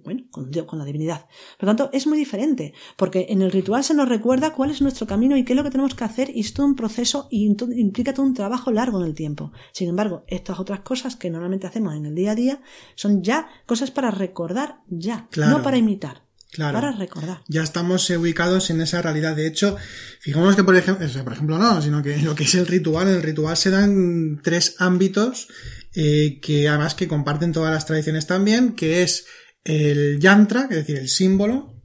bueno, 0.04 0.24
con, 0.32 0.52
con 0.52 0.80
la 0.80 0.86
divinidad. 0.86 1.26
Por 1.58 1.68
lo 1.68 1.76
tanto, 1.76 1.90
es 1.94 2.08
muy 2.08 2.18
diferente, 2.18 2.74
porque 2.96 3.28
en 3.30 3.42
el 3.42 3.52
ritual 3.52 3.84
se 3.84 3.94
nos 3.94 4.08
recuerda 4.08 4.54
cuál 4.54 4.72
es 4.72 4.82
nuestro 4.82 5.08
camino 5.08 5.38
y 5.38 5.44
qué 5.44 5.54
es 5.54 5.58
lo 5.58 5.64
que 5.64 5.72
tenemos 5.72 5.96
que 5.96 6.04
hacer, 6.04 6.30
y 6.36 6.42
es 6.42 6.54
todo 6.54 6.66
un 6.66 6.76
proceso 6.76 7.28
y 7.32 7.46
implica 7.46 8.14
todo 8.14 8.26
un 8.26 8.34
trabajo 8.34 8.72
largo 8.72 9.02
en 9.02 9.08
el 9.08 9.16
tiempo. 9.16 9.52
Sin 9.72 9.90
embargo, 9.90 10.24
estas 10.28 10.60
otras 10.60 10.82
cosas 10.82 11.16
que 11.16 11.30
normalmente 11.30 11.68
hacemos 11.68 11.96
en 11.96 12.06
el 12.06 12.16
día 12.16 12.32
a 12.32 12.36
día 12.36 12.62
son 12.96 13.24
ya 13.24 13.48
cosas 13.66 13.92
para 13.92 14.12
recordar 14.12 14.82
ya, 14.88 15.28
no 15.36 15.62
para 15.62 15.78
imitar. 15.78 16.28
Claro. 16.50 16.80
Para 16.80 16.92
recordar. 16.94 17.42
Ya 17.50 17.62
estamos 17.62 18.10
ubicados 18.10 18.70
en 18.70 18.80
esa 18.80 19.02
realidad. 19.02 19.36
De 19.36 19.48
hecho, 19.48 19.76
fijémonos 20.22 20.56
que, 20.56 20.64
por 20.64 20.76
ejemplo, 20.78 21.06
por 21.24 21.34
ejemplo, 21.34 21.58
no, 21.58 21.82
sino 21.82 22.02
que 22.02 22.18
lo 22.20 22.36
que 22.36 22.46
es 22.46 22.56
el 22.56 22.66
ritual, 22.66 23.10
en 23.10 23.16
el 23.16 23.22
ritual 23.22 23.58
se 23.58 23.70
dan 23.70 24.40
tres 24.42 24.76
ámbitos 24.80 25.50
eh, 25.94 26.40
que 26.42 26.70
además 26.70 26.96
que 26.96 27.08
comparten 27.08 27.52
todas 27.52 27.74
las 27.74 27.86
tradiciones 27.86 28.28
también, 28.28 28.74
que 28.74 29.04
es 29.04 29.26
el 29.68 30.20
yantra, 30.20 30.68
es 30.70 30.78
decir, 30.78 30.98
el 30.98 31.10
símbolo, 31.10 31.76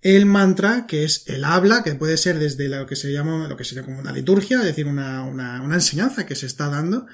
el 0.00 0.24
mantra, 0.24 0.86
que 0.86 1.04
es 1.04 1.24
el 1.26 1.44
habla, 1.44 1.82
que 1.82 1.94
puede 1.94 2.16
ser 2.16 2.38
desde 2.38 2.68
lo 2.68 2.86
que 2.86 2.96
se 2.96 3.12
llama, 3.12 3.46
lo 3.46 3.56
que 3.56 3.64
sería 3.64 3.84
como 3.84 3.98
una 3.98 4.12
liturgia, 4.12 4.58
es 4.58 4.64
decir, 4.64 4.86
una, 4.86 5.24
una, 5.24 5.60
una 5.62 5.74
enseñanza 5.74 6.24
que 6.24 6.34
se 6.34 6.46
está 6.46 6.68
dando. 6.68 7.06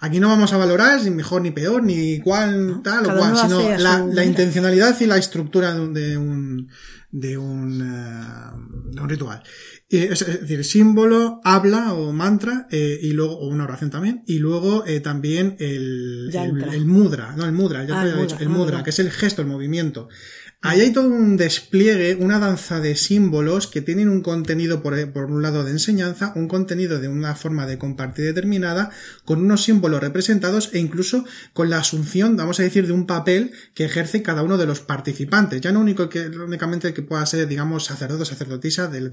Aquí 0.00 0.20
no 0.20 0.28
vamos 0.28 0.52
a 0.52 0.58
valorar 0.58 1.02
ni 1.02 1.10
mejor 1.10 1.40
ni 1.40 1.50
peor, 1.50 1.82
ni 1.82 2.20
cuál, 2.20 2.82
tal 2.84 3.06
o 3.06 3.16
cual, 3.16 3.38
sino 3.38 3.70
la, 3.78 4.04
la, 4.04 4.24
intencionalidad 4.24 5.00
y 5.00 5.06
la 5.06 5.16
estructura 5.16 5.74
de 5.74 6.18
un, 6.18 6.70
de 7.14 7.38
un, 7.38 7.78
de 7.78 7.84
un, 7.86 8.90
uh, 8.90 8.90
de 8.90 9.00
un 9.00 9.08
ritual. 9.08 9.42
Es 9.88 10.26
decir, 10.26 10.64
símbolo, 10.64 11.40
habla 11.44 11.94
o 11.94 12.12
mantra, 12.12 12.66
eh, 12.72 12.98
y 13.00 13.12
luego, 13.12 13.38
o 13.38 13.46
una 13.46 13.62
oración 13.62 13.90
también, 13.90 14.24
y 14.26 14.40
luego 14.40 14.84
eh, 14.84 14.98
también 14.98 15.56
el, 15.60 16.30
el, 16.34 16.86
mudra, 16.86 17.36
no, 17.36 17.44
el 17.44 17.52
mudra, 17.52 17.84
ya 17.84 18.00
ah, 18.00 18.04
te 18.04 18.10
había 18.10 18.22
dicho, 18.22 18.36
el 18.40 18.48
mudra, 18.48 18.82
que 18.82 18.90
es 18.90 18.98
el 18.98 19.12
gesto, 19.12 19.42
el 19.42 19.48
movimiento. 19.48 20.08
Ahí 20.66 20.80
hay 20.80 20.92
todo 20.94 21.08
un 21.08 21.36
despliegue, 21.36 22.14
una 22.14 22.38
danza 22.38 22.80
de 22.80 22.96
símbolos 22.96 23.66
que 23.66 23.82
tienen 23.82 24.08
un 24.08 24.22
contenido 24.22 24.82
por, 24.82 25.12
por, 25.12 25.26
un 25.26 25.42
lado 25.42 25.62
de 25.62 25.72
enseñanza, 25.72 26.32
un 26.36 26.48
contenido 26.48 27.00
de 27.00 27.08
una 27.08 27.34
forma 27.34 27.66
de 27.66 27.76
compartir 27.76 28.24
determinada, 28.24 28.88
con 29.26 29.44
unos 29.44 29.62
símbolos 29.62 30.00
representados 30.00 30.70
e 30.72 30.78
incluso 30.78 31.26
con 31.52 31.68
la 31.68 31.80
asunción, 31.80 32.38
vamos 32.38 32.60
a 32.60 32.62
decir, 32.62 32.86
de 32.86 32.94
un 32.94 33.06
papel 33.06 33.52
que 33.74 33.84
ejerce 33.84 34.22
cada 34.22 34.42
uno 34.42 34.56
de 34.56 34.64
los 34.64 34.80
participantes. 34.80 35.60
Ya 35.60 35.70
no 35.70 35.80
único 35.80 36.08
que, 36.08 36.28
únicamente 36.28 36.94
que 36.94 37.02
pueda 37.02 37.26
ser, 37.26 37.46
digamos, 37.46 37.84
sacerdote 37.84 38.24
sacerdotisa 38.24 38.88
del, 38.88 39.12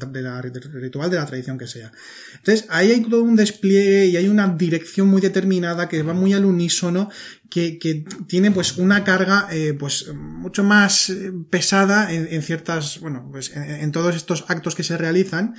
ritual 0.71 1.09
de 1.09 1.17
la 1.17 1.25
tradición 1.25 1.57
que 1.57 1.67
sea. 1.67 1.91
Entonces, 2.37 2.65
ahí 2.69 2.91
hay 2.91 3.01
todo 3.01 3.23
un 3.23 3.35
despliegue 3.35 4.05
y 4.05 4.15
hay 4.15 4.29
una 4.29 4.47
dirección 4.47 5.09
muy 5.09 5.19
determinada 5.19 5.89
que 5.89 6.01
va 6.01 6.13
muy 6.13 6.31
al 6.31 6.45
unísono 6.45 7.09
que, 7.51 7.77
que 7.77 8.05
tiene 8.27 8.49
pues 8.49 8.77
una 8.77 9.03
carga 9.03 9.47
eh, 9.51 9.75
pues 9.77 10.07
mucho 10.15 10.63
más 10.63 11.09
eh, 11.09 11.31
pesada 11.49 12.11
en, 12.11 12.27
en 12.31 12.41
ciertas, 12.41 12.99
bueno, 13.01 13.27
pues 13.29 13.55
en, 13.55 13.63
en, 13.63 13.91
todos 13.91 14.15
estos 14.15 14.45
actos 14.47 14.73
que 14.73 14.83
se 14.83 14.97
realizan 14.97 15.55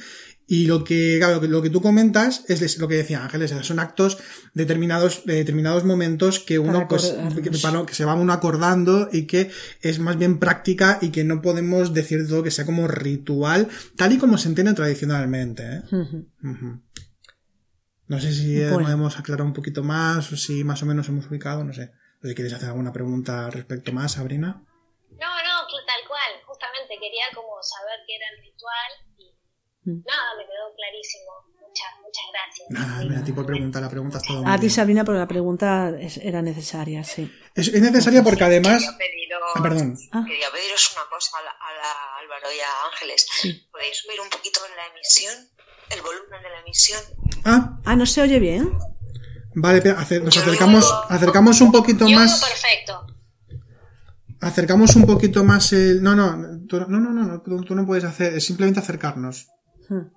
y 0.47 0.67
lo 0.67 0.85
que, 0.85 1.17
claro, 1.19 1.41
lo 1.47 1.63
que, 1.63 1.71
tú 1.71 1.81
comentas 1.81 2.45
es 2.49 2.79
lo 2.79 2.89
que 2.89 2.97
decía 2.97 3.23
Ángeles, 3.23 3.55
son 3.63 3.79
actos 3.79 4.19
determinados, 4.55 5.25
de 5.25 5.35
determinados 5.35 5.85
momentos 5.85 6.41
que 6.41 6.59
uno, 6.59 6.89
pues, 6.89 7.15
que, 7.35 7.51
que, 7.51 7.95
se 7.95 8.05
va 8.05 8.15
uno 8.15 8.33
acordando 8.33 9.09
y 9.13 9.27
que 9.27 9.51
es 9.83 9.99
más 9.99 10.19
bien 10.19 10.39
práctica 10.39 10.99
y 11.01 11.11
que 11.11 11.25
no 11.25 11.43
podemos 11.43 11.95
decir 11.95 12.27
todo 12.27 12.43
que 12.43 12.51
sea 12.51 12.67
como 12.67 12.89
ritual, 12.89 13.69
tal 13.97 14.13
y 14.13 14.19
como 14.19 14.37
se 14.37 14.49
entiende 14.49 14.75
tradicionalmente. 14.75 15.63
¿eh? 15.63 15.83
Uh 15.93 16.07
-huh. 16.43 16.81
No 18.13 18.21
sé 18.21 18.31
si 18.31 18.61
podemos 18.69 19.19
aclarar 19.19 19.41
un 19.41 19.55
poquito 19.55 19.83
más 19.83 20.31
o 20.33 20.37
si 20.37 20.65
más 20.65 20.83
o 20.83 20.85
menos 20.85 21.09
hemos 21.09 21.27
ubicado, 21.29 21.65
no 21.65 21.73
sé. 21.73 21.93
si 22.23 22.35
quieres 22.35 22.53
hacer 22.53 22.69
alguna 22.69 22.93
pregunta 22.93 23.47
al 23.47 23.53
respecto 23.53 23.91
más, 23.91 24.13
Sabrina. 24.13 24.49
No, 24.49 25.31
no, 25.49 25.57
tal 25.87 26.03
cual. 26.07 26.33
Justamente 26.45 26.93
quería 27.01 27.25
como 27.35 27.57
saber 27.63 28.01
qué 28.07 28.17
era 28.17 28.27
el 28.37 28.43
ritual 28.45 28.93
y 29.17 29.91
mm. 29.91 30.05
nada, 30.05 30.37
me 30.37 30.45
quedó 30.45 30.77
clarísimo. 30.77 31.33
Muchas, 31.57 31.89
muchas 32.03 32.25
gracias. 32.35 32.69
Nada, 32.69 33.21
a 33.23 33.25
ti 33.25 33.33
por 33.33 33.47
preguntar, 33.47 33.81
la 33.81 33.89
pregunta 33.89 34.19
es 34.19 34.25
todo 34.25 34.47
A 34.47 34.59
ti, 34.61 34.69
Sabrina, 34.69 35.07
porque 35.07 35.19
la 35.19 35.27
pregunta 35.27 35.91
era 36.21 36.43
necesaria, 36.43 37.03
sí. 37.05 37.33
Es, 37.55 37.69
es 37.69 37.81
necesaria 37.81 38.23
porque 38.23 38.45
además... 38.45 38.83
Quería 38.83 38.99
pediros, 38.99 39.43
ah, 39.55 39.63
perdón. 39.63 39.97
Ah. 40.13 40.23
Quería 40.29 40.51
pediros 40.51 40.93
una 40.95 41.09
cosa 41.09 41.39
a, 41.39 41.43
la, 41.45 41.51
a 41.51 41.73
la 41.73 42.17
Álvaro 42.21 42.53
y 42.53 42.61
a 42.61 42.93
Ángeles. 42.93 43.27
Sí. 43.41 43.67
¿Podéis 43.73 43.97
subir 43.97 44.21
un 44.21 44.29
poquito 44.29 44.61
la 44.77 44.87
emisión? 44.89 45.49
el 45.93 46.03
volumen 46.03 46.43
de 46.43 46.49
la 46.49 46.61
emisión. 46.61 47.01
Ah, 47.45 47.79
ah 47.85 47.97
¿no 47.97 48.07
se 48.07 48.23
oye 48.23 48.39
bien? 48.39 48.71
Vale, 49.55 49.83
nos 50.23 50.37
acercamos, 50.37 50.93
acercamos 51.09 51.61
un 51.61 51.73
poquito 51.73 52.09
Yo 52.09 52.19
más. 52.19 52.41
perfecto. 52.41 53.07
Acercamos 54.41 54.97
un 54.97 55.07
poquito 55.07 55.45
más 55.45 55.73
el. 55.73 56.03
No, 56.03 56.17
no, 56.17 56.67
tú, 56.67 56.81
no, 56.81 57.01
no, 57.01 57.13
no, 57.13 57.43
tú, 57.43 57.61
tú, 57.63 57.75
no 57.75 57.87
puedes 57.87 58.05
hacer, 58.05 58.35
es 58.35 58.45
simplemente 58.45 58.81
acercarnos. 58.81 59.49
Hmm. 59.89 60.09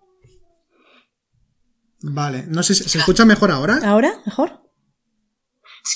Vale, 2.02 2.46
no 2.48 2.64
sé, 2.64 2.76
¿se 2.76 2.98
escucha 2.98 3.26
mejor 3.26 3.52
ahora? 3.52 3.80
¿Ahora? 3.84 4.14
¿Mejor? 4.26 4.65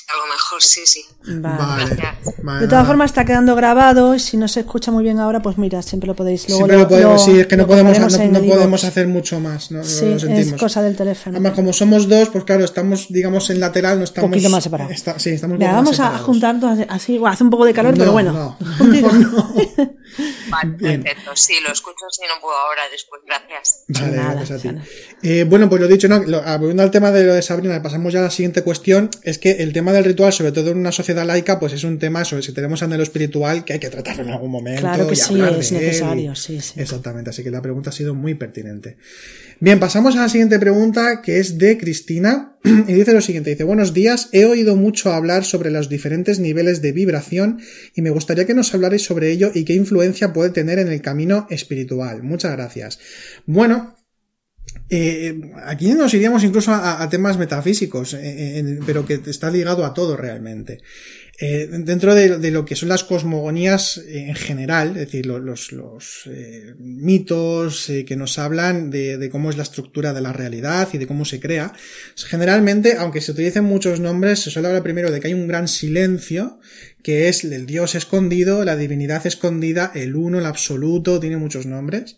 Algo 0.07 0.27
mejor, 0.27 0.61
sí, 0.61 0.81
sí. 0.85 1.05
Vale. 1.25 1.95
vale 2.43 2.61
de 2.61 2.67
todas 2.67 2.85
formas 2.87 3.11
está 3.11 3.25
quedando 3.25 3.55
grabado 3.55 4.15
y 4.15 4.19
si 4.19 4.37
no 4.37 4.47
se 4.47 4.61
escucha 4.61 4.91
muy 4.91 5.03
bien 5.03 5.19
ahora, 5.19 5.41
pues 5.41 5.57
mira, 5.57 5.81
siempre 5.81 6.07
lo 6.07 6.15
podéis 6.15 6.47
luego 6.47 6.65
siempre 6.65 6.77
lo, 6.77 6.87
podemos, 6.87 7.27
lo, 7.27 7.33
sí, 7.33 7.39
es 7.39 7.47
que 7.47 7.57
no 7.57 7.67
podemos, 7.67 7.99
no, 7.99 8.07
no 8.07 8.39
podemos 8.39 8.83
hacer 8.83 9.07
mucho 9.07 9.39
más, 9.39 9.71
¿no? 9.71 9.83
Sí, 9.83 10.05
lo 10.05 10.19
sentimos. 10.19 10.53
es 10.53 10.59
cosa 10.59 10.81
del 10.81 10.95
teléfono. 10.95 11.37
Además, 11.37 11.53
como 11.53 11.73
somos 11.73 12.07
dos, 12.07 12.29
pues 12.29 12.43
claro, 12.43 12.63
estamos, 12.63 13.07
digamos, 13.09 13.49
en 13.49 13.59
lateral, 13.59 13.97
no 13.97 14.03
estamos... 14.03 14.27
Un 14.27 14.31
poquito 14.31 14.49
más 14.49 14.63
separados. 14.63 14.93
Está, 14.93 15.19
sí, 15.19 15.31
estamos 15.31 15.55
un 15.55 15.59
poco 15.59 15.71
vamos 15.71 15.89
más 15.89 15.95
separados. 15.95 16.21
a 16.21 16.23
juntarnos 16.23 16.79
así, 16.89 17.17
bueno, 17.17 17.33
hace 17.33 17.43
un 17.43 17.49
poco 17.49 17.65
de 17.65 17.73
calor, 17.73 17.93
no, 17.93 17.99
pero 17.99 18.11
bueno. 18.11 18.33
No. 18.33 18.57
Vale, 20.49 20.77
perfecto. 20.77 21.31
Sí, 21.35 21.53
lo 21.65 21.71
escucho 21.71 22.05
si 22.09 22.21
no 22.23 22.41
puedo 22.41 22.57
ahora 22.57 22.81
después. 22.91 23.21
Gracias. 23.25 23.83
Vale, 23.87 24.17
nada, 24.17 24.33
gracias 24.33 24.59
a 24.59 24.61
ti. 24.61 24.69
Eh, 25.23 25.43
bueno, 25.43 25.69
pues 25.69 25.81
lo 25.81 25.87
dicho, 25.87 26.07
¿no? 26.07 26.19
volviendo 26.19 26.83
al 26.83 26.91
tema 26.91 27.11
de 27.11 27.25
lo 27.25 27.33
de 27.33 27.41
Sabrina, 27.41 27.81
pasamos 27.81 28.13
ya 28.13 28.19
a 28.19 28.23
la 28.23 28.31
siguiente 28.31 28.63
cuestión. 28.63 29.09
Es 29.23 29.37
que 29.37 29.51
el 29.51 29.73
tema 29.73 29.78
del 29.87 30.03
ritual, 30.03 30.31
sobre 30.33 30.51
todo 30.51 30.71
en 30.71 30.77
una 30.77 30.91
sociedad 30.91 31.25
laica, 31.25 31.59
pues 31.59 31.73
es 31.73 31.83
un 31.83 31.99
tema, 31.99 32.23
sobre 32.25 32.43
si 32.43 32.53
tenemos 32.53 32.83
anhelo 32.83 33.03
espiritual, 33.03 33.65
que 33.65 33.73
hay 33.73 33.79
que 33.79 33.89
tratarlo 33.89 34.23
en 34.23 34.29
algún 34.29 34.51
momento. 34.51 34.81
Claro 34.81 35.07
que 35.07 35.13
y 35.13 35.17
sí, 35.17 35.39
es 35.41 35.71
necesario, 35.71 36.35
sí, 36.35 36.61
sí. 36.61 36.79
Exactamente, 36.79 37.29
así 37.29 37.43
que 37.43 37.51
la 37.51 37.61
pregunta 37.61 37.89
ha 37.89 37.93
sido 37.93 38.13
muy 38.13 38.35
pertinente. 38.35 38.97
Bien, 39.59 39.79
pasamos 39.79 40.15
a 40.15 40.21
la 40.21 40.29
siguiente 40.29 40.59
pregunta, 40.59 41.21
que 41.21 41.39
es 41.39 41.57
de 41.57 41.77
Cristina, 41.77 42.57
y 42.63 42.93
dice 42.93 43.13
lo 43.13 43.21
siguiente, 43.21 43.49
dice, 43.49 43.63
buenos 43.63 43.93
días, 43.93 44.29
he 44.31 44.45
oído 44.45 44.75
mucho 44.75 45.11
hablar 45.13 45.45
sobre 45.45 45.71
los 45.71 45.89
diferentes 45.89 46.39
niveles 46.39 46.81
de 46.81 46.91
vibración 46.91 47.59
y 47.95 48.01
me 48.01 48.09
gustaría 48.09 48.45
que 48.45 48.53
nos 48.53 48.73
hablarais 48.73 49.03
sobre 49.03 49.31
ello 49.31 49.51
y 49.53 49.65
qué 49.65 49.73
influencia 49.73 50.33
puede 50.33 50.49
tener 50.49 50.79
en 50.79 50.89
el 50.89 51.01
camino 51.01 51.47
espiritual. 51.49 52.23
Muchas 52.23 52.51
gracias. 52.51 52.99
Bueno, 53.45 53.95
Eh, 54.91 55.39
aquí 55.65 55.93
nos 55.93 56.13
iríamos 56.15 56.43
incluso 56.43 56.73
a, 56.73 57.07
temas 57.09 57.37
metafísicos, 57.37 58.15
eh, 58.15 58.79
pero 58.85 59.05
que 59.05 59.21
está 59.27 59.51
ligado 59.51 59.85
a 59.85 59.93
todo 59.93 60.17
realmente. 60.17 60.79
Eh, 61.41 61.69
dentro 61.71 62.15
de, 62.15 62.51
lo 62.51 62.65
que 62.65 62.75
son 62.75 62.89
las 62.89 63.05
cosmogonías 63.05 64.01
en 64.05 64.35
general, 64.35 64.89
es 64.89 65.05
decir, 65.05 65.25
los, 65.27 65.71
mitos 66.79 67.91
que 68.05 68.15
nos 68.17 68.39
hablan 68.39 68.89
de, 68.89 69.29
cómo 69.31 69.49
es 69.49 69.57
la 69.57 69.63
estructura 69.63 70.11
de 70.11 70.21
la 70.21 70.33
realidad 70.33 70.89
y 70.91 70.97
de 70.97 71.07
cómo 71.07 71.23
se 71.23 71.39
crea, 71.39 71.71
generalmente, 72.15 72.95
aunque 72.97 73.21
se 73.21 73.31
utilicen 73.31 73.63
muchos 73.63 73.99
nombres, 73.99 74.39
se 74.39 74.49
suele 74.49 74.67
hablar 74.67 74.83
primero 74.83 75.11
de 75.11 75.21
que 75.21 75.27
hay 75.27 75.33
un 75.33 75.47
gran 75.47 75.67
silencio, 75.69 76.59
que 77.03 77.29
es 77.29 77.45
el 77.45 77.65
Dios 77.67 77.95
escondido, 77.95 78.65
la 78.65 78.75
divinidad 78.75 79.25
escondida, 79.25 79.91
el 79.95 80.15
uno, 80.17 80.39
el 80.39 80.45
absoluto, 80.45 81.19
tiene 81.21 81.37
muchos 81.37 81.65
nombres 81.67 82.17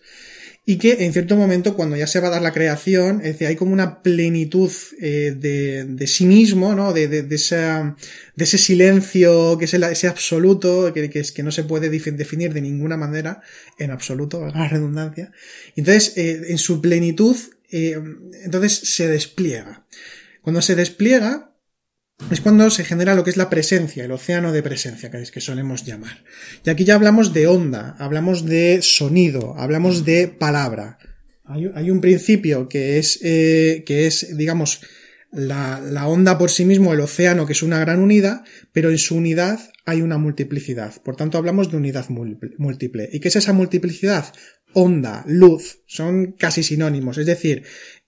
y 0.71 0.77
que 0.77 1.03
en 1.03 1.11
cierto 1.11 1.35
momento 1.35 1.75
cuando 1.75 1.97
ya 1.97 2.07
se 2.07 2.21
va 2.21 2.29
a 2.29 2.31
dar 2.31 2.41
la 2.41 2.53
creación, 2.53 3.17
es 3.17 3.33
decir, 3.33 3.47
hay 3.47 3.57
como 3.57 3.73
una 3.73 4.01
plenitud 4.01 4.71
eh, 5.01 5.35
de, 5.37 6.07
sí 6.07 6.25
mismo, 6.25 6.73
¿no? 6.75 6.93
De, 6.93 7.09
de, 7.09 7.23
de, 7.23 7.35
ese 7.35 8.57
silencio 8.57 9.57
que 9.57 9.65
es 9.65 9.73
ese 9.73 10.07
absoluto, 10.07 10.93
que, 10.93 11.09
que, 11.09 11.19
es, 11.19 11.33
que 11.33 11.43
no 11.43 11.51
se 11.51 11.65
puede 11.65 11.89
definir 11.89 12.53
de 12.53 12.61
ninguna 12.61 12.95
manera, 12.95 13.41
en 13.79 13.91
absoluto, 13.91 14.47
la 14.47 14.69
redundancia. 14.69 15.33
Entonces, 15.75 16.13
eh, 16.15 16.41
en 16.47 16.57
su 16.57 16.79
plenitud, 16.79 17.35
eh, 17.69 17.99
entonces 18.45 18.71
se 18.95 19.09
despliega. 19.09 19.85
Cuando 20.41 20.61
se 20.61 20.75
despliega, 20.75 21.50
es 22.29 22.41
cuando 22.41 22.69
se 22.69 22.85
genera 22.85 23.15
lo 23.15 23.23
que 23.23 23.29
es 23.29 23.37
la 23.37 23.49
presencia, 23.49 24.05
el 24.05 24.11
océano 24.11 24.51
de 24.51 24.63
presencia, 24.63 25.09
que 25.09 25.21
es 25.21 25.31
que 25.31 25.41
solemos 25.41 25.83
llamar. 25.85 26.23
Y 26.65 26.69
aquí 26.69 26.85
ya 26.85 26.95
hablamos 26.95 27.33
de 27.33 27.47
onda, 27.47 27.95
hablamos 27.99 28.45
de 28.45 28.79
sonido, 28.81 29.55
hablamos 29.57 30.05
de 30.05 30.27
palabra. 30.27 30.97
Hay, 31.45 31.91
un 31.91 31.99
principio 31.99 32.69
que 32.69 32.97
es, 32.97 33.19
eh, 33.23 33.83
que 33.85 34.07
es 34.07 34.37
digamos, 34.37 34.81
la, 35.31 35.81
la, 35.81 36.07
onda 36.07 36.37
por 36.37 36.49
sí 36.49 36.63
mismo, 36.63 36.93
el 36.93 37.01
océano, 37.01 37.45
que 37.45 37.53
es 37.53 37.63
una 37.63 37.79
gran 37.79 37.99
unidad, 37.99 38.43
pero 38.73 38.89
en 38.89 38.97
su 38.97 39.15
unidad 39.15 39.59
hay 39.85 40.01
una 40.01 40.17
multiplicidad. 40.17 41.01
Por 41.03 41.15
tanto, 41.15 41.37
hablamos 41.37 41.71
de 41.71 41.77
unidad 41.77 42.07
múltiple. 42.09 43.09
¿Y 43.11 43.19
qué 43.19 43.27
es 43.27 43.35
esa 43.35 43.53
multiplicidad? 43.53 44.33
Onda, 44.73 45.23
luz, 45.27 45.79
son 45.85 46.33
casi 46.33 46.63
sinónimos. 46.63 47.17
Es 47.17 47.25
decir, 47.25 47.63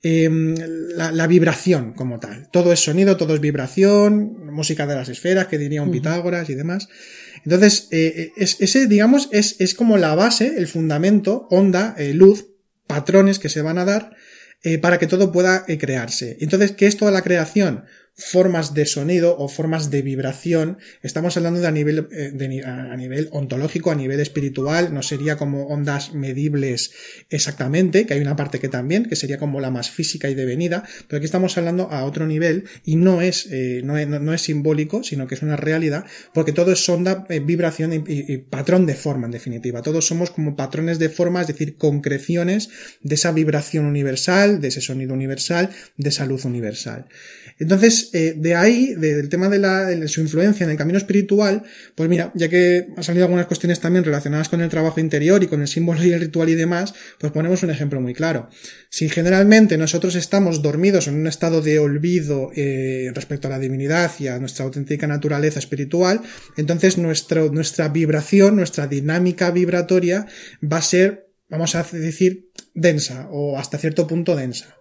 Em, 0.06 0.54
la, 0.98 1.28
vibración 1.28 1.94
como 1.94 2.20
tal. 2.20 2.50
Todo 2.52 2.74
es 2.74 2.82
sonido, 2.82 3.16
todo 3.16 3.36
es 3.36 3.40
vibración, 3.40 4.52
música 4.52 4.86
de 4.86 4.96
las 4.96 5.08
esferas, 5.08 5.48
que 5.48 5.58
diría 5.58 5.82
un 5.82 5.92
Pitágoras 5.92 6.50
y 6.50 6.56
demás. 6.56 6.90
Entonces, 7.46 7.88
eh, 7.92 8.34
es, 8.36 8.60
ese, 8.60 8.88
digamos, 8.88 9.30
es, 9.32 9.56
es, 9.62 9.74
como 9.74 9.98
la 9.98 10.14
base, 10.14 10.56
el 10.58 10.68
fundamento, 10.68 11.48
onda, 11.50 11.96
eh, 11.98 12.14
luz, 12.14 12.48
patrones 12.86 13.40
que 13.40 13.48
se 13.48 13.62
van 13.62 13.78
a 13.78 13.86
dar 13.86 14.14
eh, 14.62 14.78
para 14.78 15.00
que 15.00 15.08
todo 15.08 15.32
pueda 15.32 15.66
crearse. 15.66 16.36
Entonces, 16.42 16.74
¿qué 16.74 16.88
es 16.88 16.98
toda 16.98 17.12
la 17.12 17.22
creación? 17.22 17.86
Formas 18.16 18.76
de 18.76 18.86
sonido 18.86 19.36
o 19.40 19.48
formas 19.48 19.90
de 19.90 20.04
vibración. 20.04 20.78
Estamos 21.02 21.36
hablando 21.36 21.60
de 21.60 21.68
a 21.68 21.72
nivel, 21.72 22.08
eh, 22.12 22.64
a 22.64 22.96
nivel 22.96 23.30
ontológico, 23.32 23.90
a 23.90 23.96
nivel 23.96 24.20
espiritual, 24.20 24.94
no 24.94 25.02
sería 25.02 25.36
como 25.36 25.66
ondas 25.66 26.14
medibles 26.14 26.92
exactamente, 27.32 28.06
que 28.06 28.14
hay 28.14 28.22
una 28.22 28.36
parte 28.36 28.60
que 28.60 28.70
también, 28.70 29.06
que 29.06 29.16
sería 29.16 29.40
como 29.40 29.60
la 29.60 29.72
más 29.72 29.90
física 29.90 30.30
y 30.30 30.36
devenida, 30.36 30.84
pero 31.08 31.18
aquí 31.18 31.26
estamos 31.26 31.58
hablando 31.58 31.90
a 31.90 32.06
otro 32.06 32.28
nivel 32.28 32.66
y 32.86 32.98
no 32.98 33.22
es, 33.22 33.48
eh, 33.52 33.82
no, 33.84 33.98
es 33.98 34.08
no, 34.08 34.34
es 34.34 34.42
simbólico, 34.42 35.04
sino 35.04 35.26
que 35.26 35.34
es 35.34 35.42
una 35.42 35.56
realidad, 35.56 36.06
porque 36.34 36.54
todo 36.54 36.72
es 36.72 36.88
onda, 36.88 37.26
eh, 37.30 37.40
vibración 37.40 37.94
y, 37.94 38.04
y, 38.08 38.38
patrón 38.38 38.86
de 38.86 38.94
forma 38.94 39.26
en 39.26 39.32
definitiva. 39.32 39.82
Todos 39.82 40.06
somos 40.06 40.30
como 40.30 40.56
patrones 40.56 41.00
de 41.00 41.10
forma, 41.10 41.42
es 41.42 41.48
decir, 41.48 41.78
concreciones 41.78 42.70
de 43.02 43.16
esa 43.16 43.32
vibración 43.32 43.86
universal, 43.86 44.62
de 44.62 44.68
ese 44.68 44.82
sonido 44.82 45.14
universal, 45.14 45.72
de 45.98 46.10
esa 46.10 46.28
luz 46.28 46.46
universal. 46.46 47.08
Entonces, 47.60 48.03
eh, 48.14 48.34
de 48.36 48.56
ahí, 48.56 48.96
del 48.96 49.30
tema 49.30 49.50
de, 49.50 49.60
la, 49.60 49.86
de 49.86 50.08
su 50.08 50.22
influencia 50.22 50.64
en 50.64 50.72
el 50.72 50.78
camino 50.78 50.98
espiritual, 50.98 51.64
pues 51.96 52.10
mira, 52.10 52.32
ya 52.36 52.50
que 52.50 52.88
han 52.96 53.04
salido 53.04 53.26
algunas 53.26 53.48
cuestiones 53.48 53.80
también 53.80 54.04
relacionadas 54.04 54.50
con 54.50 54.62
el 54.62 54.70
trabajo 54.70 55.00
interior 55.00 55.44
y 55.44 55.48
con 55.48 55.62
el 55.62 55.68
símbolo 55.68 56.04
y 56.04 56.12
el 56.12 56.20
ritual 56.20 56.50
y 56.50 56.56
demás, 56.56 56.94
pues 57.20 57.32
ponemos 57.32 57.64
un 57.64 57.70
ejemplo 57.70 58.02
muy 58.02 58.14
claro. 58.14 58.50
Si 58.90 59.10
generalmente 59.10 59.78
nosotros 59.78 60.16
estamos 60.16 60.62
dormidos 60.62 61.08
en 61.08 61.16
un 61.16 61.28
estado 61.28 61.62
de 61.62 61.80
olvido 61.80 62.52
eh, 62.56 63.12
respecto 63.14 63.48
a 63.48 63.52
la 63.52 63.60
divinidad 63.60 64.12
y 64.20 64.28
a 64.28 64.40
nuestra 64.40 64.66
auténtica 64.66 65.08
naturaleza 65.08 65.60
espiritual, 65.60 66.22
entonces 66.58 66.98
nuestro, 66.98 67.52
nuestra 67.52 67.90
vibración, 67.90 68.56
nuestra 68.56 68.88
dinámica 68.88 69.52
vibratoria 69.52 70.26
va 70.62 70.78
a 70.78 70.82
ser, 70.82 71.28
vamos 71.50 71.76
a 71.76 71.84
decir, 71.84 72.50
densa 72.74 73.28
o 73.32 73.58
hasta 73.58 73.78
cierto 73.78 74.08
punto 74.08 74.36
densa. 74.36 74.76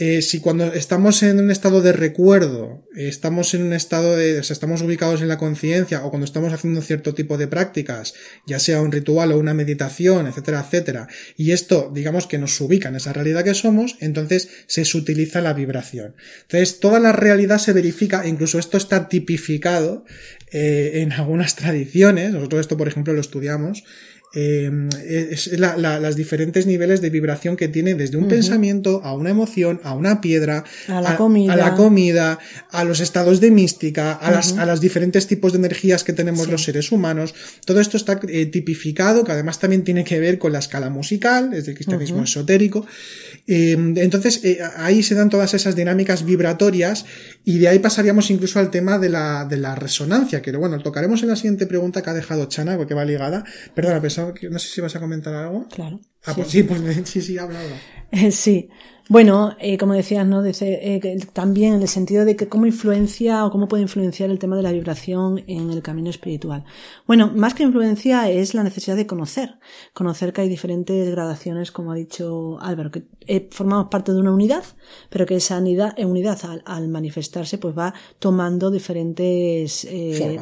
Eh, 0.00 0.22
si 0.22 0.38
cuando 0.38 0.72
estamos 0.74 1.24
en 1.24 1.40
un 1.40 1.50
estado 1.50 1.82
de 1.82 1.92
recuerdo, 1.92 2.86
estamos 2.94 3.52
en 3.54 3.64
un 3.64 3.72
estado 3.72 4.16
de, 4.16 4.38
estamos 4.38 4.80
ubicados 4.82 5.22
en 5.22 5.28
la 5.28 5.38
conciencia 5.38 6.04
o 6.04 6.10
cuando 6.10 6.24
estamos 6.24 6.52
haciendo 6.52 6.82
cierto 6.82 7.14
tipo 7.14 7.36
de 7.36 7.48
prácticas, 7.48 8.14
ya 8.46 8.60
sea 8.60 8.80
un 8.80 8.92
ritual 8.92 9.32
o 9.32 9.38
una 9.38 9.54
meditación, 9.54 10.28
etcétera, 10.28 10.60
etcétera, 10.60 11.08
y 11.36 11.50
esto, 11.50 11.90
digamos 11.92 12.28
que 12.28 12.38
nos 12.38 12.60
ubica 12.60 12.90
en 12.90 12.94
esa 12.94 13.12
realidad 13.12 13.42
que 13.42 13.54
somos, 13.54 13.96
entonces 13.98 14.48
se 14.68 14.82
utiliza 14.96 15.40
la 15.40 15.52
vibración. 15.52 16.14
Entonces, 16.42 16.78
toda 16.78 17.00
la 17.00 17.10
realidad 17.10 17.58
se 17.58 17.72
verifica, 17.72 18.24
incluso 18.24 18.60
esto 18.60 18.76
está 18.76 19.08
tipificado 19.08 20.04
eh, 20.52 20.92
en 21.02 21.10
algunas 21.10 21.56
tradiciones, 21.56 22.30
nosotros 22.32 22.60
esto, 22.60 22.76
por 22.76 22.86
ejemplo, 22.86 23.14
lo 23.14 23.20
estudiamos, 23.20 23.82
eh, 24.34 24.70
es 25.30 25.58
la, 25.58 25.76
las 25.76 26.16
diferentes 26.16 26.66
niveles 26.66 27.00
de 27.00 27.08
vibración 27.08 27.56
que 27.56 27.68
tiene 27.68 27.94
desde 27.94 28.18
un 28.18 28.28
pensamiento 28.28 29.00
a 29.02 29.14
una 29.14 29.30
emoción, 29.30 29.80
a 29.84 29.94
una 29.94 30.20
piedra, 30.20 30.64
a 30.86 31.00
la, 31.00 31.16
comida. 31.16 31.54
a 31.54 31.56
la 31.56 31.74
comida, 31.74 32.38
a 32.70 32.84
los 32.84 33.00
estados 33.00 33.40
de 33.40 33.50
mística, 33.50 34.12
a, 34.12 34.30
las, 34.30 34.58
a 34.58 34.66
los 34.66 34.80
diferentes 34.80 35.26
tipos 35.26 35.52
de 35.52 35.58
energías 35.58 36.04
que 36.04 36.12
tenemos 36.12 36.48
los 36.48 36.64
seres 36.64 36.92
humanos. 36.92 37.34
Todo 37.64 37.80
esto 37.80 37.96
está 37.96 38.20
eh, 38.28 38.46
tipificado, 38.46 39.24
que 39.24 39.32
además 39.32 39.58
también 39.58 39.82
tiene 39.82 40.04
que 40.04 40.20
ver 40.20 40.38
con 40.38 40.52
la 40.52 40.58
escala 40.58 40.90
musical, 40.90 41.54
es 41.54 41.64
del 41.64 41.74
cristianismo 41.74 42.22
esotérico. 42.22 42.86
Em, 43.46 43.96
entonces, 43.96 44.44
eh, 44.44 44.58
ahí 44.76 45.02
se 45.02 45.14
dan 45.14 45.30
todas 45.30 45.54
esas 45.54 45.74
dinámicas 45.74 46.24
vibratorias 46.24 47.06
y 47.44 47.58
de 47.58 47.68
ahí 47.68 47.78
pasaríamos 47.78 48.30
incluso 48.30 48.58
al 48.58 48.70
tema 48.70 48.98
de 48.98 49.08
la, 49.08 49.46
de 49.48 49.56
la 49.56 49.74
resonancia, 49.74 50.42
que 50.42 50.54
bueno, 50.56 50.78
tocaremos 50.80 51.22
en 51.22 51.30
la 51.30 51.36
siguiente 51.36 51.66
pregunta 51.66 52.02
que 52.02 52.10
ha 52.10 52.14
dejado 52.14 52.46
Chana, 52.46 52.76
porque 52.76 52.92
va 52.92 53.06
ligada. 53.06 53.44
Perdona, 53.74 54.02
pensaba 54.18 54.34
que 54.34 54.50
no 54.50 54.58
sé 54.58 54.68
si 54.68 54.80
vas 54.80 54.94
a 54.96 55.00
comentar 55.00 55.34
algo. 55.34 55.66
Claro. 55.68 56.00
Ah, 56.24 56.34
pues 56.34 56.48
sí, 56.48 56.62
pues 56.62 56.80
sí, 57.08 57.22
sí, 57.22 57.38
habla, 57.38 57.60
habla. 57.60 57.76
Eh, 58.10 58.30
sí. 58.32 58.68
Bueno, 59.10 59.56
eh, 59.58 59.78
como 59.78 59.94
decías, 59.94 60.26
¿no? 60.26 60.42
Dice, 60.42 60.80
eh, 60.82 61.26
también 61.32 61.72
en 61.72 61.80
el 61.80 61.88
sentido 61.88 62.26
de 62.26 62.36
que 62.36 62.46
cómo 62.48 62.66
influencia 62.66 63.46
o 63.46 63.50
cómo 63.50 63.66
puede 63.66 63.82
influenciar 63.82 64.28
el 64.28 64.38
tema 64.38 64.54
de 64.54 64.62
la 64.62 64.70
vibración 64.70 65.44
en 65.46 65.70
el 65.70 65.80
camino 65.80 66.10
espiritual. 66.10 66.64
Bueno, 67.06 67.32
más 67.34 67.54
que 67.54 67.62
influencia 67.62 68.30
es 68.30 68.52
la 68.52 68.62
necesidad 68.62 68.96
de 68.96 69.06
conocer. 69.06 69.58
Conocer 69.94 70.34
que 70.34 70.42
hay 70.42 70.48
diferentes 70.50 71.10
gradaciones, 71.10 71.72
como 71.72 71.92
ha 71.92 71.94
dicho 71.94 72.58
Álvaro, 72.60 72.90
que 72.90 73.04
eh, 73.26 73.48
formamos 73.50 73.88
parte 73.88 74.12
de 74.12 74.18
una 74.18 74.32
unidad, 74.32 74.64
pero 75.08 75.24
que 75.24 75.36
esa 75.36 75.56
unidad, 75.56 75.94
unidad 75.98 76.38
al, 76.66 76.88
manifestarse, 76.88 77.56
pues 77.56 77.76
va 77.76 77.94
tomando 78.18 78.70
diferentes 78.70 79.88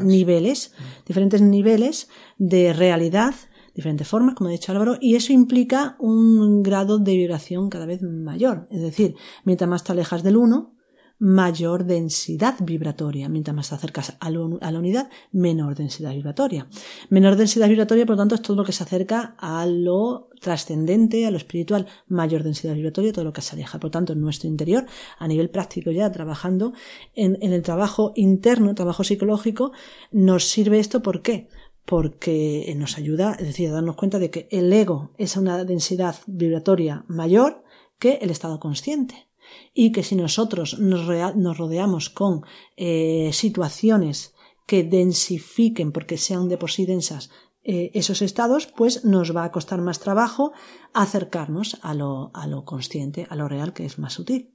niveles, 0.02 0.72
diferentes 1.06 1.40
niveles 1.40 2.08
de 2.38 2.72
realidad 2.72 3.34
diferentes 3.76 4.08
formas, 4.08 4.34
como 4.34 4.48
ha 4.48 4.52
dicho 4.52 4.72
Álvaro, 4.72 4.96
y 5.00 5.14
eso 5.14 5.32
implica 5.32 5.96
un 6.00 6.62
grado 6.62 6.98
de 6.98 7.16
vibración 7.16 7.68
cada 7.68 7.86
vez 7.86 8.02
mayor. 8.02 8.66
Es 8.70 8.80
decir, 8.80 9.14
mientras 9.44 9.68
más 9.68 9.84
te 9.84 9.92
alejas 9.92 10.22
del 10.22 10.38
uno, 10.38 10.76
mayor 11.18 11.84
densidad 11.84 12.56
vibratoria. 12.60 13.28
Mientras 13.28 13.54
más 13.54 13.68
te 13.68 13.74
acercas 13.74 14.16
a, 14.20 14.30
la 14.30 14.78
unidad, 14.78 15.08
menor 15.32 15.74
densidad 15.74 16.12
vibratoria. 16.12 16.68
Menor 17.08 17.36
densidad 17.36 17.68
vibratoria, 17.68 18.04
por 18.04 18.16
lo 18.16 18.22
tanto, 18.22 18.34
es 18.34 18.42
todo 18.42 18.56
lo 18.56 18.64
que 18.64 18.72
se 18.72 18.82
acerca 18.82 19.34
a 19.38 19.66
lo 19.66 20.28
trascendente, 20.40 21.26
a 21.26 21.30
lo 21.30 21.38
espiritual, 21.38 21.86
mayor 22.08 22.42
densidad 22.42 22.74
vibratoria, 22.74 23.12
todo 23.12 23.24
lo 23.24 23.32
que 23.32 23.40
se 23.40 23.54
aleja. 23.56 23.78
Por 23.78 23.88
lo 23.88 23.92
tanto, 23.92 24.12
en 24.12 24.20
nuestro 24.20 24.48
interior, 24.48 24.86
a 25.18 25.28
nivel 25.28 25.48
práctico 25.48 25.90
ya, 25.90 26.10
trabajando 26.12 26.72
en, 27.14 27.38
en 27.40 27.52
el 27.52 27.62
trabajo 27.62 28.12
interno, 28.14 28.74
trabajo 28.74 29.04
psicológico, 29.04 29.72
nos 30.12 30.44
sirve 30.44 30.78
esto, 30.78 31.02
¿por 31.02 31.22
qué? 31.22 31.48
Porque 31.86 32.72
nos 32.76 32.98
ayuda, 32.98 33.36
es 33.38 33.46
decir, 33.46 33.68
a 33.70 33.72
darnos 33.72 33.96
cuenta 33.96 34.18
de 34.18 34.30
que 34.30 34.48
el 34.50 34.72
ego 34.72 35.12
es 35.16 35.36
una 35.36 35.64
densidad 35.64 36.16
vibratoria 36.26 37.04
mayor 37.08 37.64
que 37.98 38.18
el 38.20 38.30
estado 38.30 38.60
consciente 38.60 39.28
y 39.72 39.92
que 39.92 40.02
si 40.02 40.16
nosotros 40.16 40.78
nos, 40.78 41.06
rodeamos 41.06 42.10
con 42.10 42.42
eh, 42.76 43.30
situaciones 43.32 44.34
que 44.66 44.82
densifiquen, 44.82 45.92
porque 45.92 46.18
sean 46.18 46.48
de 46.48 46.58
por 46.58 46.70
sí 46.72 46.86
densas, 46.86 47.30
eh, 47.62 47.90
esos 47.94 48.20
estados, 48.22 48.66
pues 48.66 49.04
nos 49.04 49.34
va 49.34 49.44
a 49.44 49.52
costar 49.52 49.80
más 49.80 50.00
trabajo 50.00 50.52
acercarnos 50.92 51.78
a 51.82 51.94
lo, 51.94 52.30
a 52.34 52.46
lo 52.46 52.64
consciente, 52.64 53.26
a 53.30 53.36
lo 53.36 53.48
real, 53.48 53.72
que 53.72 53.84
es 53.84 53.98
más 53.98 54.14
sutil. 54.14 54.54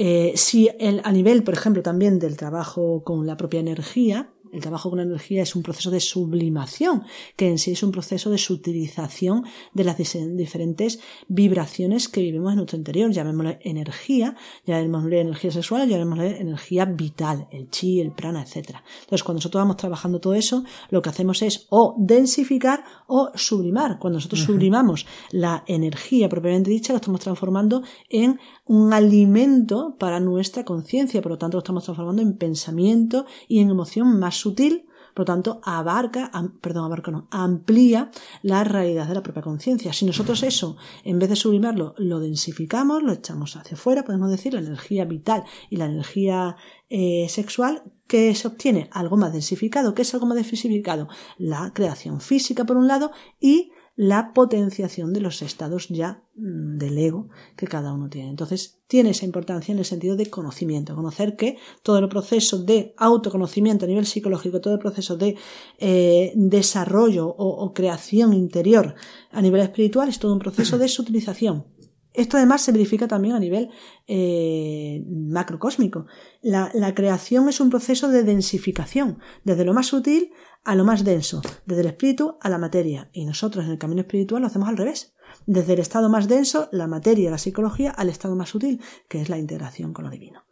Eh, 0.00 0.34
si 0.36 0.68
a 0.68 1.10
nivel, 1.12 1.42
por 1.42 1.54
ejemplo, 1.54 1.82
también 1.82 2.20
del 2.20 2.36
trabajo 2.36 3.02
con 3.02 3.26
la 3.26 3.36
propia 3.36 3.60
energía, 3.60 4.30
El 4.52 4.60
trabajo 4.60 4.90
con 4.90 5.00
energía 5.00 5.42
es 5.42 5.54
un 5.54 5.62
proceso 5.62 5.90
de 5.90 6.00
sublimación, 6.00 7.04
que 7.36 7.48
en 7.48 7.58
sí 7.58 7.72
es 7.72 7.82
un 7.82 7.92
proceso 7.92 8.30
de 8.30 8.38
sutilización 8.38 9.44
de 9.74 9.84
las 9.84 9.96
diferentes 9.98 11.00
vibraciones 11.28 12.08
que 12.08 12.20
vivimos 12.20 12.52
en 12.52 12.56
nuestro 12.56 12.78
interior. 12.78 13.10
Llamémosle 13.10 13.58
energía, 13.62 14.36
llamémosle 14.66 15.20
energía 15.20 15.50
sexual, 15.50 15.88
llamémosle 15.88 16.40
energía 16.40 16.84
vital, 16.84 17.48
el 17.50 17.70
chi, 17.70 18.00
el 18.00 18.12
prana, 18.12 18.42
etc. 18.42 18.76
Entonces, 19.00 19.22
cuando 19.22 19.38
nosotros 19.38 19.60
vamos 19.60 19.76
trabajando 19.76 20.20
todo 20.20 20.34
eso, 20.34 20.64
lo 20.90 21.02
que 21.02 21.10
hacemos 21.10 21.42
es 21.42 21.66
o 21.70 21.94
densificar 21.98 22.84
o 23.06 23.30
sublimar. 23.34 23.98
Cuando 23.98 24.18
nosotros 24.18 24.42
sublimamos 24.42 25.06
la 25.30 25.64
energía 25.66 26.28
propiamente 26.28 26.70
dicha, 26.70 26.92
lo 26.92 26.98
estamos 26.98 27.20
transformando 27.20 27.82
en 28.08 28.38
un 28.68 28.92
alimento 28.92 29.96
para 29.98 30.20
nuestra 30.20 30.64
conciencia, 30.64 31.22
por 31.22 31.32
lo 31.32 31.38
tanto 31.38 31.56
lo 31.56 31.60
estamos 31.60 31.84
transformando 31.84 32.22
en 32.22 32.36
pensamiento 32.36 33.26
y 33.48 33.60
en 33.60 33.70
emoción 33.70 34.18
más 34.18 34.36
sutil, 34.36 34.84
por 35.14 35.22
lo 35.22 35.34
tanto 35.34 35.60
abarca, 35.64 36.30
perdón, 36.60 36.84
abarca 36.84 37.10
no, 37.10 37.26
amplía 37.30 38.10
la 38.42 38.62
realidad 38.64 39.08
de 39.08 39.14
la 39.14 39.22
propia 39.22 39.42
conciencia. 39.42 39.92
Si 39.92 40.04
nosotros 40.04 40.42
eso, 40.42 40.76
en 41.02 41.18
vez 41.18 41.30
de 41.30 41.36
sublimarlo, 41.36 41.94
lo 41.96 42.20
densificamos, 42.20 43.02
lo 43.02 43.12
echamos 43.12 43.56
hacia 43.56 43.74
afuera, 43.74 44.04
podemos 44.04 44.30
decir 44.30 44.52
la 44.52 44.60
energía 44.60 45.06
vital 45.06 45.44
y 45.70 45.76
la 45.76 45.86
energía 45.86 46.56
eh, 46.90 47.26
sexual, 47.30 47.82
que 48.06 48.34
se 48.34 48.48
obtiene 48.48 48.88
algo 48.92 49.16
más 49.16 49.32
densificado. 49.32 49.94
¿Qué 49.94 50.02
es 50.02 50.14
algo 50.14 50.26
más 50.26 50.36
densificado? 50.36 51.08
La 51.36 51.72
creación 51.74 52.20
física 52.20 52.64
por 52.64 52.76
un 52.76 52.86
lado 52.86 53.10
y 53.40 53.72
la 53.98 54.32
potenciación 54.32 55.12
de 55.12 55.20
los 55.20 55.42
estados 55.42 55.88
ya 55.88 56.22
mm, 56.36 56.78
del 56.78 56.96
ego 56.98 57.30
que 57.56 57.66
cada 57.66 57.92
uno 57.92 58.08
tiene. 58.08 58.30
Entonces, 58.30 58.78
tiene 58.86 59.10
esa 59.10 59.24
importancia 59.24 59.72
en 59.72 59.80
el 59.80 59.84
sentido 59.84 60.14
de 60.14 60.30
conocimiento, 60.30 60.94
conocer 60.94 61.34
que 61.34 61.56
todo 61.82 61.98
el 61.98 62.08
proceso 62.08 62.62
de 62.62 62.94
autoconocimiento 62.96 63.86
a 63.86 63.88
nivel 63.88 64.06
psicológico, 64.06 64.60
todo 64.60 64.74
el 64.74 64.78
proceso 64.78 65.16
de 65.16 65.34
eh, 65.80 66.32
desarrollo 66.36 67.26
o, 67.26 67.74
creación 67.74 68.34
interior 68.34 68.94
a 69.32 69.42
nivel 69.42 69.62
espiritual 69.62 70.08
es 70.08 70.20
todo 70.20 70.32
un 70.32 70.38
proceso 70.38 70.78
de 70.78 70.86
su 70.86 71.02
utilización. 71.02 71.66
Esto 72.14 72.36
además 72.36 72.62
se 72.62 72.70
verifica 72.70 73.08
también 73.08 73.34
a 73.34 73.40
nivel 73.40 73.70
eh, 74.06 75.04
macrocósmico. 75.08 76.06
La, 76.40 76.70
la, 76.72 76.94
creación 76.94 77.48
es 77.48 77.60
un 77.60 77.68
proceso 77.68 78.08
de 78.08 78.22
densificación, 78.22 79.18
desde 79.42 79.64
lo 79.64 79.74
más 79.74 79.86
sutil 79.86 80.30
a 80.68 80.74
lo 80.74 80.84
más 80.84 81.02
denso, 81.02 81.40
desde 81.64 81.80
el 81.80 81.86
espíritu 81.86 82.36
a 82.42 82.50
la 82.50 82.58
materia. 82.58 83.08
Y 83.14 83.24
nosotros 83.24 83.64
en 83.64 83.70
el 83.70 83.78
camino 83.78 84.02
espiritual 84.02 84.42
lo 84.42 84.48
hacemos 84.48 84.68
al 84.68 84.76
revés. 84.76 85.14
Desde 85.46 85.72
el 85.72 85.78
estado 85.78 86.10
más 86.10 86.28
denso, 86.28 86.68
la 86.72 86.86
materia, 86.86 87.30
la 87.30 87.38
psicología, 87.38 87.90
al 87.90 88.10
estado 88.10 88.36
más 88.36 88.50
sutil, 88.50 88.78
que 89.08 89.22
es 89.22 89.30
la 89.30 89.38
integración 89.38 89.94
con 89.94 90.04
lo 90.04 90.10
divino. 90.10 90.46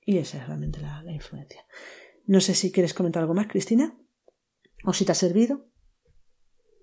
Y 0.00 0.16
esa 0.16 0.38
es 0.38 0.46
realmente 0.46 0.80
la, 0.80 1.02
la 1.02 1.12
influencia. 1.12 1.66
No 2.24 2.40
sé 2.40 2.54
si 2.54 2.72
quieres 2.72 2.94
comentar 2.94 3.20
algo 3.20 3.34
más, 3.34 3.46
Cristina. 3.46 3.94
¿O 4.84 4.94
si 4.94 5.04
te 5.04 5.12
ha 5.12 5.14
servido? 5.14 5.66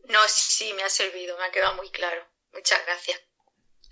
No, 0.08 0.20
sí, 0.28 0.72
me 0.76 0.84
ha 0.84 0.90
servido, 0.90 1.36
me 1.40 1.46
ha 1.46 1.52
quedado 1.52 1.76
muy 1.78 1.90
claro. 1.90 2.22
Muchas 2.54 2.78
gracias. 2.86 3.20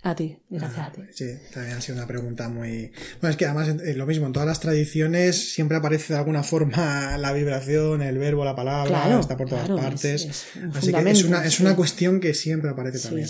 A 0.06 0.14
ti, 0.14 0.36
gracias 0.50 0.86
a 0.86 0.92
ti. 0.92 1.00
Sí, 1.12 1.24
también 1.52 1.78
ha 1.78 1.80
sido 1.80 1.96
una 1.96 2.06
pregunta 2.06 2.50
muy... 2.50 2.92
Bueno, 3.22 3.30
es 3.30 3.36
que 3.38 3.46
además 3.46 3.68
es 3.82 3.96
lo 3.96 4.04
mismo, 4.04 4.26
en 4.26 4.34
todas 4.34 4.46
las 4.46 4.60
tradiciones 4.60 5.54
siempre 5.54 5.78
aparece 5.78 6.12
de 6.12 6.18
alguna 6.18 6.42
forma 6.42 7.16
la 7.18 7.32
vibración, 7.32 8.02
el 8.02 8.18
verbo, 8.18 8.44
la 8.44 8.54
palabra, 8.54 9.18
está 9.18 9.38
por 9.38 9.48
todas 9.48 9.66
partes. 9.70 10.46
Así 10.74 10.92
que 10.92 11.10
es 11.10 11.24
una, 11.24 11.42
es 11.46 11.58
una 11.58 11.74
cuestión 11.74 12.20
que 12.20 12.34
siempre 12.34 12.68
aparece 12.68 12.98
también. 12.98 13.28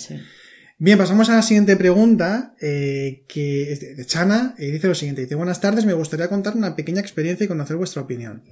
Bien, 0.77 0.99
pasamos 0.99 1.31
a 1.31 1.37
la 1.37 1.43
siguiente 1.43 1.77
pregunta, 1.77 2.57
eh, 2.61 3.25
que 3.29 3.73
es 3.73 3.97
de 3.97 4.05
Chana, 4.05 4.57
y 4.59 4.73
dice 4.73 4.89
lo 4.89 4.97
siguiente, 4.97 5.23
dice, 5.23 5.37
buenas 5.37 5.61
tardes, 5.61 5.87
me 5.87 5.93
gustaría 5.93 6.27
contar 6.27 6.57
una 6.57 6.75
pequeña 6.75 7.01
experiencia 7.01 7.45
y 7.45 7.49
conocer 7.49 7.77
vuestra 7.77 8.03
opinión. 8.03 8.43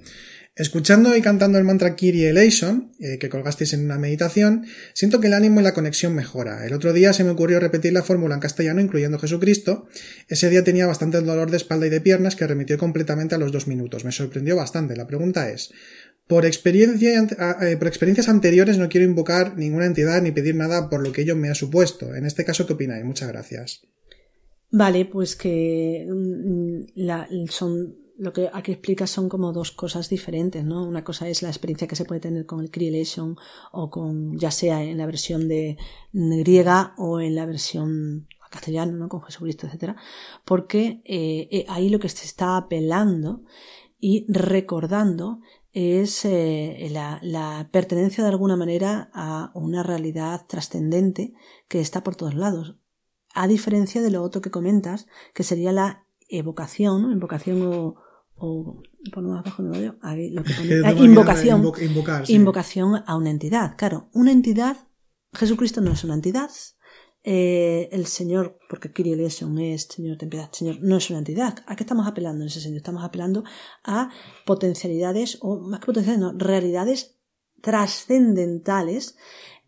Escuchando 0.55 1.17
y 1.17 1.21
cantando 1.21 1.57
el 1.57 1.63
mantra 1.63 1.95
Kyrie 1.95 2.29
Eleison, 2.29 2.91
eh, 2.99 3.17
que 3.17 3.27
colgasteis 3.27 3.73
en 3.73 3.85
una 3.85 3.97
meditación, 3.97 4.65
siento 4.93 5.19
que 5.19 5.25
el 5.25 5.33
ánimo 5.33 5.59
y 5.59 5.63
la 5.63 5.73
conexión 5.73 6.13
mejora. 6.13 6.63
El 6.67 6.73
otro 6.73 6.93
día 6.93 7.11
se 7.11 7.23
me 7.23 7.31
ocurrió 7.31 7.59
repetir 7.59 7.91
la 7.91 8.03
fórmula 8.03 8.35
en 8.35 8.39
castellano 8.39 8.79
incluyendo 8.79 9.17
Jesucristo. 9.17 9.87
Ese 10.27 10.51
día 10.51 10.63
tenía 10.63 10.85
bastante 10.85 11.19
dolor 11.21 11.49
de 11.49 11.57
espalda 11.57 11.87
y 11.87 11.89
de 11.89 12.01
piernas 12.01 12.35
que 12.35 12.45
remitió 12.45 12.77
completamente 12.77 13.33
a 13.33 13.39
los 13.39 13.51
dos 13.51 13.65
minutos. 13.67 14.05
Me 14.05 14.11
sorprendió 14.11 14.55
bastante. 14.55 14.95
La 14.95 15.07
pregunta 15.07 15.49
es, 15.49 15.71
por, 16.27 16.45
experiencia, 16.45 17.27
eh, 17.61 17.77
por 17.77 17.87
experiencias 17.87 18.29
anteriores 18.29 18.77
no 18.77 18.89
quiero 18.89 19.07
invocar 19.07 19.57
ninguna 19.57 19.87
entidad 19.87 20.21
ni 20.21 20.31
pedir 20.31 20.53
nada 20.53 20.87
por 20.87 21.01
lo 21.01 21.11
que 21.11 21.23
ello 21.23 21.35
me 21.35 21.49
ha 21.49 21.55
supuesto. 21.55 22.13
En 22.13 22.27
este 22.27 22.45
caso, 22.45 22.67
¿qué 22.67 22.73
opináis? 22.73 23.03
Muchas 23.03 23.29
gracias. 23.29 23.87
Vale, 24.69 25.05
pues 25.05 25.35
que 25.35 26.07
mm, 26.07 26.91
la, 26.93 27.27
son 27.49 28.02
lo 28.17 28.31
que 28.31 28.49
aquí 28.53 28.71
explica 28.71 29.07
son 29.07 29.27
como 29.29 29.53
dos 29.53 29.71
cosas 29.71 30.09
diferentes, 30.09 30.63
¿no? 30.63 30.83
Una 30.83 31.03
cosa 31.03 31.27
es 31.27 31.41
la 31.41 31.49
experiencia 31.49 31.87
que 31.87 31.95
se 31.95 32.05
puede 32.05 32.21
tener 32.21 32.45
con 32.45 32.61
el 32.61 32.71
Creation 32.71 33.35
o 33.71 33.89
con, 33.89 34.37
ya 34.37 34.51
sea 34.51 34.83
en 34.83 34.97
la 34.97 35.05
versión 35.05 35.47
de 35.47 35.77
griega 36.11 36.93
o 36.97 37.19
en 37.19 37.35
la 37.35 37.45
versión 37.45 38.27
castellana, 38.53 38.91
¿no? 38.93 39.09
Con 39.09 39.23
Jesucristo, 39.23 39.65
etcétera, 39.65 39.95
porque 40.45 41.01
eh, 41.05 41.47
eh, 41.51 41.65
ahí 41.67 41.89
lo 41.89 41.99
que 41.99 42.09
se 42.09 42.25
está 42.25 42.55
apelando 42.55 43.41
y 43.99 44.25
recordando 44.31 45.39
es 45.71 46.23
eh, 46.25 46.87
la, 46.91 47.19
la, 47.23 47.69
pertenencia 47.71 48.23
de 48.23 48.29
alguna 48.29 48.55
manera 48.55 49.09
a 49.13 49.51
una 49.55 49.81
realidad 49.81 50.45
trascendente 50.47 51.33
que 51.67 51.79
está 51.79 52.03
por 52.03 52.15
todos 52.15 52.35
lados. 52.35 52.75
A 53.33 53.47
diferencia 53.47 54.03
de 54.03 54.11
lo 54.11 54.21
otro 54.21 54.41
que 54.41 54.51
comentas, 54.51 55.07
que 55.33 55.41
sería 55.41 55.71
la 55.71 56.02
evocación, 56.37 57.11
invocación 57.11 57.61
o, 57.61 57.95
o 58.35 58.81
por 59.11 59.23
más 59.23 59.45
abajo 59.45 59.63
no 59.63 59.71
lo 59.73 60.43
que 60.43 60.53
pone, 60.53 60.81
ah, 60.83 60.91
invocación, 60.93 61.63
invocación 62.27 63.03
a 63.05 63.15
una 63.15 63.29
entidad. 63.29 63.75
Claro, 63.77 64.09
una 64.13 64.31
entidad, 64.31 64.77
Jesucristo 65.33 65.81
no 65.81 65.91
es 65.91 66.03
una 66.03 66.15
entidad, 66.15 66.49
eh, 67.25 67.87
el 67.93 68.05
Señor, 68.07 68.59
porque 68.69 68.91
Kyrie 68.91 69.13
eleison 69.13 69.57
es 69.59 69.83
Señor, 69.83 70.17
ten 70.17 70.29
piedad, 70.29 70.51
Señor, 70.51 70.79
no 70.81 70.97
es 70.97 71.09
una 71.09 71.19
entidad. 71.19 71.63
¿A 71.67 71.75
qué 71.75 71.83
estamos 71.83 72.05
apelando 72.05 72.43
en 72.43 72.49
ese 72.49 72.59
sentido? 72.59 72.79
Estamos 72.79 73.03
apelando 73.03 73.43
a 73.85 74.09
potencialidades, 74.45 75.37
o 75.41 75.59
más 75.59 75.79
que 75.79 75.85
potencialidades, 75.85 76.33
no, 76.33 76.37
realidades 76.37 77.17
trascendentales, 77.61 79.15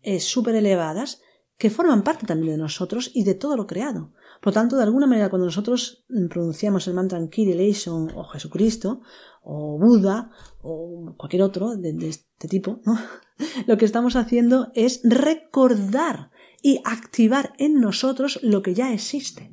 eh, 0.02 0.20
súper 0.20 0.54
elevadas, 0.54 1.22
que 1.56 1.70
forman 1.70 2.02
parte 2.04 2.26
también 2.26 2.52
de 2.52 2.58
nosotros 2.58 3.10
y 3.14 3.24
de 3.24 3.34
todo 3.34 3.56
lo 3.56 3.66
creado. 3.66 4.12
Por 4.40 4.52
tanto, 4.52 4.76
de 4.76 4.82
alguna 4.82 5.06
manera, 5.06 5.30
cuando 5.30 5.46
nosotros 5.46 6.04
pronunciamos 6.30 6.86
el 6.86 6.94
mantra 6.94 7.18
Eleison 7.18 8.10
o 8.14 8.24
Jesucristo, 8.24 9.00
o 9.42 9.78
Buda, 9.78 10.30
o 10.62 11.14
cualquier 11.16 11.42
otro 11.42 11.76
de, 11.76 11.96
este 12.08 12.48
tipo, 12.48 12.80
lo 13.66 13.76
que 13.76 13.84
estamos 13.84 14.16
haciendo 14.16 14.70
es 14.74 15.00
recordar 15.04 16.30
y 16.62 16.80
activar 16.84 17.54
en 17.58 17.80
nosotros 17.80 18.40
lo 18.42 18.62
que 18.62 18.74
ya 18.74 18.92
existe 18.92 19.52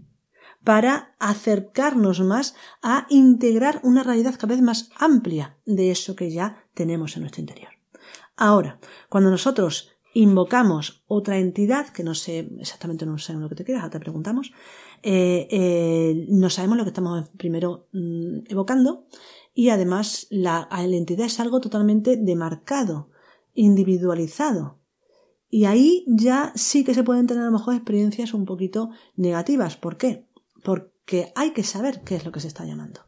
para 0.63 1.15
acercarnos 1.19 2.21
más 2.21 2.55
a 2.81 3.05
integrar 3.09 3.81
una 3.83 4.03
realidad 4.03 4.35
cada 4.35 4.55
vez 4.55 4.61
más 4.61 4.89
amplia 4.97 5.57
de 5.65 5.91
eso 5.91 6.15
que 6.15 6.31
ya 6.31 6.65
tenemos 6.73 7.15
en 7.15 7.23
nuestro 7.23 7.41
interior. 7.41 7.71
Ahora, 8.35 8.79
cuando 9.09 9.29
nosotros 9.29 9.92
invocamos 10.13 11.03
otra 11.07 11.39
entidad, 11.39 11.89
que 11.89 12.03
no 12.03 12.13
sé 12.13 12.49
exactamente 12.59 13.05
no 13.05 13.17
sé 13.17 13.33
lo 13.33 13.49
que 13.49 13.55
te 13.55 13.65
quieras, 13.65 13.89
te 13.89 13.99
preguntamos, 13.99 14.51
eh, 15.01 15.47
eh, 15.49 16.25
no 16.29 16.49
sabemos 16.49 16.77
lo 16.77 16.83
que 16.83 16.91
estamos 16.91 17.29
primero 17.37 17.87
mm, 17.91 18.45
evocando 18.47 19.07
y 19.53 19.69
además 19.69 20.27
la, 20.29 20.67
la 20.71 20.95
entidad 20.95 21.25
es 21.25 21.39
algo 21.39 21.59
totalmente 21.59 22.15
demarcado, 22.17 23.09
individualizado. 23.53 24.79
Y 25.49 25.65
ahí 25.65 26.05
ya 26.07 26.51
sí 26.55 26.83
que 26.83 26.95
se 26.95 27.03
pueden 27.03 27.27
tener 27.27 27.43
a 27.43 27.47
lo 27.47 27.51
mejor 27.51 27.75
experiencias 27.75 28.33
un 28.33 28.45
poquito 28.45 28.89
negativas. 29.15 29.77
¿Por 29.77 29.97
qué? 29.97 30.27
Porque 30.63 31.31
hay 31.35 31.51
que 31.51 31.63
saber 31.63 32.01
qué 32.03 32.15
es 32.15 32.25
lo 32.25 32.31
que 32.31 32.39
se 32.39 32.47
está 32.47 32.65
llamando. 32.65 33.01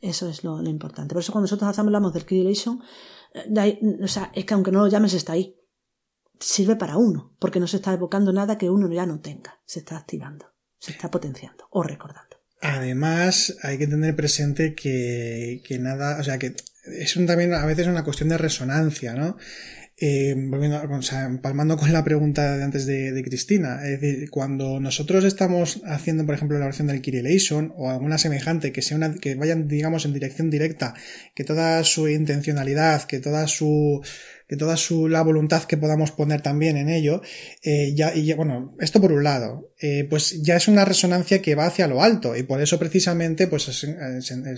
Eso 0.00 0.28
es 0.28 0.44
lo, 0.44 0.62
importante. 0.62 1.12
Por 1.12 1.22
eso 1.22 1.32
cuando 1.32 1.46
nosotros 1.46 1.76
hablamos 1.76 2.12
del 2.12 2.24
Creation, 2.24 2.80
eh, 3.34 3.80
o 4.00 4.06
sea, 4.06 4.30
es 4.32 4.44
que 4.44 4.54
aunque 4.54 4.70
no 4.70 4.80
lo 4.80 4.86
llames 4.86 5.12
está 5.14 5.32
ahí 5.32 5.57
sirve 6.40 6.76
para 6.76 6.96
uno, 6.96 7.34
porque 7.38 7.60
no 7.60 7.66
se 7.66 7.76
está 7.76 7.92
evocando 7.92 8.32
nada 8.32 8.58
que 8.58 8.70
uno 8.70 8.90
ya 8.92 9.06
no 9.06 9.20
tenga, 9.20 9.60
se 9.64 9.80
está 9.80 9.96
activando, 9.96 10.46
se 10.78 10.92
está 10.92 11.10
potenciando 11.10 11.66
o 11.70 11.82
recordando. 11.82 12.38
Además, 12.60 13.56
hay 13.62 13.78
que 13.78 13.86
tener 13.86 14.16
presente 14.16 14.74
que, 14.74 15.62
nada, 15.80 16.18
o 16.18 16.24
sea, 16.24 16.38
que 16.38 16.56
es 16.84 17.16
un, 17.16 17.26
también 17.26 17.54
a 17.54 17.64
veces 17.66 17.86
una 17.86 18.04
cuestión 18.04 18.28
de 18.28 18.38
resonancia, 18.38 19.14
¿no? 19.14 19.36
Eh, 20.00 20.34
volviendo, 20.36 20.80
o 20.80 21.02
sea, 21.02 21.28
con 21.42 21.92
la 21.92 22.04
pregunta 22.04 22.56
de 22.56 22.62
antes 22.62 22.86
de, 22.86 23.20
Cristina, 23.24 23.84
es 23.84 24.00
decir, 24.00 24.30
cuando 24.30 24.78
nosotros 24.78 25.24
estamos 25.24 25.82
haciendo, 25.84 26.24
por 26.24 26.36
ejemplo, 26.36 26.56
la 26.58 26.66
versión 26.66 26.86
del 26.86 27.02
Kirillation 27.02 27.72
o 27.76 27.90
alguna 27.90 28.16
semejante 28.16 28.70
que 28.72 28.80
sea 28.80 28.96
una, 28.96 29.14
que 29.14 29.34
vayan, 29.34 29.66
digamos, 29.66 30.04
en 30.04 30.12
dirección 30.12 30.50
directa, 30.50 30.94
que 31.34 31.42
toda 31.42 31.82
su 31.82 32.08
intencionalidad, 32.08 33.04
que 33.04 33.18
toda 33.18 33.48
su, 33.48 34.00
de 34.48 34.56
toda 34.56 34.76
su, 34.76 35.08
la 35.08 35.22
voluntad 35.22 35.64
que 35.64 35.76
podamos 35.76 36.10
poner 36.10 36.40
también 36.40 36.76
en 36.76 36.88
ello, 36.88 37.20
eh, 37.62 37.92
ya, 37.94 38.14
y 38.14 38.32
bueno, 38.32 38.74
esto 38.80 39.00
por 39.00 39.12
un 39.12 39.22
lado, 39.22 39.72
eh, 39.78 40.06
pues 40.08 40.42
ya 40.42 40.56
es 40.56 40.68
una 40.68 40.84
resonancia 40.84 41.42
que 41.42 41.54
va 41.54 41.66
hacia 41.66 41.86
lo 41.86 42.02
alto 42.02 42.34
y 42.36 42.42
por 42.42 42.60
eso 42.62 42.78
precisamente, 42.78 43.46
pues 43.46 43.86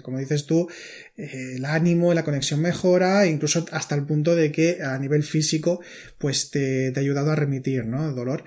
como 0.03 0.18
dices 0.18 0.47
tú, 0.47 0.68
eh, 1.16 1.55
el 1.57 1.64
ánimo 1.64 2.12
y 2.12 2.14
la 2.14 2.24
conexión 2.24 2.61
mejora, 2.61 3.26
incluso 3.26 3.66
hasta 3.72 3.95
el 3.97 4.07
punto 4.07 4.36
de 4.36 4.53
que 4.53 4.78
a 4.82 4.99
nivel 4.99 5.24
físico, 5.24 5.80
pues 6.18 6.51
te, 6.51 6.93
te 6.93 7.01
ha 7.01 7.03
ayudado 7.03 7.32
a 7.32 7.36
remitir, 7.36 7.84
¿no? 7.84 8.09
El 8.09 8.14
dolor. 8.14 8.45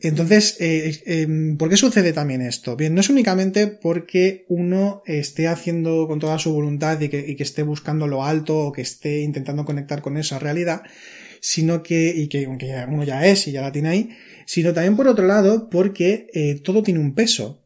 Entonces, 0.00 0.56
eh, 0.60 1.02
em, 1.06 1.56
¿por 1.56 1.68
qué 1.68 1.76
sucede 1.76 2.12
también 2.12 2.40
esto? 2.40 2.76
Bien, 2.76 2.94
no 2.94 3.00
es 3.00 3.10
únicamente 3.10 3.66
porque 3.66 4.44
uno 4.48 5.02
esté 5.06 5.48
haciendo 5.48 6.06
con 6.06 6.20
toda 6.20 6.38
su 6.38 6.52
voluntad 6.52 7.00
y 7.00 7.08
que, 7.08 7.36
esté 7.38 7.64
buscando 7.64 8.06
lo 8.06 8.24
alto 8.24 8.58
o 8.58 8.72
que 8.72 8.82
esté 8.82 9.22
intentando 9.22 9.64
conectar 9.64 10.00
con 10.00 10.16
esa 10.16 10.38
realidad, 10.38 10.82
sino 11.40 11.82
que, 11.82 12.12
y 12.14 12.28
que 12.28 12.44
aunque 12.44 12.72
uno 12.88 13.02
ya 13.02 13.26
es 13.26 13.48
y 13.48 13.52
ya 13.52 13.60
la 13.60 13.72
tiene 13.72 13.88
ahí, 13.88 14.10
sino 14.46 14.72
también 14.72 14.96
por 14.96 15.08
otro 15.08 15.26
lado 15.26 15.68
porque 15.68 16.28
eh, 16.32 16.60
todo 16.62 16.84
tiene 16.84 17.00
un 17.00 17.14
peso. 17.14 17.64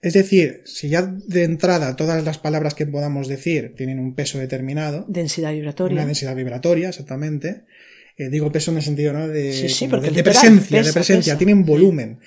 Es 0.00 0.12
decir, 0.12 0.62
si 0.66 0.90
ya 0.90 1.02
de 1.02 1.42
entrada 1.42 1.96
todas 1.96 2.22
las 2.24 2.38
palabras 2.38 2.74
que 2.74 2.86
podamos 2.86 3.26
decir 3.26 3.74
tienen 3.76 3.98
un 3.98 4.14
peso 4.14 4.38
determinado. 4.38 5.06
Densidad 5.08 5.52
vibratoria. 5.52 5.94
Una 5.96 6.06
densidad 6.06 6.36
vibratoria, 6.36 6.90
exactamente 6.90 7.64
eh, 8.16 8.28
digo 8.28 8.52
peso 8.52 8.70
en 8.70 8.76
el 8.76 8.82
sentido 8.82 9.12
¿no? 9.12 9.26
de, 9.26 9.50
de, 9.52 10.22
presencia, 10.22 10.82
de 10.82 10.92
presencia, 10.92 11.36
tienen 11.36 11.64
volumen. 11.64 12.20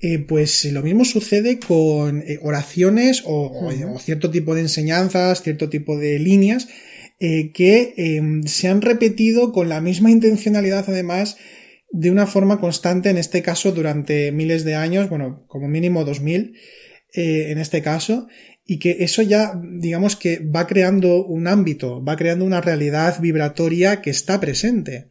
Eh, 0.00 0.18
pues 0.18 0.64
lo 0.66 0.82
mismo 0.82 1.04
sucede 1.04 1.58
con 1.58 2.22
eh, 2.22 2.38
oraciones 2.42 3.22
o, 3.24 3.70
cierto 3.98 4.30
tipo 4.30 4.54
de 4.54 4.62
enseñanzas, 4.62 5.42
cierto 5.42 5.68
tipo 5.68 5.98
de 5.98 6.18
líneas 6.18 6.68
que 7.18 7.94
em, 7.96 8.42
se 8.42 8.68
han 8.68 8.82
repetido 8.82 9.50
con 9.50 9.70
la 9.70 9.80
misma 9.80 10.10
intencionalidad 10.10 10.84
además 10.86 11.38
de 11.90 12.10
una 12.10 12.26
forma 12.26 12.60
constante, 12.60 13.08
en 13.08 13.16
este 13.16 13.40
caso 13.40 13.72
durante 13.72 14.32
miles 14.32 14.64
de 14.64 14.74
años, 14.74 15.08
bueno, 15.08 15.46
como 15.46 15.66
mínimo 15.66 16.04
2000 16.04 16.54
en 17.14 17.56
este 17.56 17.80
caso, 17.80 18.28
y 18.66 18.78
que 18.78 18.98
eso 19.00 19.22
ya, 19.22 19.58
digamos 19.78 20.16
que 20.16 20.40
va 20.40 20.66
creando 20.66 21.24
un 21.24 21.46
ámbito, 21.46 22.04
va 22.04 22.16
creando 22.16 22.44
una 22.44 22.60
realidad 22.60 23.18
vibratoria 23.20 24.02
que 24.02 24.10
está 24.10 24.40
presente. 24.40 25.08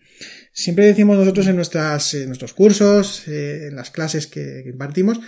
Siempre 0.58 0.86
decimos 0.86 1.18
nosotros 1.18 1.47
en, 1.47 1.58
nuestras, 1.58 2.14
en 2.14 2.28
nuestros 2.28 2.53
cursos, 2.53 3.28
eh, 3.28 3.68
en 3.68 3.76
las 3.76 3.91
clases 3.91 4.26
que, 4.26 4.64
impartimos, 4.66 5.20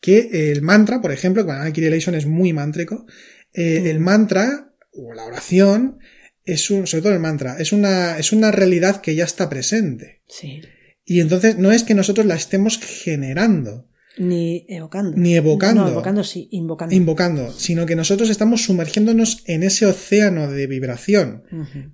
que 0.00 0.52
el 0.52 0.62
mantra, 0.62 1.00
por 1.00 1.10
ejemplo, 1.10 1.44
cuando 1.44 1.72
Kirillation 1.72 2.14
es 2.14 2.26
muy 2.26 2.52
mántrico, 2.52 3.04
eh, 3.52 3.90
el 3.90 3.98
mantra 3.98 4.72
o 4.92 5.12
la 5.14 5.24
oración 5.24 5.98
es 6.44 6.70
un, 6.70 6.86
sobre 6.86 7.02
todo 7.02 7.12
el 7.12 7.18
mantra, 7.18 7.56
es 7.58 7.72
una, 7.72 8.18
es 8.18 8.32
una 8.32 8.52
realidad 8.52 9.00
que 9.00 9.16
ya 9.16 9.24
está 9.24 9.50
presente. 9.50 10.22
Sí. 10.28 10.62
Y 11.04 11.20
entonces 11.22 11.58
no 11.58 11.72
es 11.72 11.82
que 11.82 11.96
nosotros 11.96 12.24
la 12.24 12.36
estemos 12.36 12.78
generando, 12.78 13.87
ni 14.18 14.66
evocando. 14.68 15.16
Ni 15.16 15.36
evocando. 15.36 15.82
No, 15.82 15.88
evocando 15.88 16.24
sí, 16.24 16.48
invocando. 16.52 16.94
Invocando, 16.94 17.52
sino 17.52 17.86
que 17.86 17.96
nosotros 17.96 18.30
estamos 18.30 18.62
sumergiéndonos 18.64 19.42
en 19.46 19.62
ese 19.62 19.86
océano 19.86 20.50
de 20.50 20.66
vibración, 20.66 21.42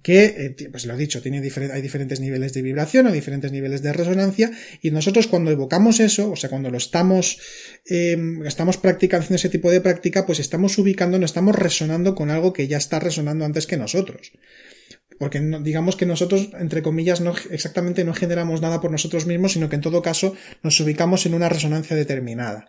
que, 0.02 0.24
eh, 0.24 0.68
pues 0.70 0.86
lo 0.86 0.94
he 0.94 0.96
dicho, 0.96 1.20
tiene 1.22 1.38
hay 1.38 1.82
diferentes 1.82 2.20
niveles 2.20 2.52
de 2.54 2.62
vibración 2.62 3.06
o 3.06 3.12
diferentes 3.12 3.52
niveles 3.52 3.82
de 3.82 3.92
resonancia, 3.92 4.50
y 4.80 4.90
nosotros 4.90 5.26
cuando 5.26 5.50
evocamos 5.50 6.00
eso, 6.00 6.30
o 6.30 6.36
sea, 6.36 6.50
cuando 6.50 6.70
lo 6.70 6.78
estamos, 6.78 7.38
em, 7.86 8.44
estamos 8.46 8.76
practicando, 8.76 9.24
haciendo 9.24 9.36
ese 9.36 9.48
tipo 9.48 9.70
de 9.70 9.80
práctica, 9.80 10.26
pues 10.26 10.40
estamos 10.40 10.78
ubicando, 10.78 11.18
no 11.18 11.24
estamos 11.24 11.54
resonando 11.54 12.14
con 12.14 12.30
algo 12.30 12.52
que 12.52 12.68
ya 12.68 12.78
está 12.78 12.98
resonando 12.98 13.44
antes 13.44 13.66
que 13.66 13.76
nosotros. 13.76 14.32
Porque 15.18 15.40
digamos 15.40 15.96
que 15.96 16.06
nosotros, 16.06 16.50
entre 16.58 16.82
comillas, 16.82 17.20
no 17.20 17.34
exactamente 17.50 18.04
no 18.04 18.14
generamos 18.14 18.60
nada 18.60 18.80
por 18.80 18.90
nosotros 18.90 19.26
mismos, 19.26 19.52
sino 19.52 19.68
que 19.68 19.76
en 19.76 19.82
todo 19.82 20.02
caso 20.02 20.34
nos 20.62 20.78
ubicamos 20.80 21.24
en 21.26 21.34
una 21.34 21.48
resonancia 21.48 21.96
determinada. 21.96 22.66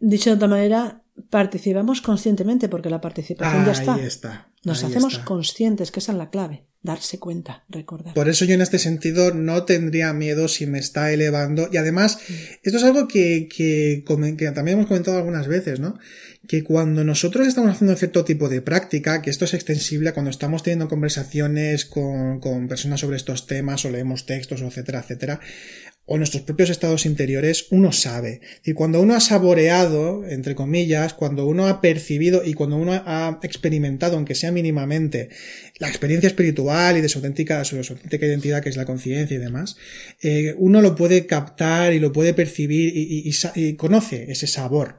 Dicho 0.00 0.30
de 0.30 0.36
otra 0.36 0.48
manera, 0.48 1.02
participamos 1.30 2.00
conscientemente, 2.00 2.68
porque 2.68 2.90
la 2.90 3.00
participación 3.00 3.64
ya 3.66 3.72
está. 3.72 3.94
Ahí 3.94 4.04
está. 4.04 4.48
Nos 4.64 4.82
hacemos 4.82 5.18
conscientes, 5.18 5.90
que 5.90 6.00
esa 6.00 6.12
es 6.12 6.18
la 6.18 6.30
clave 6.30 6.66
darse 6.82 7.18
cuenta, 7.18 7.64
recordar. 7.68 8.14
Por 8.14 8.28
eso 8.28 8.44
yo 8.44 8.54
en 8.54 8.60
este 8.60 8.78
sentido 8.78 9.32
no 9.32 9.64
tendría 9.64 10.12
miedo 10.12 10.48
si 10.48 10.66
me 10.66 10.78
está 10.78 11.12
elevando. 11.12 11.68
Y 11.72 11.76
además, 11.76 12.18
mm. 12.28 12.32
esto 12.64 12.78
es 12.78 12.84
algo 12.84 13.06
que, 13.06 13.48
que, 13.48 14.04
que, 14.04 14.50
también 14.50 14.78
hemos 14.78 14.88
comentado 14.88 15.16
algunas 15.16 15.46
veces, 15.46 15.78
¿no? 15.78 15.98
Que 16.48 16.64
cuando 16.64 17.04
nosotros 17.04 17.46
estamos 17.46 17.70
haciendo 17.70 17.94
cierto 17.94 18.24
tipo 18.24 18.48
de 18.48 18.62
práctica, 18.62 19.22
que 19.22 19.30
esto 19.30 19.44
es 19.44 19.54
extensible 19.54 20.08
a 20.08 20.14
cuando 20.14 20.30
estamos 20.30 20.64
teniendo 20.64 20.88
conversaciones 20.88 21.84
con, 21.84 22.40
con 22.40 22.66
personas 22.66 23.00
sobre 23.00 23.16
estos 23.16 23.46
temas 23.46 23.84
o 23.84 23.90
leemos 23.90 24.26
textos, 24.26 24.60
etcétera, 24.60 25.00
etcétera, 25.00 25.40
o 26.04 26.18
nuestros 26.18 26.42
propios 26.42 26.68
estados 26.68 27.06
interiores, 27.06 27.66
uno 27.70 27.92
sabe. 27.92 28.40
Y 28.64 28.72
cuando 28.72 29.00
uno 29.00 29.14
ha 29.14 29.20
saboreado, 29.20 30.26
entre 30.26 30.56
comillas, 30.56 31.14
cuando 31.14 31.46
uno 31.46 31.68
ha 31.68 31.80
percibido 31.80 32.42
y 32.44 32.54
cuando 32.54 32.76
uno 32.76 32.92
ha 32.92 33.38
experimentado, 33.42 34.16
aunque 34.16 34.34
sea 34.34 34.50
mínimamente, 34.50 35.28
la 35.78 35.88
experiencia 35.88 36.26
espiritual 36.26 36.96
y 36.96 37.00
de 37.00 37.08
su 37.08 37.18
auténtica, 37.18 37.64
su, 37.64 37.76
auténtica 37.76 38.26
identidad, 38.26 38.62
que 38.62 38.68
es 38.68 38.76
la 38.76 38.84
conciencia 38.84 39.36
y 39.36 39.40
demás, 39.40 39.76
eh, 40.20 40.54
uno 40.58 40.80
lo 40.80 40.96
puede 40.96 41.26
captar 41.26 41.92
y 41.92 42.00
lo 42.00 42.12
puede 42.12 42.34
percibir 42.34 42.92
y, 42.94 43.32
conoce 43.74 44.30
ese 44.30 44.46
sabor. 44.46 44.98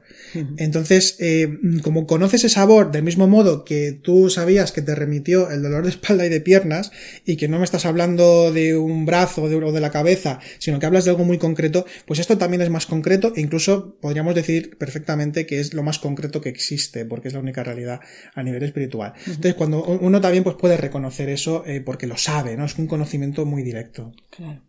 Entonces, 0.56 1.16
eh, 1.20 1.48
como 1.82 2.06
conoce 2.06 2.36
ese 2.36 2.48
sabor 2.48 2.90
del 2.90 3.02
mismo 3.02 3.26
modo 3.26 3.64
que 3.64 3.92
tú 3.92 4.30
sabías 4.30 4.72
que 4.72 4.82
te 4.82 4.94
remitió 4.94 5.50
el 5.50 5.62
dolor 5.62 5.84
de 5.84 5.90
espalda 5.90 6.26
y 6.26 6.28
de 6.28 6.40
piernas 6.40 6.92
y 7.24 7.36
que 7.36 7.48
no 7.48 7.58
me 7.58 7.64
estás 7.64 7.86
hablando 7.86 8.52
de 8.52 8.76
un 8.76 9.06
brazo 9.06 9.42
o 9.42 9.48
de, 9.48 9.56
o 9.56 9.72
de 9.72 9.80
la 9.80 9.90
cabeza, 9.90 10.40
sino 10.58 10.78
que 10.78 10.86
hablas 10.94 11.04
de 11.04 11.10
algo 11.10 11.24
muy 11.24 11.38
concreto, 11.38 11.84
pues 12.06 12.20
esto 12.20 12.38
también 12.38 12.62
es 12.62 12.70
más 12.70 12.86
concreto 12.86 13.32
e 13.34 13.40
incluso 13.40 13.96
podríamos 14.00 14.34
decir 14.34 14.78
perfectamente 14.78 15.44
que 15.44 15.58
es 15.58 15.74
lo 15.74 15.82
más 15.82 15.98
concreto 15.98 16.40
que 16.40 16.48
existe, 16.48 17.04
porque 17.04 17.28
es 17.28 17.34
la 17.34 17.40
única 17.40 17.64
realidad 17.64 18.00
a 18.34 18.42
nivel 18.42 18.62
espiritual. 18.62 19.12
Entonces, 19.26 19.54
cuando 19.54 19.84
uno 19.84 20.20
también 20.20 20.44
pues, 20.44 20.56
puede 20.56 20.76
reconocer 20.76 21.28
eso 21.28 21.64
eh, 21.66 21.80
porque 21.80 22.06
lo 22.06 22.16
sabe, 22.16 22.56
¿no? 22.56 22.64
Es 22.64 22.78
un 22.78 22.86
conocimiento 22.86 23.44
muy 23.44 23.64
directo. 23.64 24.12
Claro. 24.30 24.62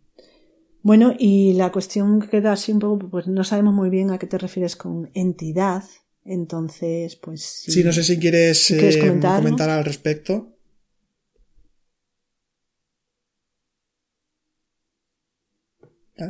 Bueno, 0.82 1.16
y 1.18 1.54
la 1.54 1.72
cuestión 1.72 2.22
queda 2.22 2.54
así 2.54 2.72
un 2.72 2.80
poco, 2.80 3.10
pues 3.10 3.28
no 3.28 3.44
sabemos 3.44 3.74
muy 3.74 3.90
bien 3.90 4.12
a 4.12 4.18
qué 4.18 4.28
te 4.28 4.38
refieres 4.38 4.76
con 4.76 5.12
entidad. 5.14 5.84
Entonces, 6.24 7.16
pues. 7.18 7.42
Si, 7.42 7.72
sí, 7.72 7.84
no 7.84 7.94
sé 7.94 8.04
si 8.04 8.18
quieres, 8.18 8.72
eh, 8.72 9.00
comentar 9.00 9.70
al 9.70 9.86
respecto. 9.86 10.55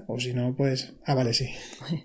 O 0.08 0.20
si 0.20 0.34
no, 0.34 0.56
pues. 0.56 0.94
Ah, 1.06 1.14
vale, 1.14 1.34
sí. 1.34 1.46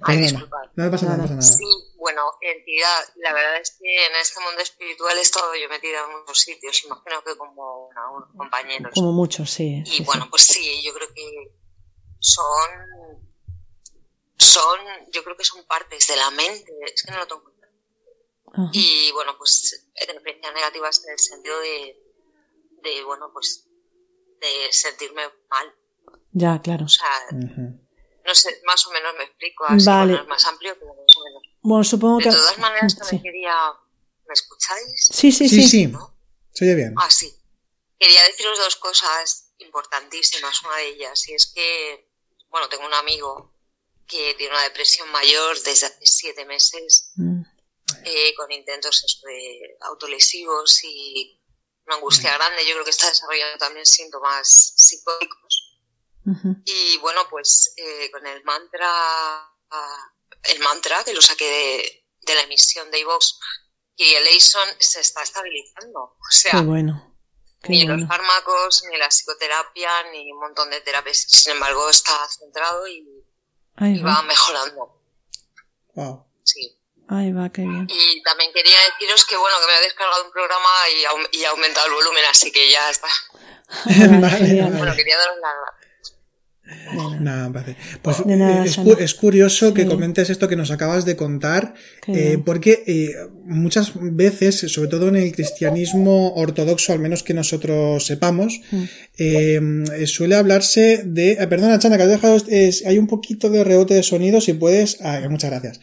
no 0.76 0.90
pasa 0.90 1.06
nada, 1.06 1.16
no 1.16 1.22
pasa 1.22 1.34
nada. 1.34 1.42
Sí, 1.42 1.64
bueno, 1.96 2.22
entidad. 2.40 3.04
La 3.16 3.32
verdad 3.32 3.60
es 3.60 3.76
que 3.80 4.06
en 4.06 4.14
este 4.16 4.40
mundo 4.40 4.60
espiritual 4.60 5.16
he 5.16 5.22
estado 5.22 5.54
yo 5.54 5.68
metida 5.68 6.04
en 6.04 6.18
muchos 6.18 6.40
sitios. 6.40 6.84
Imagino 6.84 7.22
que 7.24 7.36
como 7.36 7.88
unos 7.88 8.30
compañeros. 8.36 8.92
Como 8.94 9.12
muchos, 9.12 9.50
sí. 9.50 9.82
Y 9.86 10.04
bueno, 10.04 10.26
pues 10.28 10.42
sí, 10.42 10.82
yo 10.84 10.92
creo 10.92 11.08
que 11.14 11.54
son. 12.18 12.70
Son. 14.36 14.78
Yo 15.10 15.24
creo 15.24 15.36
que 15.36 15.44
son 15.44 15.64
partes 15.66 16.06
de 16.06 16.16
la 16.16 16.30
mente. 16.30 16.72
Es 16.84 17.02
que 17.02 17.12
no 17.12 17.18
lo 17.18 17.26
tengo 17.26 17.40
en 17.40 17.56
cuenta. 17.56 18.70
Y 18.72 19.10
bueno, 19.12 19.38
pues 19.38 19.90
experiencias 19.94 20.54
negativas 20.54 21.02
en 21.04 21.12
el 21.12 21.18
sentido 21.18 21.58
de. 21.60 21.96
de, 22.82 23.04
bueno, 23.04 23.30
pues. 23.32 23.66
de 24.38 24.70
sentirme 24.70 25.22
mal 25.48 25.79
ya, 26.32 26.60
claro. 26.62 26.84
O 26.84 26.88
sea, 26.88 27.06
no 28.30 28.34
sé, 28.34 28.60
más 28.64 28.86
o 28.86 28.90
menos 28.92 29.12
me 29.18 29.24
explico, 29.24 29.64
así 29.64 29.86
vale. 29.86 30.14
es 30.14 30.26
más 30.26 30.44
amplio, 30.46 30.76
pero 30.78 30.94
más 30.94 31.16
o 31.16 31.24
menos. 31.24 31.42
Bueno, 31.62 31.84
supongo 31.84 32.18
de 32.18 32.24
que... 32.24 32.30
De 32.30 32.36
todas 32.36 32.58
maneras, 32.58 32.96
también 32.96 33.22
quería... 33.22 33.54
¿Me 34.26 34.34
escucháis? 34.34 35.08
Sí, 35.10 35.32
sí, 35.32 35.48
sí. 35.48 35.62
Sí, 35.62 35.68
sí. 35.68 35.92
Se 36.52 36.64
oye 36.64 36.74
bien. 36.76 36.94
Ah, 36.96 37.10
sí. 37.10 37.34
Quería 37.98 38.22
deciros 38.24 38.58
dos 38.58 38.76
cosas 38.76 39.52
importantísimas. 39.58 40.62
Una 40.62 40.76
de 40.76 40.88
ellas, 40.90 41.28
y 41.28 41.34
es 41.34 41.46
que, 41.52 42.08
bueno, 42.48 42.68
tengo 42.68 42.86
un 42.86 42.94
amigo 42.94 43.52
que 44.06 44.34
tiene 44.34 44.54
una 44.54 44.62
depresión 44.62 45.10
mayor 45.10 45.60
desde 45.62 45.86
hace 45.86 46.06
siete 46.06 46.44
meses, 46.44 47.10
mm. 47.16 47.42
eh, 48.04 48.34
con 48.36 48.52
intentos 48.52 49.20
de 49.24 49.76
autolesivos 49.80 50.84
y 50.84 51.40
una 51.86 51.96
angustia 51.96 52.30
mm. 52.30 52.34
grande. 52.36 52.66
Yo 52.66 52.74
creo 52.74 52.84
que 52.84 52.90
está 52.90 53.08
desarrollando 53.08 53.58
también 53.58 53.86
síntomas 53.86 54.74
psicóticos 54.76 55.69
y 56.64 56.98
bueno, 56.98 57.22
pues 57.30 57.72
eh, 57.76 58.10
con 58.10 58.26
el 58.26 58.44
mantra, 58.44 58.90
el 60.44 60.60
mantra 60.60 61.02
que 61.04 61.14
lo 61.14 61.22
saqué 61.22 61.44
de, 61.44 62.04
de 62.22 62.34
la 62.34 62.42
emisión 62.42 62.90
de 62.90 63.00
iVox, 63.00 63.38
y 64.00 64.14
el 64.14 64.26
ASON 64.34 64.68
se 64.78 65.00
está 65.00 65.22
estabilizando. 65.22 66.00
O 66.00 66.30
sea, 66.30 66.62
bueno. 66.62 67.14
ni 67.68 67.84
los 67.84 68.08
fármacos, 68.08 68.84
ni 68.90 68.96
la 68.96 69.08
psicoterapia, 69.08 69.90
ni 70.10 70.32
un 70.32 70.40
montón 70.40 70.70
de 70.70 70.80
terapias. 70.80 71.18
Sin 71.28 71.52
embargo, 71.52 71.88
está 71.90 72.12
centrado 72.28 72.88
y, 72.88 73.06
va. 73.78 74.22
mejorando. 74.22 75.02
Wow. 75.94 76.26
Sí. 76.44 76.78
Ay, 77.08 77.32
va, 77.32 77.50
qué 77.50 77.62
bien. 77.62 77.86
Y 77.90 78.22
también 78.22 78.52
quería 78.54 78.78
deciros 78.92 79.26
que, 79.26 79.36
bueno, 79.36 79.56
que 79.60 79.66
me 79.66 79.78
he 79.78 79.82
descargado 79.82 80.24
un 80.24 80.30
programa 80.30 80.70
y, 80.88 81.36
y 81.38 81.44
ha 81.44 81.50
aumentado 81.50 81.88
el 81.88 81.92
volumen, 81.92 82.24
así 82.30 82.50
que 82.50 82.70
ya 82.70 82.88
está. 82.88 83.08
vale, 83.84 84.62
Bueno, 84.78 84.96
quería 84.96 85.18
daros 85.18 85.36
la 85.42 85.52
Nada, 87.20 87.64
Pues 88.02 88.16
eh, 88.26 88.64
es, 88.98 89.14
curioso 89.14 89.74
que 89.74 89.86
comentes 89.86 90.30
esto 90.30 90.48
que 90.48 90.56
nos 90.56 90.70
acabas 90.70 91.04
de 91.04 91.16
contar, 91.16 91.74
eh, 92.08 92.38
porque 92.44 92.82
eh, 92.86 93.14
muchas 93.44 93.92
veces, 93.94 94.60
sobre 94.72 94.88
todo 94.88 95.08
en 95.08 95.16
el 95.16 95.32
cristianismo 95.32 96.34
ortodoxo, 96.34 96.92
al 96.92 96.98
menos 96.98 97.22
que 97.22 97.34
nosotros 97.34 98.04
sepamos, 98.04 98.60
mm. 98.70 100.06
suele 100.06 100.34
hablarse 100.34 101.02
de. 101.04 101.36
perdona, 101.48 101.78
Chana, 101.78 101.96
que 101.96 102.02
has 102.04 102.08
dejado. 102.08 102.36
hay 102.86 102.98
un 102.98 103.06
poquito 103.06 103.50
de 103.50 103.64
rebote 103.64 103.94
de 103.94 104.02
sonido, 104.02 104.40
si 104.40 104.54
puedes. 104.54 104.98
muchas 105.28 105.50
gracias. 105.50 105.80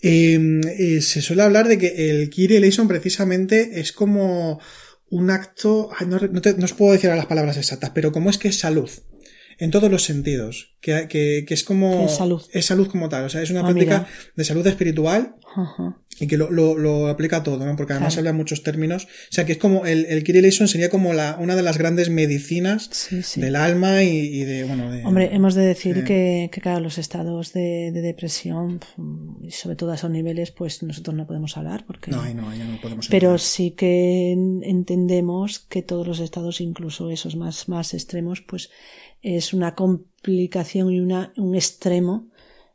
se 0.00 1.22
suele 1.22 1.42
hablar 1.42 1.68
de 1.68 1.78
que 1.78 2.10
el 2.10 2.30
Kyrie 2.30 2.58
eleison 2.58 2.88
precisamente 2.88 3.80
es 3.80 3.92
como 3.92 4.60
un 5.10 5.30
acto. 5.30 5.90
no, 6.06 6.18
no 6.18 6.64
os 6.64 6.72
puedo 6.72 6.92
decir 6.92 7.10
las 7.10 7.26
palabras 7.26 7.56
exactas, 7.56 7.90
pero 7.94 8.12
como 8.12 8.30
es 8.30 8.38
que 8.38 8.48
es 8.48 8.58
salud 8.58 8.90
en 9.62 9.70
todos 9.70 9.88
los 9.88 10.02
sentidos, 10.02 10.74
que, 10.80 11.06
que, 11.08 11.44
que 11.46 11.54
es 11.54 11.62
como... 11.62 12.06
Es 12.06 12.16
salud. 12.16 12.42
Es 12.50 12.66
salud 12.66 12.88
como 12.88 13.08
tal, 13.08 13.26
o 13.26 13.28
sea, 13.28 13.42
es 13.42 13.50
una 13.52 13.60
ah, 13.60 13.66
práctica 13.66 14.08
de 14.34 14.42
salud 14.44 14.66
espiritual 14.66 15.36
y 16.18 16.26
que 16.26 16.36
lo, 16.36 16.50
lo, 16.50 16.76
lo, 16.76 17.06
aplica 17.06 17.36
a 17.36 17.42
todo, 17.44 17.64
¿no? 17.64 17.76
Porque 17.76 17.92
además 17.92 18.18
habla 18.18 18.32
muchos 18.32 18.64
términos, 18.64 19.04
o 19.04 19.32
sea, 19.32 19.46
que 19.46 19.52
es 19.52 19.58
como 19.58 19.86
el, 19.86 20.06
el 20.06 20.24
Kirillison 20.24 20.66
sería 20.66 20.90
como 20.90 21.12
la, 21.12 21.36
una 21.38 21.54
de 21.54 21.62
las 21.62 21.78
grandes 21.78 22.10
medicinas 22.10 23.08
del 23.36 23.54
alma 23.54 24.02
y, 24.02 24.42
de, 24.42 24.64
bueno, 24.64 24.90
de, 24.90 25.04
Hombre, 25.04 25.30
hemos 25.32 25.54
de 25.54 25.62
decir 25.62 26.02
que, 26.02 26.50
que, 26.52 26.60
claro, 26.60 26.80
los 26.80 26.98
estados 26.98 27.52
de, 27.52 27.92
de, 27.92 28.00
depresión, 28.00 28.80
y 29.42 29.52
sobre 29.52 29.76
todo 29.76 29.92
a 29.92 29.94
esos 29.94 30.10
niveles, 30.10 30.50
pues 30.50 30.82
nosotros 30.82 31.14
no 31.14 31.24
podemos 31.24 31.56
hablar 31.56 31.84
porque... 31.86 32.10
No, 32.10 32.24
no, 32.34 32.52
no 32.52 32.80
podemos 32.80 33.06
Pero 33.06 33.38
sí 33.38 33.70
que 33.70 34.32
entendemos 34.32 35.60
que 35.60 35.82
todos 35.82 36.04
los 36.04 36.18
estados, 36.18 36.60
incluso 36.60 37.10
esos 37.10 37.36
más, 37.36 37.68
más 37.68 37.94
extremos, 37.94 38.40
pues 38.40 38.70
es 39.22 39.54
una 39.54 39.74
complicación 39.74 40.92
y 40.92 41.00
una, 41.00 41.32
un 41.36 41.54
extremo 41.54 42.28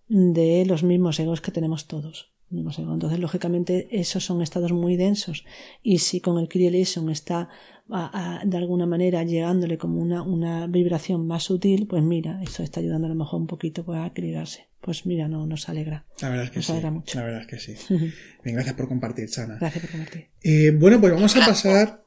de 0.07 0.65
los 0.65 0.83
mismos 0.83 1.19
egos 1.19 1.41
que 1.41 1.51
tenemos 1.51 1.87
todos. 1.87 2.31
Entonces, 2.49 3.19
lógicamente, 3.19 3.89
esos 3.91 4.23
son 4.23 4.41
estados 4.41 4.71
muy 4.71 4.95
densos. 4.95 5.43
Y 5.83 5.99
si 5.99 6.21
con 6.21 6.37
el 6.37 6.47
Krielison 6.47 7.09
está 7.09 7.49
de 7.87 8.57
alguna 8.57 8.85
manera 8.85 9.23
llegándole 9.23 9.77
como 9.77 10.01
una, 10.01 10.21
una 10.21 10.67
vibración 10.67 11.27
más 11.27 11.43
sutil, 11.43 11.87
pues 11.87 12.03
mira, 12.03 12.41
eso 12.41 12.63
está 12.63 12.79
ayudando 12.79 13.07
a 13.07 13.09
lo 13.09 13.15
mejor 13.15 13.41
un 13.41 13.47
poquito 13.47 13.83
pues, 13.83 13.99
a 13.99 14.07
equilibrarse. 14.07 14.67
Pues 14.79 15.05
mira, 15.05 15.27
no 15.27 15.45
nos 15.45 15.67
alegra. 15.67 16.05
La 16.21 16.29
verdad 16.29 16.45
es 16.45 16.51
que 16.51 16.61
sí. 16.61 16.73
La 17.13 17.23
verdad 17.23 17.41
es 17.41 17.47
que 17.47 17.59
sí. 17.59 17.73
Bien, 18.43 18.55
gracias 18.55 18.75
por 18.75 18.87
compartir, 18.87 19.29
Chana. 19.29 19.57
Gracias 19.59 19.83
por 19.83 19.91
compartir. 19.91 20.27
Eh, 20.41 20.71
bueno, 20.71 21.01
pues 21.01 21.13
vamos 21.13 21.35
a 21.35 21.45
pasar 21.45 22.06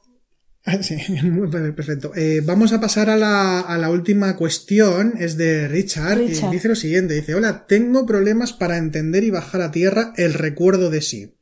sí, 0.81 0.95
perfecto. 1.75 2.11
Eh, 2.15 2.41
vamos 2.43 2.71
a 2.71 2.79
pasar 2.79 3.09
a 3.09 3.17
la, 3.17 3.61
a 3.61 3.77
la, 3.77 3.89
última 3.89 4.35
cuestión. 4.35 5.13
Es 5.19 5.37
de 5.37 5.67
Richard, 5.67 6.21
y 6.21 6.27
dice 6.51 6.67
lo 6.67 6.75
siguiente. 6.75 7.15
Dice, 7.15 7.35
hola, 7.35 7.65
tengo 7.67 8.05
problemas 8.05 8.53
para 8.53 8.77
entender 8.77 9.23
y 9.23 9.31
bajar 9.31 9.61
a 9.61 9.71
tierra 9.71 10.13
el 10.17 10.33
recuerdo 10.33 10.89
de 10.89 11.01
sí. 11.01 11.33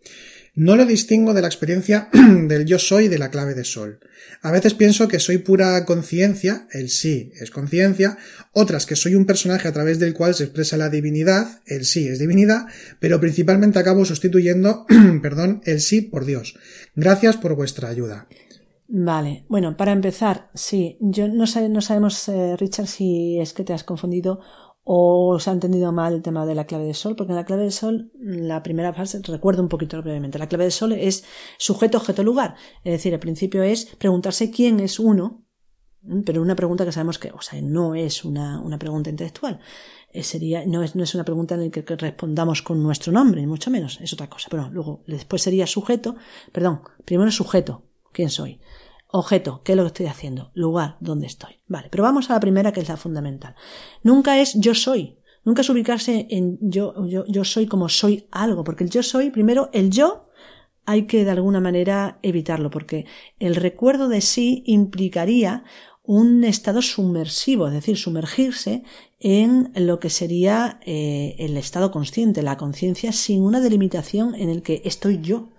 No 0.55 0.75
lo 0.75 0.85
distingo 0.85 1.33
de 1.33 1.41
la 1.41 1.47
experiencia 1.47 2.09
del 2.47 2.65
yo 2.65 2.79
soy 2.79 3.07
de 3.07 3.17
la 3.17 3.29
clave 3.29 3.55
de 3.55 3.63
sol. 3.63 3.99
A 4.41 4.51
veces 4.51 4.73
pienso 4.73 5.07
que 5.07 5.19
soy 5.19 5.37
pura 5.37 5.85
conciencia, 5.85 6.67
el 6.71 6.89
sí 6.89 7.31
es 7.39 7.51
conciencia, 7.51 8.17
otras 8.51 8.85
que 8.85 8.95
soy 8.95 9.15
un 9.15 9.25
personaje 9.25 9.67
a 9.67 9.73
través 9.73 9.99
del 9.99 10.13
cual 10.13 10.33
se 10.33 10.45
expresa 10.45 10.75
la 10.75 10.89
divinidad, 10.89 11.61
el 11.65 11.85
sí 11.85 12.07
es 12.07 12.19
divinidad, 12.19 12.65
pero 12.99 13.19
principalmente 13.19 13.79
acabo 13.79 14.05
sustituyendo, 14.05 14.85
perdón, 15.21 15.61
el 15.65 15.81
sí 15.81 16.01
por 16.01 16.25
Dios. 16.25 16.55
Gracias 16.95 17.37
por 17.37 17.55
vuestra 17.55 17.89
ayuda. 17.89 18.27
Vale, 18.91 19.45
bueno, 19.49 19.77
para 19.77 19.91
empezar, 19.91 20.49
sí, 20.55 20.97
yo 20.99 21.27
no, 21.27 21.45
no 21.69 21.81
sabemos, 21.81 22.27
eh, 22.27 22.57
Richard, 22.57 22.87
si 22.87 23.39
es 23.39 23.53
que 23.53 23.63
te 23.63 23.71
has 23.71 23.83
confundido 23.83 24.39
o 24.83 25.37
se 25.39 25.51
ha 25.51 25.53
entendido 25.53 25.91
mal 25.91 26.15
el 26.15 26.23
tema 26.23 26.47
de 26.47 26.55
la 26.55 26.65
clave 26.65 26.85
de 26.85 26.95
sol, 26.95 27.15
porque 27.15 27.31
en 27.31 27.35
la 27.35 27.45
clave 27.45 27.65
de 27.65 27.69
sol, 27.69 28.11
la 28.19 28.63
primera 28.63 28.91
fase, 28.91 29.21
recuerdo 29.21 29.61
un 29.61 29.69
poquito 29.69 30.01
brevemente, 30.01 30.39
la 30.39 30.47
clave 30.47 30.63
de 30.63 30.71
sol 30.71 30.93
es 30.93 31.23
sujeto, 31.59 31.99
objeto, 31.99 32.23
lugar. 32.23 32.55
Es 32.83 32.93
decir, 32.93 33.13
el 33.13 33.19
principio 33.19 33.61
es 33.61 33.85
preguntarse 33.85 34.49
quién 34.49 34.79
es 34.79 34.97
uno, 34.97 35.45
pero 36.25 36.41
una 36.41 36.55
pregunta 36.55 36.83
que 36.83 36.91
sabemos 36.91 37.19
que, 37.19 37.29
o 37.29 37.41
sea, 37.41 37.61
no 37.61 37.93
es 37.93 38.25
una, 38.25 38.59
una 38.59 38.79
pregunta 38.79 39.11
intelectual. 39.11 39.59
Eh, 40.11 40.23
sería, 40.23 40.65
no 40.65 40.81
es, 40.81 40.95
no 40.95 41.03
es 41.03 41.13
una 41.13 41.25
pregunta 41.25 41.53
en 41.53 41.65
la 41.65 41.69
que 41.69 41.83
respondamos 41.95 42.63
con 42.63 42.81
nuestro 42.81 43.13
nombre, 43.13 43.45
mucho 43.45 43.69
menos, 43.69 44.01
es 44.01 44.11
otra 44.13 44.31
cosa. 44.31 44.47
Pero 44.49 44.71
luego, 44.71 45.03
después 45.05 45.43
sería 45.43 45.67
sujeto, 45.67 46.15
perdón, 46.51 46.81
primero 47.05 47.29
sujeto, 47.29 47.83
quién 48.11 48.29
soy. 48.29 48.59
Objeto, 49.11 49.61
¿qué 49.63 49.71
es 49.71 49.75
lo 49.75 49.83
que 49.83 49.87
estoy 49.87 50.05
haciendo? 50.05 50.51
Lugar, 50.53 50.97
¿dónde 50.99 51.25
estoy? 51.25 51.61
Vale, 51.67 51.89
pero 51.89 52.03
vamos 52.03 52.29
a 52.29 52.33
la 52.33 52.39
primera 52.39 52.71
que 52.71 52.81
es 52.81 52.89
la 52.89 52.97
fundamental. 52.97 53.55
Nunca 54.03 54.39
es 54.39 54.53
yo 54.55 54.75
soy. 54.75 55.17
Nunca 55.43 55.61
es 55.61 55.69
ubicarse 55.69 56.27
en 56.29 56.59
yo, 56.61 56.93
yo, 57.07 57.25
yo 57.27 57.43
soy 57.43 57.65
como 57.65 57.89
soy 57.89 58.27
algo, 58.31 58.63
porque 58.63 58.83
el 58.83 58.89
yo 58.89 59.01
soy, 59.01 59.31
primero, 59.31 59.69
el 59.73 59.89
yo 59.89 60.29
hay 60.85 61.07
que 61.07 61.23
de 61.23 61.31
alguna 61.31 61.59
manera 61.59 62.19
evitarlo, 62.21 62.69
porque 62.69 63.05
el 63.39 63.55
recuerdo 63.55 64.09
de 64.09 64.21
sí 64.21 64.63
implicaría 64.65 65.63
un 66.09 66.43
estado 66.43 66.81
sumersivo, 66.81 67.67
es 67.67 67.73
decir, 67.73 67.95
sumergirse 67.95 68.81
en 69.19 69.71
lo 69.75 69.99
que 69.99 70.09
sería 70.09 70.79
eh, 70.83 71.35
el 71.37 71.55
estado 71.55 71.91
consciente, 71.91 72.41
la 72.41 72.57
conciencia 72.57 73.11
sin 73.11 73.43
una 73.43 73.59
delimitación 73.59 74.33
en 74.33 74.49
el 74.49 74.63
que 74.63 74.81
estoy 74.85 75.21
yo. 75.21 75.49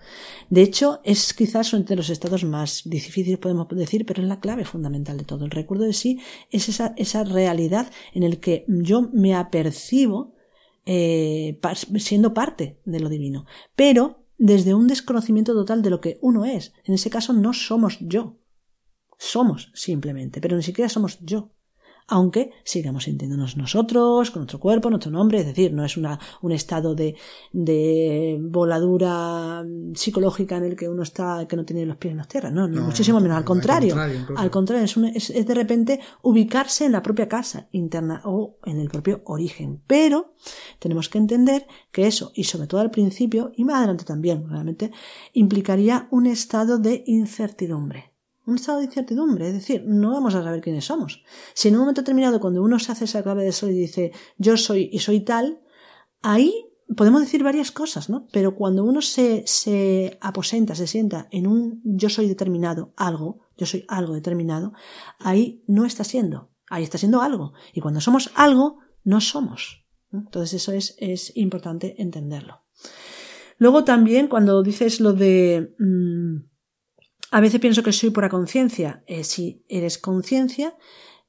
De 0.48 0.62
hecho, 0.62 1.02
es 1.04 1.34
quizás 1.34 1.70
de 1.70 1.94
los 1.94 2.10
estados 2.10 2.42
más 2.42 2.82
difíciles, 2.84 3.38
podemos 3.38 3.68
decir, 3.68 4.04
pero 4.04 4.22
es 4.22 4.28
la 4.28 4.40
clave 4.40 4.64
fundamental 4.64 5.18
de 5.18 5.24
todo. 5.24 5.44
El 5.44 5.52
recuerdo 5.52 5.84
de 5.84 5.92
sí 5.92 6.18
es 6.50 6.68
esa, 6.68 6.94
esa 6.96 7.22
realidad 7.22 7.88
en 8.12 8.24
el 8.24 8.40
que 8.40 8.64
yo 8.66 9.08
me 9.12 9.36
apercibo 9.36 10.34
eh, 10.84 11.60
siendo 11.98 12.34
parte 12.34 12.80
de 12.84 12.98
lo 12.98 13.08
divino, 13.08 13.46
pero 13.76 14.24
desde 14.36 14.74
un 14.74 14.88
desconocimiento 14.88 15.54
total 15.54 15.80
de 15.80 15.90
lo 15.90 16.00
que 16.00 16.18
uno 16.22 16.44
es. 16.44 16.72
En 16.82 16.94
ese 16.94 17.08
caso 17.08 17.34
no 17.34 17.52
somos 17.52 17.98
yo, 18.00 18.39
somos 19.20 19.70
simplemente, 19.74 20.40
pero 20.40 20.56
ni 20.56 20.62
siquiera 20.62 20.88
somos 20.88 21.18
yo. 21.20 21.50
Aunque 22.12 22.50
sigamos 22.64 23.04
sintiéndonos 23.04 23.56
nosotros, 23.56 24.32
con 24.32 24.40
nuestro 24.40 24.58
cuerpo, 24.58 24.90
nuestro 24.90 25.12
nombre, 25.12 25.40
es 25.40 25.46
decir, 25.46 25.72
no 25.72 25.84
es 25.84 25.96
una, 25.96 26.18
un 26.40 26.50
estado 26.50 26.96
de, 26.96 27.14
de 27.52 28.36
voladura 28.40 29.64
psicológica 29.94 30.56
en 30.56 30.64
el 30.64 30.74
que 30.74 30.88
uno 30.88 31.04
está, 31.04 31.46
que 31.46 31.54
no 31.54 31.64
tiene 31.64 31.86
los 31.86 31.98
pies 31.98 32.10
en 32.12 32.18
la 32.18 32.24
tierra, 32.24 32.50
no, 32.50 32.66
muchísimo 32.66 33.20
menos, 33.20 33.36
al 33.36 33.44
contrario, 33.44 33.94
al 34.36 34.50
contrario, 34.50 34.84
es, 34.84 35.30
es, 35.30 35.46
de 35.46 35.54
repente 35.54 36.00
ubicarse 36.22 36.86
en 36.86 36.92
la 36.92 37.02
propia 37.02 37.28
casa 37.28 37.68
interna 37.70 38.22
o 38.24 38.56
en 38.64 38.80
el 38.80 38.88
propio 38.88 39.22
origen, 39.26 39.80
pero 39.86 40.34
tenemos 40.80 41.08
que 41.08 41.18
entender 41.18 41.68
que 41.92 42.08
eso, 42.08 42.32
y 42.34 42.44
sobre 42.44 42.66
todo 42.66 42.80
al 42.80 42.90
principio, 42.90 43.52
y 43.54 43.64
más 43.64 43.76
adelante 43.76 44.04
también, 44.04 44.48
realmente, 44.48 44.90
implicaría 45.32 46.08
un 46.10 46.26
estado 46.26 46.78
de 46.78 47.04
incertidumbre 47.06 48.09
un 48.50 48.56
estado 48.56 48.78
de 48.78 48.84
incertidumbre, 48.84 49.48
es 49.48 49.54
decir, 49.54 49.84
no 49.86 50.12
vamos 50.12 50.34
a 50.34 50.42
saber 50.42 50.60
quiénes 50.60 50.84
somos. 50.84 51.22
Si 51.54 51.68
en 51.68 51.74
un 51.74 51.80
momento 51.80 52.02
determinado, 52.02 52.40
cuando 52.40 52.62
uno 52.62 52.78
se 52.78 52.92
hace 52.92 53.04
esa 53.04 53.22
clave 53.22 53.44
de 53.44 53.52
sol 53.52 53.70
y 53.70 53.78
dice 53.78 54.12
yo 54.38 54.56
soy 54.56 54.90
y 54.92 54.98
soy 54.98 55.20
tal, 55.20 55.60
ahí 56.22 56.52
podemos 56.96 57.20
decir 57.20 57.42
varias 57.42 57.70
cosas, 57.70 58.10
¿no? 58.10 58.26
Pero 58.32 58.56
cuando 58.56 58.84
uno 58.84 59.00
se, 59.00 59.44
se 59.46 60.18
aposenta, 60.20 60.74
se 60.74 60.86
sienta 60.86 61.28
en 61.30 61.46
un 61.46 61.80
yo 61.84 62.08
soy 62.08 62.28
determinado, 62.28 62.92
algo, 62.96 63.40
yo 63.56 63.66
soy 63.66 63.84
algo 63.88 64.14
determinado, 64.14 64.72
ahí 65.18 65.62
no 65.66 65.84
está 65.84 66.04
siendo, 66.04 66.50
ahí 66.68 66.82
está 66.82 66.98
siendo 66.98 67.22
algo. 67.22 67.52
Y 67.72 67.80
cuando 67.80 68.00
somos 68.00 68.30
algo, 68.34 68.78
no 69.04 69.20
somos. 69.20 69.84
Entonces 70.12 70.54
eso 70.54 70.72
es, 70.72 70.96
es 70.98 71.36
importante 71.36 72.00
entenderlo. 72.02 72.62
Luego 73.58 73.84
también 73.84 74.26
cuando 74.28 74.62
dices 74.62 75.00
lo 75.00 75.12
de... 75.12 75.74
Mm, 75.78 76.49
a 77.30 77.40
veces 77.40 77.60
pienso 77.60 77.82
que 77.82 77.92
soy 77.92 78.10
pura 78.10 78.28
conciencia. 78.28 79.04
Eh, 79.06 79.24
sí, 79.24 79.64
eres 79.68 79.98
conciencia, 79.98 80.76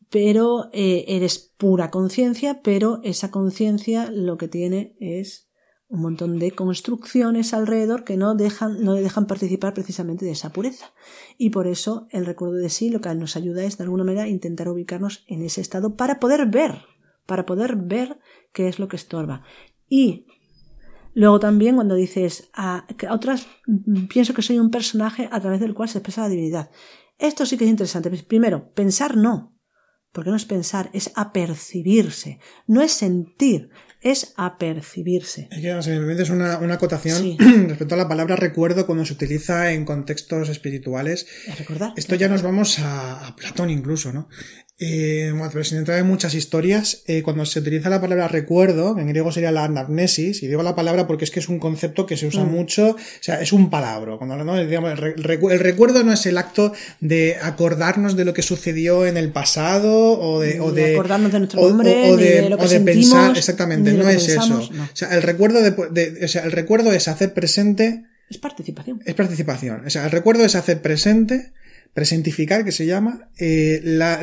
pero 0.09 0.69
eh, 0.73 1.05
eres 1.07 1.53
pura 1.57 1.91
conciencia, 1.91 2.61
pero 2.63 2.99
esa 3.03 3.31
conciencia 3.31 4.09
lo 4.11 4.37
que 4.37 4.47
tiene 4.47 4.95
es 4.99 5.49
un 5.87 6.01
montón 6.01 6.39
de 6.39 6.51
construcciones 6.51 7.53
alrededor 7.53 8.05
que 8.05 8.15
no 8.15 8.33
dejan, 8.33 8.81
no 8.81 8.93
dejan 8.93 9.27
participar 9.27 9.73
precisamente 9.73 10.25
de 10.25 10.31
esa 10.31 10.51
pureza. 10.51 10.93
Y 11.37 11.49
por 11.49 11.67
eso 11.67 12.07
el 12.11 12.25
recuerdo 12.25 12.55
de 12.55 12.69
sí 12.69 12.89
lo 12.89 13.01
que 13.01 13.13
nos 13.13 13.35
ayuda 13.35 13.63
es 13.65 13.77
de 13.77 13.83
alguna 13.83 14.05
manera 14.05 14.27
intentar 14.27 14.69
ubicarnos 14.69 15.25
en 15.27 15.43
ese 15.43 15.59
estado 15.59 15.97
para 15.97 16.19
poder 16.19 16.45
ver, 16.45 16.81
para 17.25 17.45
poder 17.45 17.75
ver 17.75 18.19
qué 18.53 18.69
es 18.69 18.79
lo 18.79 18.87
que 18.87 18.95
estorba. 18.95 19.43
Y 19.89 20.27
Luego 21.13 21.39
también 21.39 21.75
cuando 21.75 21.95
dices 21.95 22.49
a, 22.53 22.85
otras 23.09 23.47
mm, 23.67 24.05
pienso 24.05 24.33
que 24.33 24.41
soy 24.41 24.59
un 24.59 24.71
personaje 24.71 25.27
a 25.31 25.39
través 25.39 25.59
del 25.59 25.73
cual 25.73 25.89
se 25.89 25.97
expresa 25.97 26.21
la 26.21 26.29
divinidad. 26.29 26.71
Esto 27.17 27.45
sí 27.45 27.57
que 27.57 27.65
es 27.65 27.69
interesante. 27.69 28.09
Primero, 28.23 28.71
pensar 28.73 29.15
no. 29.15 29.57
Porque 30.11 30.29
no 30.29 30.35
es 30.35 30.45
pensar, 30.45 30.89
es 30.93 31.11
apercibirse. 31.15 32.39
No 32.67 32.81
es 32.81 32.91
sentir. 32.91 33.69
es 34.01 34.33
apercibirse. 34.35 35.47
Es 35.51 35.61
que, 35.61 36.21
es 36.21 36.29
una, 36.31 36.57
una 36.57 36.73
acotación 36.73 37.37
respecto 37.67 37.93
a 37.93 37.97
la 37.99 38.09
palabra 38.09 38.35
recuerdo 38.35 38.87
cuando 38.87 39.05
se 39.05 39.13
utiliza 39.13 39.71
en 39.73 39.85
contextos 39.85 40.49
espirituales. 40.49 41.27
recordar. 41.57 41.93
Esto 41.95 42.15
ya 42.15 42.27
nos 42.27 42.41
vamos 42.41 42.79
a, 42.79 43.27
a 43.27 43.35
Platón 43.35 43.69
incluso, 43.69 44.11
¿no? 44.11 44.27
Eh, 44.83 45.29
bueno, 45.29 45.47
pero 45.53 45.63
sin 45.63 45.77
entrar 45.77 45.99
en 45.99 46.07
muchas 46.07 46.33
historias, 46.33 47.03
eh, 47.05 47.21
cuando 47.21 47.45
se 47.45 47.59
utiliza 47.59 47.87
la 47.87 48.01
palabra 48.01 48.27
recuerdo, 48.27 48.97
en 48.97 49.07
griego 49.09 49.31
sería 49.31 49.51
la 49.51 49.65
anamnesis, 49.65 50.41
y 50.41 50.47
digo 50.47 50.63
la 50.63 50.73
palabra 50.73 51.05
porque 51.05 51.23
es 51.23 51.29
que 51.29 51.39
es 51.39 51.49
un 51.49 51.59
concepto 51.59 52.07
que 52.07 52.17
se 52.17 52.25
usa 52.25 52.43
mm. 52.43 52.51
mucho, 52.51 52.89
o 52.89 52.97
sea, 53.19 53.39
es 53.39 53.53
un 53.53 53.69
palabra. 53.69 54.17
Cuando 54.17 54.33
hablamos, 54.33 54.67
digamos, 54.67 54.93
el, 54.99 55.59
recuerdo 55.59 56.03
no 56.03 56.11
es 56.11 56.25
el 56.25 56.35
acto 56.35 56.73
de 56.99 57.37
acordarnos 57.43 58.15
de 58.15 58.25
lo 58.25 58.33
que 58.33 58.41
sucedió 58.41 59.05
en 59.05 59.17
el 59.17 59.31
pasado 59.31 60.19
o 60.19 60.39
de, 60.39 60.59
o 60.59 60.71
de 60.71 60.95
acordarnos 60.95 61.31
de 61.31 61.37
nuestro 61.37 61.61
nombre, 61.61 62.09
o, 62.09 62.17
de, 62.17 62.49
lo 62.49 62.57
que 62.57 62.79
pensar, 62.79 63.37
exactamente, 63.37 63.93
no 63.93 64.09
es 64.09 64.29
eso. 64.29 64.61
O 64.61 64.95
sea, 64.95 65.09
el 65.09 65.21
recuerdo 65.21 65.61
de, 65.61 66.25
o 66.25 66.27
sea, 66.27 66.43
el 66.43 66.51
recuerdo 66.51 66.91
es 66.91 67.07
hacer 67.07 67.35
presente. 67.35 68.05
Es 68.31 68.39
participación. 68.39 68.99
Es 69.05 69.13
participación. 69.13 69.85
O 69.85 69.89
sea, 69.91 70.05
el 70.05 70.11
recuerdo 70.11 70.43
es 70.43 70.55
hacer 70.55 70.81
presente 70.81 71.51
presentificar, 71.93 72.63
que 72.63 72.71
se 72.71 72.85
llama, 72.85 73.29
eh, 73.37 73.81
la, 73.83 74.19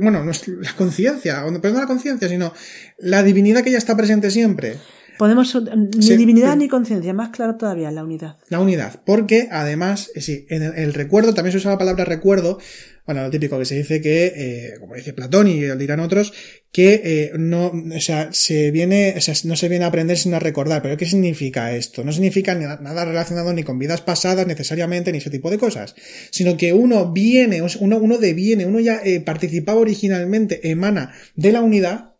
bueno, 0.00 0.24
no 0.24 0.32
la 0.60 0.72
conciencia, 0.74 1.44
pero 1.60 1.74
no 1.74 1.80
la 1.80 1.86
conciencia, 1.86 2.28
sino 2.28 2.52
la 2.98 3.22
divinidad 3.22 3.62
que 3.62 3.72
ya 3.72 3.78
está 3.78 3.96
presente 3.96 4.30
siempre. 4.30 4.76
Podemos, 5.18 5.56
ni 5.96 6.16
divinidad 6.16 6.56
ni 6.56 6.68
conciencia, 6.68 7.12
más 7.12 7.30
claro 7.30 7.56
todavía, 7.56 7.90
la 7.90 8.02
unidad. 8.02 8.36
La 8.48 8.60
unidad, 8.60 9.00
porque 9.04 9.48
además, 9.50 10.10
eh, 10.14 10.20
sí, 10.20 10.46
en 10.48 10.62
el, 10.62 10.94
recuerdo, 10.94 11.34
también 11.34 11.52
se 11.52 11.58
usa 11.58 11.72
la 11.72 11.78
palabra 11.78 12.04
recuerdo, 12.04 12.58
bueno, 13.04 13.22
lo 13.22 13.30
típico 13.30 13.58
que 13.58 13.64
se 13.64 13.76
dice 13.76 14.00
que, 14.00 14.26
eh, 14.26 14.74
como 14.78 14.94
dice 14.94 15.12
Platón 15.12 15.48
y 15.48 15.60
dirán 15.76 16.00
otros, 16.00 16.32
que 16.70 17.00
eh, 17.04 17.32
no, 17.36 17.66
o 17.66 18.00
sea, 18.00 18.32
se 18.32 18.70
viene, 18.70 19.14
o 19.16 19.20
sea, 19.20 19.34
no 19.44 19.56
se 19.56 19.68
viene 19.68 19.84
a 19.84 19.88
aprender 19.88 20.16
sino 20.16 20.36
a 20.36 20.40
recordar. 20.40 20.82
Pero 20.82 20.96
¿qué 20.96 21.06
significa 21.06 21.74
esto? 21.74 22.04
No 22.04 22.12
significa 22.12 22.54
nada 22.54 23.04
relacionado 23.04 23.52
ni 23.52 23.64
con 23.64 23.78
vidas 23.78 24.00
pasadas 24.00 24.46
necesariamente, 24.46 25.10
ni 25.10 25.18
ese 25.18 25.30
tipo 25.30 25.50
de 25.50 25.58
cosas, 25.58 25.96
sino 26.30 26.56
que 26.56 26.72
uno 26.72 27.12
viene, 27.12 27.60
uno, 27.60 27.98
uno 27.98 28.18
deviene, 28.18 28.66
uno 28.66 28.78
ya 28.78 29.00
eh, 29.04 29.20
participaba 29.20 29.80
originalmente, 29.80 30.70
emana 30.70 31.12
de 31.34 31.52
la 31.52 31.60
unidad. 31.60 32.12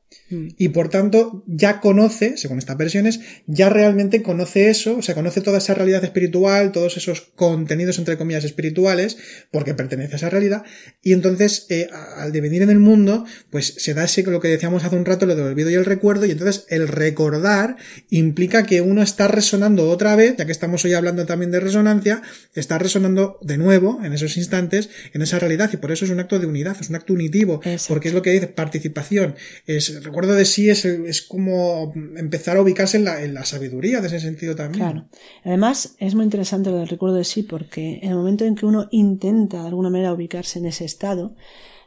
Y 0.56 0.68
por 0.70 0.88
tanto, 0.88 1.44
ya 1.46 1.80
conoce, 1.80 2.36
según 2.36 2.58
estas 2.58 2.76
versiones, 2.76 3.20
ya 3.46 3.68
realmente 3.68 4.22
conoce 4.22 4.70
eso, 4.70 4.96
o 4.96 5.02
sea, 5.02 5.14
conoce 5.14 5.40
toda 5.40 5.58
esa 5.58 5.74
realidad 5.74 6.04
espiritual, 6.04 6.72
todos 6.72 6.96
esos 6.96 7.32
contenidos, 7.34 7.98
entre 7.98 8.16
comillas, 8.16 8.44
espirituales, 8.44 9.16
porque 9.50 9.74
pertenece 9.74 10.14
a 10.14 10.16
esa 10.16 10.30
realidad. 10.30 10.64
Y 11.02 11.12
entonces, 11.12 11.66
eh, 11.68 11.88
al 12.16 12.32
devenir 12.32 12.62
en 12.62 12.70
el 12.70 12.78
mundo, 12.78 13.24
pues 13.50 13.74
se 13.78 13.94
da 13.94 14.04
ese, 14.04 14.22
lo 14.22 14.40
que 14.40 14.48
decíamos 14.48 14.84
hace 14.84 14.96
un 14.96 15.04
rato, 15.04 15.26
lo 15.26 15.34
del 15.34 15.46
olvido 15.46 15.70
y 15.70 15.74
el 15.74 15.84
recuerdo, 15.84 16.26
y 16.26 16.30
entonces 16.30 16.66
el 16.68 16.88
recordar 16.88 17.76
implica 18.10 18.64
que 18.64 18.80
uno 18.80 19.02
está 19.02 19.28
resonando 19.28 19.88
otra 19.88 20.16
vez, 20.16 20.36
ya 20.36 20.46
que 20.46 20.52
estamos 20.52 20.84
hoy 20.84 20.92
hablando 20.92 21.26
también 21.26 21.50
de 21.50 21.60
resonancia, 21.60 22.22
está 22.54 22.78
resonando 22.78 23.38
de 23.42 23.58
nuevo, 23.58 24.00
en 24.04 24.12
esos 24.12 24.36
instantes, 24.36 24.90
en 25.12 25.22
esa 25.22 25.38
realidad, 25.38 25.70
y 25.72 25.76
por 25.76 25.92
eso 25.92 26.04
es 26.04 26.10
un 26.10 26.20
acto 26.20 26.38
de 26.38 26.46
unidad, 26.46 26.76
es 26.80 26.88
un 26.90 26.96
acto 26.96 27.12
unitivo, 27.12 27.60
porque 27.88 28.08
es 28.08 28.14
lo 28.14 28.22
que 28.22 28.30
dice 28.30 28.46
participación, 28.46 29.34
es 29.66 30.02
recuerdo 30.02 30.21
de 30.26 30.44
sí 30.44 30.70
es, 30.70 30.84
es 30.84 31.22
como 31.22 31.92
empezar 32.16 32.56
a 32.56 32.62
ubicarse 32.62 32.96
en 32.96 33.04
la, 33.04 33.22
en 33.22 33.34
la, 33.34 33.44
sabiduría 33.44 34.00
de 34.00 34.06
ese 34.06 34.20
sentido 34.20 34.54
también. 34.54 34.84
Claro. 34.84 35.08
Además, 35.44 35.94
es 35.98 36.14
muy 36.14 36.24
interesante 36.24 36.70
lo 36.70 36.78
del 36.78 36.88
recuerdo 36.88 37.16
de 37.16 37.24
sí, 37.24 37.42
porque 37.42 37.98
en 38.02 38.10
el 38.10 38.16
momento 38.16 38.44
en 38.44 38.54
que 38.54 38.66
uno 38.66 38.88
intenta 38.90 39.60
de 39.60 39.68
alguna 39.68 39.90
manera 39.90 40.12
ubicarse 40.12 40.58
en 40.58 40.66
ese 40.66 40.84
estado, 40.84 41.34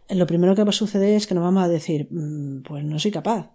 lo 0.10 0.28
primero 0.28 0.56
que 0.56 0.64
va 0.64 0.70
a 0.70 0.74
suceder 0.74 1.16
es 1.16 1.28
que 1.28 1.36
nos 1.36 1.44
vamos 1.44 1.64
a 1.64 1.68
decir, 1.68 2.08
mm, 2.12 2.64
pues 2.64 2.84
no 2.84 3.00
soy 3.00 3.12
capaz. 3.12 3.52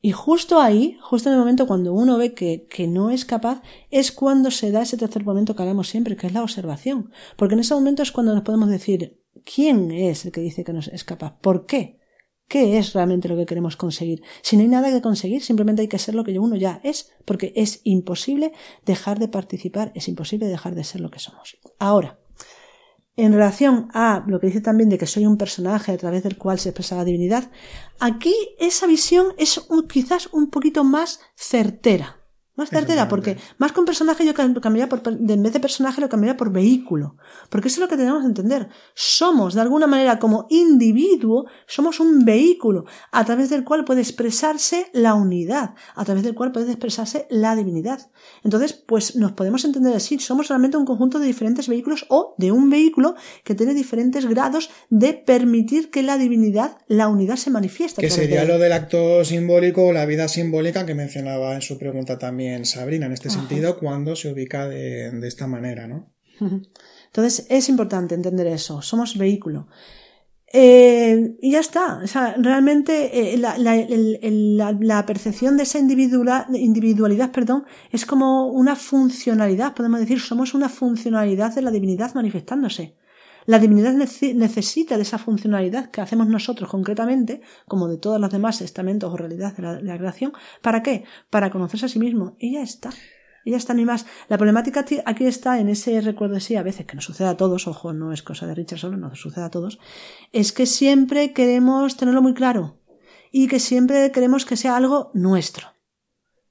Y 0.00 0.10
justo 0.10 0.60
ahí, 0.60 0.98
justo 1.00 1.28
en 1.28 1.34
el 1.34 1.38
momento 1.38 1.68
cuando 1.68 1.92
uno 1.92 2.18
ve 2.18 2.34
que, 2.34 2.66
que, 2.68 2.88
no 2.88 3.10
es 3.10 3.24
capaz, 3.24 3.62
es 3.90 4.10
cuando 4.10 4.50
se 4.50 4.72
da 4.72 4.82
ese 4.82 4.96
tercer 4.96 5.24
momento 5.24 5.54
que 5.54 5.62
hablamos 5.62 5.88
siempre, 5.88 6.16
que 6.16 6.26
es 6.26 6.32
la 6.32 6.42
observación. 6.42 7.12
Porque 7.36 7.54
en 7.54 7.60
ese 7.60 7.74
momento 7.74 8.02
es 8.02 8.10
cuando 8.10 8.34
nos 8.34 8.42
podemos 8.42 8.68
decir, 8.68 9.20
¿quién 9.44 9.92
es 9.92 10.24
el 10.24 10.32
que 10.32 10.40
dice 10.40 10.64
que 10.64 10.72
no 10.72 10.80
es 10.80 11.04
capaz? 11.04 11.38
¿Por 11.40 11.66
qué? 11.66 12.01
¿Qué 12.48 12.78
es 12.78 12.92
realmente 12.92 13.28
lo 13.28 13.36
que 13.36 13.46
queremos 13.46 13.76
conseguir? 13.76 14.22
Si 14.42 14.56
no 14.56 14.62
hay 14.62 14.68
nada 14.68 14.90
que 14.90 15.00
conseguir, 15.00 15.42
simplemente 15.42 15.82
hay 15.82 15.88
que 15.88 15.98
ser 15.98 16.14
lo 16.14 16.24
que 16.24 16.38
uno 16.38 16.56
ya 16.56 16.80
es, 16.84 17.10
porque 17.24 17.52
es 17.56 17.80
imposible 17.84 18.52
dejar 18.84 19.18
de 19.18 19.28
participar, 19.28 19.90
es 19.94 20.08
imposible 20.08 20.46
dejar 20.46 20.74
de 20.74 20.84
ser 20.84 21.00
lo 21.00 21.10
que 21.10 21.18
somos. 21.18 21.58
Ahora, 21.78 22.18
en 23.16 23.32
relación 23.32 23.88
a 23.92 24.24
lo 24.26 24.40
que 24.40 24.46
dice 24.46 24.60
también 24.60 24.88
de 24.88 24.98
que 24.98 25.06
soy 25.06 25.26
un 25.26 25.36
personaje 25.36 25.92
a 25.92 25.98
través 25.98 26.22
del 26.22 26.38
cual 26.38 26.58
se 26.58 26.70
expresa 26.70 26.96
la 26.96 27.04
divinidad, 27.04 27.50
aquí 28.00 28.34
esa 28.58 28.86
visión 28.86 29.34
es 29.36 29.60
quizás 29.90 30.28
un 30.32 30.48
poquito 30.48 30.82
más 30.82 31.20
certera. 31.36 32.21
Más 32.54 32.68
certera, 32.68 33.08
porque 33.08 33.38
más 33.56 33.72
con 33.72 33.86
personaje 33.86 34.26
yo 34.26 34.34
cambiaría 34.34 34.86
por, 34.86 35.00
en 35.06 35.42
vez 35.42 35.54
de 35.54 35.60
personaje 35.60 36.02
lo 36.02 36.10
cambiaría 36.10 36.36
por 36.36 36.52
vehículo. 36.52 37.16
Porque 37.48 37.68
eso 37.68 37.76
es 37.76 37.80
lo 37.80 37.88
que 37.88 37.96
tenemos 37.96 38.20
que 38.20 38.26
entender. 38.26 38.68
Somos, 38.92 39.54
de 39.54 39.62
alguna 39.62 39.86
manera, 39.86 40.18
como 40.18 40.46
individuo, 40.50 41.46
somos 41.66 41.98
un 41.98 42.26
vehículo 42.26 42.84
a 43.10 43.24
través 43.24 43.48
del 43.48 43.64
cual 43.64 43.86
puede 43.86 44.02
expresarse 44.02 44.88
la 44.92 45.14
unidad, 45.14 45.70
a 45.94 46.04
través 46.04 46.24
del 46.24 46.34
cual 46.34 46.52
puede 46.52 46.70
expresarse 46.70 47.26
la 47.30 47.56
divinidad. 47.56 48.10
Entonces, 48.44 48.74
pues 48.74 49.16
nos 49.16 49.32
podemos 49.32 49.64
entender 49.64 49.96
así. 49.96 50.18
Somos 50.18 50.48
realmente 50.48 50.76
un 50.76 50.84
conjunto 50.84 51.18
de 51.18 51.26
diferentes 51.26 51.68
vehículos 51.68 52.04
o 52.10 52.34
de 52.36 52.52
un 52.52 52.68
vehículo 52.68 53.14
que 53.44 53.54
tiene 53.54 53.72
diferentes 53.72 54.26
grados 54.26 54.68
de 54.90 55.14
permitir 55.14 55.90
que 55.90 56.02
la 56.02 56.18
divinidad, 56.18 56.76
la 56.86 57.08
unidad 57.08 57.36
se 57.36 57.50
manifieste. 57.50 58.02
Que 58.02 58.10
sería 58.10 58.44
lo 58.44 58.58
del 58.58 58.72
acto 58.72 59.24
simbólico 59.24 59.86
o 59.86 59.92
la 59.94 60.04
vida 60.04 60.28
simbólica 60.28 60.84
que 60.84 60.94
mencionaba 60.94 61.54
en 61.54 61.62
su 61.62 61.78
pregunta 61.78 62.18
también 62.18 62.41
Sabrina 62.64 63.06
en 63.06 63.12
este 63.12 63.30
sentido 63.30 63.78
cuando 63.78 64.16
se 64.16 64.32
ubica 64.32 64.68
de, 64.68 65.26
esta 65.26 65.46
manera, 65.46 65.86
¿no? 65.86 66.12
Entonces 67.06 67.46
es 67.50 67.68
importante 67.68 68.14
entender 68.14 68.46
eso, 68.46 68.82
somos 68.82 69.16
vehículo. 69.16 69.68
Eh, 70.54 71.36
y 71.40 71.52
ya 71.52 71.60
está, 71.60 72.00
o 72.04 72.06
sea, 72.06 72.34
realmente 72.36 73.32
eh, 73.32 73.38
la, 73.38 75.06
percepción 75.06 75.56
de 75.56 75.62
esa 75.62 75.78
individualidad, 75.78 76.46
individualidad 76.52 77.32
perdón, 77.32 77.64
es 77.90 78.04
como 78.04 78.48
una 78.48 78.76
funcionalidad, 78.76 79.74
podemos 79.74 80.00
decir, 80.00 80.20
somos 80.20 80.52
una 80.52 80.68
funcionalidad 80.68 81.54
de 81.54 81.62
la 81.62 81.70
divinidad 81.70 82.14
manifestándose. 82.14 82.96
La 83.46 83.58
divinidad 83.58 83.92
necesita 83.92 84.96
de 84.96 85.02
esa 85.02 85.18
funcionalidad 85.18 85.90
que 85.90 86.00
hacemos 86.00 86.28
nosotros 86.28 86.70
concretamente, 86.70 87.40
como 87.66 87.88
de 87.88 87.98
todos 87.98 88.20
los 88.20 88.30
demás 88.30 88.60
estamentos 88.60 89.12
o 89.12 89.16
realidades 89.16 89.56
de 89.56 89.82
la, 89.82 89.98
creación. 89.98 90.32
¿Para 90.60 90.82
qué? 90.82 91.04
Para 91.30 91.50
conocerse 91.50 91.86
a 91.86 91.88
sí 91.88 91.98
mismo. 91.98 92.36
Y 92.38 92.52
ya 92.52 92.62
está. 92.62 92.90
Y 93.44 93.50
ya 93.50 93.56
está, 93.56 93.74
ni 93.74 93.84
más. 93.84 94.06
La 94.28 94.38
problemática 94.38 94.84
aquí 95.04 95.24
está 95.24 95.58
en 95.58 95.68
ese 95.68 96.00
recuerdo 96.00 96.34
de 96.34 96.40
sí, 96.40 96.54
a 96.56 96.62
veces 96.62 96.86
que 96.86 96.94
nos 96.94 97.04
sucede 97.04 97.28
a 97.28 97.36
todos, 97.36 97.66
ojo, 97.66 97.92
no 97.92 98.12
es 98.12 98.22
cosa 98.22 98.46
de 98.46 98.54
Richard 98.54 98.78
solo, 98.78 98.96
nos 98.96 99.18
sucede 99.18 99.44
a 99.44 99.50
todos, 99.50 99.80
es 100.32 100.52
que 100.52 100.66
siempre 100.66 101.32
queremos 101.32 101.96
tenerlo 101.96 102.22
muy 102.22 102.34
claro 102.34 102.78
y 103.32 103.48
que 103.48 103.58
siempre 103.58 104.12
queremos 104.12 104.44
que 104.44 104.56
sea 104.56 104.76
algo 104.76 105.10
nuestro. 105.14 105.68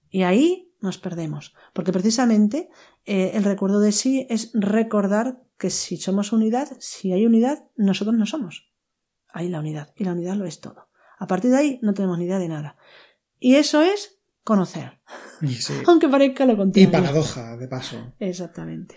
Y 0.09 0.23
ahí 0.23 0.70
nos 0.81 0.97
perdemos, 0.97 1.53
porque 1.73 1.91
precisamente 1.93 2.69
eh, 3.05 3.31
el 3.35 3.43
recuerdo 3.43 3.79
de 3.79 3.91
sí 3.91 4.27
es 4.29 4.51
recordar 4.53 5.43
que 5.57 5.69
si 5.69 5.97
somos 5.97 6.33
unidad, 6.33 6.69
si 6.79 7.13
hay 7.13 7.25
unidad, 7.25 7.65
nosotros 7.75 8.15
no 8.17 8.25
somos. 8.25 8.73
Hay 9.31 9.47
la 9.47 9.59
unidad, 9.59 9.93
y 9.95 10.03
la 10.03 10.13
unidad 10.13 10.35
lo 10.35 10.45
es 10.45 10.59
todo. 10.59 10.89
A 11.19 11.27
partir 11.27 11.51
de 11.51 11.57
ahí 11.57 11.79
no 11.83 11.93
tenemos 11.93 12.17
ni 12.17 12.25
idea 12.25 12.39
de 12.39 12.49
nada. 12.49 12.77
Y 13.39 13.55
eso 13.55 13.81
es 13.81 14.19
conocer. 14.43 14.99
Aunque 15.87 16.09
parezca 16.09 16.45
lo 16.45 16.57
contrario. 16.57 16.89
Y 16.89 16.91
paradoja, 16.91 17.57
de 17.57 17.67
paso. 17.67 18.13
Exactamente. 18.19 18.95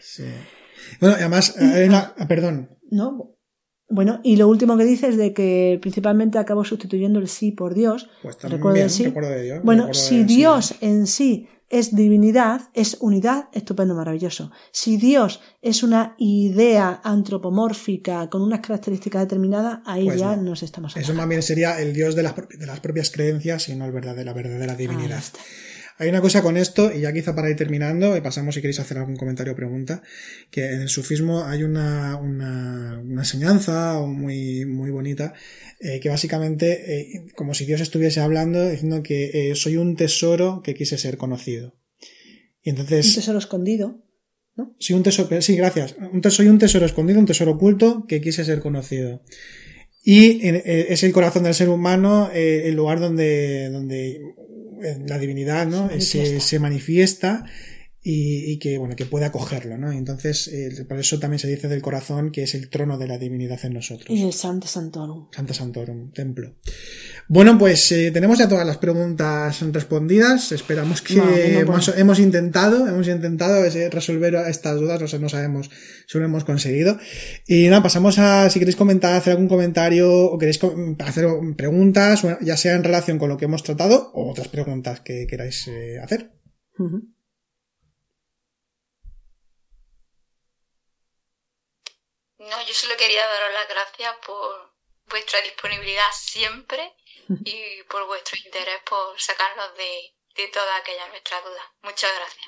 Bueno, 1.01 1.17
además, 1.17 1.55
ah, 1.61 2.27
perdón. 2.27 2.71
No, 2.91 3.35
bueno, 3.89 4.21
y 4.25 4.37
lo 4.37 4.49
último 4.49 4.77
que 4.77 4.85
dice 4.85 5.09
es 5.09 5.17
de 5.17 5.35
que 5.35 5.79
principalmente 5.81 6.39
acabo 6.39 6.65
sustituyendo 6.65 7.19
el 7.19 7.29
sí 7.29 7.53
por 7.53 7.75
Dios. 7.75 8.09
Pues 8.23 8.39
también, 8.39 8.89
sí. 8.91 9.05
de 9.05 9.43
Dios. 9.43 9.61
Bueno, 9.63 9.93
si 9.93 10.25
Dios 10.25 10.75
en 10.81 11.07
sí 11.07 11.49
es 11.69 11.95
divinidad, 11.95 12.63
es 12.75 12.99
unidad, 13.01 13.49
estupendo, 13.53 13.95
maravilloso. 13.95 14.51
Si 14.71 14.97
Dios 14.97 15.41
es 15.63 15.83
una 15.83 16.15
idea 16.19 17.01
antropomórfica 17.03 18.29
con 18.31 18.43
unas 18.43 18.61
características 18.61 19.23
determinadas, 19.23 19.81
ahí 19.85 20.07
pues 20.07 20.21
ya 20.21 20.37
nos 20.37 20.63
estamos 20.63 20.93
hablando. 20.93 21.13
Eso 21.13 21.17
más 21.17 21.29
bien 21.29 21.43
sería 21.43 21.81
el 21.81 21.93
Dios 21.93 22.15
de 22.15 22.23
las, 22.23 22.35
de 22.37 22.67
las 22.67 22.81
propias 22.81 23.11
creencias 23.11 23.69
y 23.69 23.75
no 23.75 23.87
el 23.87 23.93
verdadero, 23.93 24.25
la 24.25 24.33
verdadera 24.33 24.75
divinidad. 24.75 25.23
Hay 25.97 26.09
una 26.09 26.21
cosa 26.21 26.43
con 26.43 26.57
esto, 26.57 26.93
y 26.93 27.03
ya 27.03 27.13
quizá 27.13 27.37
para 27.37 27.49
ir 27.49 27.57
terminando, 27.57 28.17
y 28.17 28.21
pasamos 28.21 28.57
si 28.57 28.61
queréis 28.61 28.81
hacer 28.81 28.99
algún 28.99 29.15
comentario 29.15 29.53
o 29.53 29.57
pregunta, 29.57 30.03
que 30.51 30.73
en 30.73 30.83
el 30.83 30.89
sufismo 30.89 31.45
hay 31.45 31.63
una, 31.63 32.17
una, 32.17 33.01
una 33.01 33.23
enseñanza 33.23 34.01
muy, 34.01 34.65
muy 34.67 34.91
bonita, 34.91 35.35
eh, 35.79 36.01
que 36.01 36.09
básicamente, 36.09 36.99
eh, 36.99 37.27
como 37.37 37.55
si 37.55 37.65
Dios 37.65 37.81
estuviese 37.81 38.21
hablando, 38.21 38.69
diciendo 38.69 39.05
que 39.05 39.51
eh, 39.51 39.55
soy 39.55 39.77
un 39.77 39.95
tesoro 39.95 40.63
que 40.65 40.75
quise 40.75 40.99
ser 40.99 41.17
conocido. 41.17 41.77
Y 42.63 42.71
entonces. 42.71 43.07
Un 43.07 43.15
tesoro 43.15 43.39
escondido. 43.39 44.05
¿no? 44.57 44.75
Sí, 44.81 44.95
un 44.95 45.05
tesoro, 45.05 45.41
sí, 45.43 45.55
gracias. 45.55 45.95
Un 46.13 46.29
soy 46.29 46.49
un 46.49 46.59
tesoro 46.59 46.87
escondido, 46.87 47.21
un 47.21 47.27
tesoro 47.27 47.53
oculto 47.53 48.05
que 48.09 48.21
quise 48.21 48.45
ser 48.45 48.59
conocido. 48.61 49.23
Y 50.03 50.41
es 50.43 51.03
el 51.03 51.13
corazón 51.13 51.45
del 51.45 51.55
ser 51.55 51.71
humano 51.71 52.31
el 52.31 52.75
lugar 52.75 53.01
donde, 53.01 53.71
donde 53.71 54.21
la 55.07 55.19
divinidad, 55.19 55.67
¿no? 55.67 55.89
Se, 56.01 56.41
se 56.41 56.59
manifiesta 56.59 57.45
y, 58.07 58.59
que 58.59 58.77
bueno 58.77 58.97
que 58.97 59.07
pueda 59.07 59.27
acogerlo 59.27 59.79
no 59.79 59.91
entonces 59.91 60.49
eh, 60.49 60.85
por 60.87 60.99
eso 60.99 61.19
también 61.19 61.39
se 61.39 61.49
dice 61.49 61.69
del 61.69 61.81
corazón 61.81 62.33
que 62.33 62.43
es 62.43 62.55
el 62.55 62.69
trono 62.69 62.99
de 62.99 63.09
la 63.09 63.17
divinidad 63.17 63.59
en 63.65 63.73
nosotros. 63.73 64.11
Y 64.11 64.23
el 64.23 64.35
Santa 64.35 64.69
Santorum. 64.69 65.29
Santa 65.33 65.55
Santorum 65.55 66.13
templo. 66.13 66.55
Bueno 67.29 67.57
pues 67.59 67.91
eh, 67.93 68.11
tenemos 68.11 68.39
ya 68.39 68.47
todas 68.47 68.67
las 68.67 68.77
preguntas 68.77 69.59
respondidas. 69.73 70.53
Esperamos 70.53 71.01
que 71.01 71.15
hemos, 71.97 72.19
intentado 72.19 72.87
hemos 72.87 73.09
intentado 73.09 73.65
resolver 73.91 74.35
estas 74.49 74.79
dudas 74.79 75.01
no, 75.01 75.09
sé, 75.09 75.19
no 75.19 75.31
sabemos 75.31 75.71
si 76.07 76.19
lo 76.19 76.27
hemos 76.27 76.45
conseguido. 76.45 76.99
Y 77.47 77.69
nada 77.69 77.83
pasamos 77.83 78.19
a 78.19 78.51
si 78.51 78.59
queréis 78.59 78.77
comentar 78.77 79.15
hacer 79.15 79.33
algún 79.33 79.49
comentario 79.49 80.13
o 80.13 80.37
queréis 80.37 80.61
hacer 80.99 81.27
preguntas 81.57 82.23
ya 82.43 82.59
sea 82.59 82.75
en 82.75 82.85
relación 82.85 83.19
con 83.19 83.31
lo 83.31 83.39
que 83.39 83.47
hemos 83.47 83.63
tratado 83.63 84.11
o 84.13 84.31
otras 84.31 84.49
preguntas 84.49 85.01
que 85.01 85.27
queráis 85.27 85.67
eh, 85.69 85.99
hacer 86.03 86.33
No, 92.55 92.63
yo 92.67 92.75
solo 92.75 92.95
quería 92.97 93.27
daros 93.27 93.51
las 93.53 93.69
gracias 93.69 94.15
por 94.25 94.71
vuestra 95.11 95.41
disponibilidad 95.43 96.11
siempre 96.15 96.95
y 97.45 97.83
por 97.91 98.07
vuestro 98.07 98.39
interés 98.39 98.79
por 98.89 99.19
sacarnos 99.19 99.75
de, 99.77 100.15
de 100.39 100.49
toda 100.55 100.77
aquella 100.79 101.09
nuestra 101.09 101.41
duda. 101.43 101.63
Muchas 101.83 102.11
gracias. 102.15 102.47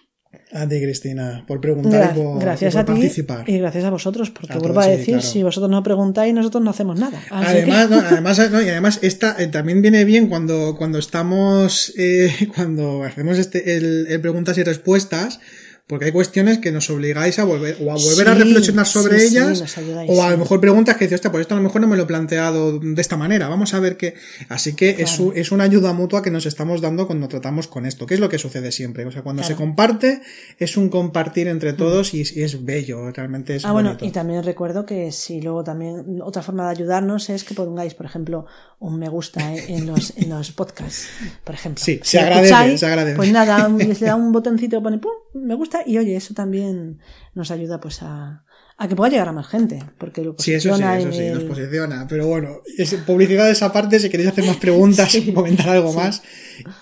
A 0.53 0.69
ti, 0.69 0.81
Cristina, 0.81 1.45
por 1.47 1.61
preguntar 1.61 2.13
y 2.15 2.21
por, 2.21 2.39
gracias 2.39 2.77
a 2.77 2.85
ti 2.85 2.93
participar. 2.93 3.49
Y 3.49 3.59
gracias 3.59 3.85
a 3.85 3.91
vosotros, 3.91 4.31
porque 4.31 4.59
vuelvo 4.59 4.81
a 4.81 4.87
decir, 4.87 5.23
si 5.23 5.43
vosotros 5.43 5.71
no 5.71 5.83
preguntáis, 5.83 6.35
nosotros 6.35 6.63
no 6.63 6.71
hacemos 6.71 7.01
nada. 7.01 7.21
además, 7.31 7.91
además, 8.11 8.39
y 8.39 8.69
además 8.69 8.99
esta 9.03 9.35
eh, 9.39 9.47
también 9.47 9.83
viene 9.83 10.05
bien 10.05 10.29
cuando, 10.29 10.77
cuando 10.77 10.99
estamos, 10.99 11.93
eh, 11.97 12.49
cuando 12.55 13.03
hacemos 13.03 13.39
este, 13.39 13.77
el 13.77 14.21
preguntas 14.21 14.59
y 14.59 14.63
respuestas, 14.63 15.41
porque 15.87 16.07
hay 16.07 16.13
cuestiones 16.13 16.59
que 16.59 16.73
nos 16.73 16.91
obligáis 16.91 17.39
a 17.39 17.45
volver 17.45 17.77
o 17.81 17.93
a 17.93 17.95
volver 17.95 18.29
a 18.29 18.35
reflexionar 18.35 18.87
sobre 18.87 19.25
ellas 19.25 19.79
o 20.09 20.23
a 20.23 20.31
lo 20.31 20.39
mejor 20.39 20.61
preguntas 20.61 20.97
que 20.97 21.05
dices, 21.05 21.17
hostia, 21.17 21.31
pues 21.31 21.43
esto 21.43 21.55
a 21.55 21.59
lo 21.59 21.63
mejor 21.63 21.81
no 21.81 21.87
me 21.87 21.97
lo 21.97 22.03
he 22.03 22.07
planteado 22.07 22.81
de 22.81 23.01
esta 23.01 23.17
manera, 23.17 23.49
vamos 23.49 23.73
a 23.73 23.79
ver 23.79 23.97
qué. 23.97 24.15
Así 24.49 24.75
que 24.75 24.97
es, 24.99 25.21
es, 25.35 25.53
una 25.53 25.63
ayuda 25.63 25.93
mutua 25.93 26.23
que 26.23 26.33
nos 26.33 26.45
estamos 26.45 26.81
dando 26.81 27.07
cuando 27.07 27.29
tratamos 27.29 27.69
con 27.69 27.87
esto, 27.87 28.05
que 28.05 28.15
es 28.15 28.21
lo 28.21 28.29
que 28.29 28.39
sucede 28.39 28.73
siempre. 28.73 29.07
O 29.07 29.13
sea, 29.13 29.23
cuando 29.23 29.45
se 29.45 29.55
comparte, 29.55 30.23
es 30.59 30.77
un 30.77 30.89
compartir 30.89 31.47
entre 31.47 31.73
todos 31.73 32.15
y, 32.15 32.23
es 32.23 32.65
bello, 32.65 33.13
realmente 33.13 33.55
es 33.55 33.65
Ah, 33.65 33.73
bueno, 33.73 33.97
y 34.01 34.11
también 34.11 34.43
recuerdo 34.43 34.87
que 34.87 35.13
si 35.13 35.41
luego 35.41 35.63
también 35.63 36.21
otra 36.21 36.43
forma 36.43 36.65
de 36.65 36.71
ayudarnos 36.71 37.31
es 37.31 37.45
que 37.45 37.55
pongáis, 37.55 37.95
por 37.95 38.07
ejemplo, 38.07 38.47
un 38.81 38.99
me 38.99 39.09
gusta 39.09 39.55
en 39.55 39.87
los, 39.87 40.13
en 40.17 40.31
los 40.31 40.51
podcasts, 40.51 41.09
por 41.45 41.55
ejemplo. 41.55 41.85
Sí, 41.85 42.01
se, 42.03 42.19
agradece, 42.19 42.79
se 42.79 42.87
agradece. 42.87 43.17
Pues 43.17 43.31
nada, 43.31 43.69
les 43.69 44.01
da 44.01 44.17
un 44.17 44.33
botoncito, 44.37 44.83
pone 44.83 44.99
pum, 44.99 45.13
me 45.35 45.55
gusta 45.55 45.76
y 45.85 45.99
oye, 45.99 46.17
eso 46.17 46.35
también 46.35 47.01
nos 47.35 47.51
ayuda 47.51 47.81
pues 47.81 48.03
a, 48.03 48.45
a 48.79 48.89
que 48.89 48.97
pueda 48.97 49.11
llegar 49.11 49.29
a 49.29 49.33
más 49.33 49.49
gente, 49.49 49.83
porque 49.99 50.23
lo 50.23 50.37
posiciona 50.37 50.97
sí, 50.97 51.03
eso 51.03 51.13
sí, 51.13 51.19
eso 51.19 51.35
sí, 51.35 51.35
nos 51.35 51.45
posiciona. 51.45 52.07
Pero 52.09 52.27
bueno, 52.27 52.61
es 52.77 52.95
publicidad 53.07 53.47
de 53.47 53.53
esa 53.53 53.73
parte, 53.73 53.99
si 53.99 54.11
queréis 54.11 54.31
hacer 54.31 54.45
más 54.45 54.57
preguntas 54.61 55.15
o 55.15 55.35
comentar 55.35 55.69
algo 55.71 55.93
más, 55.93 56.23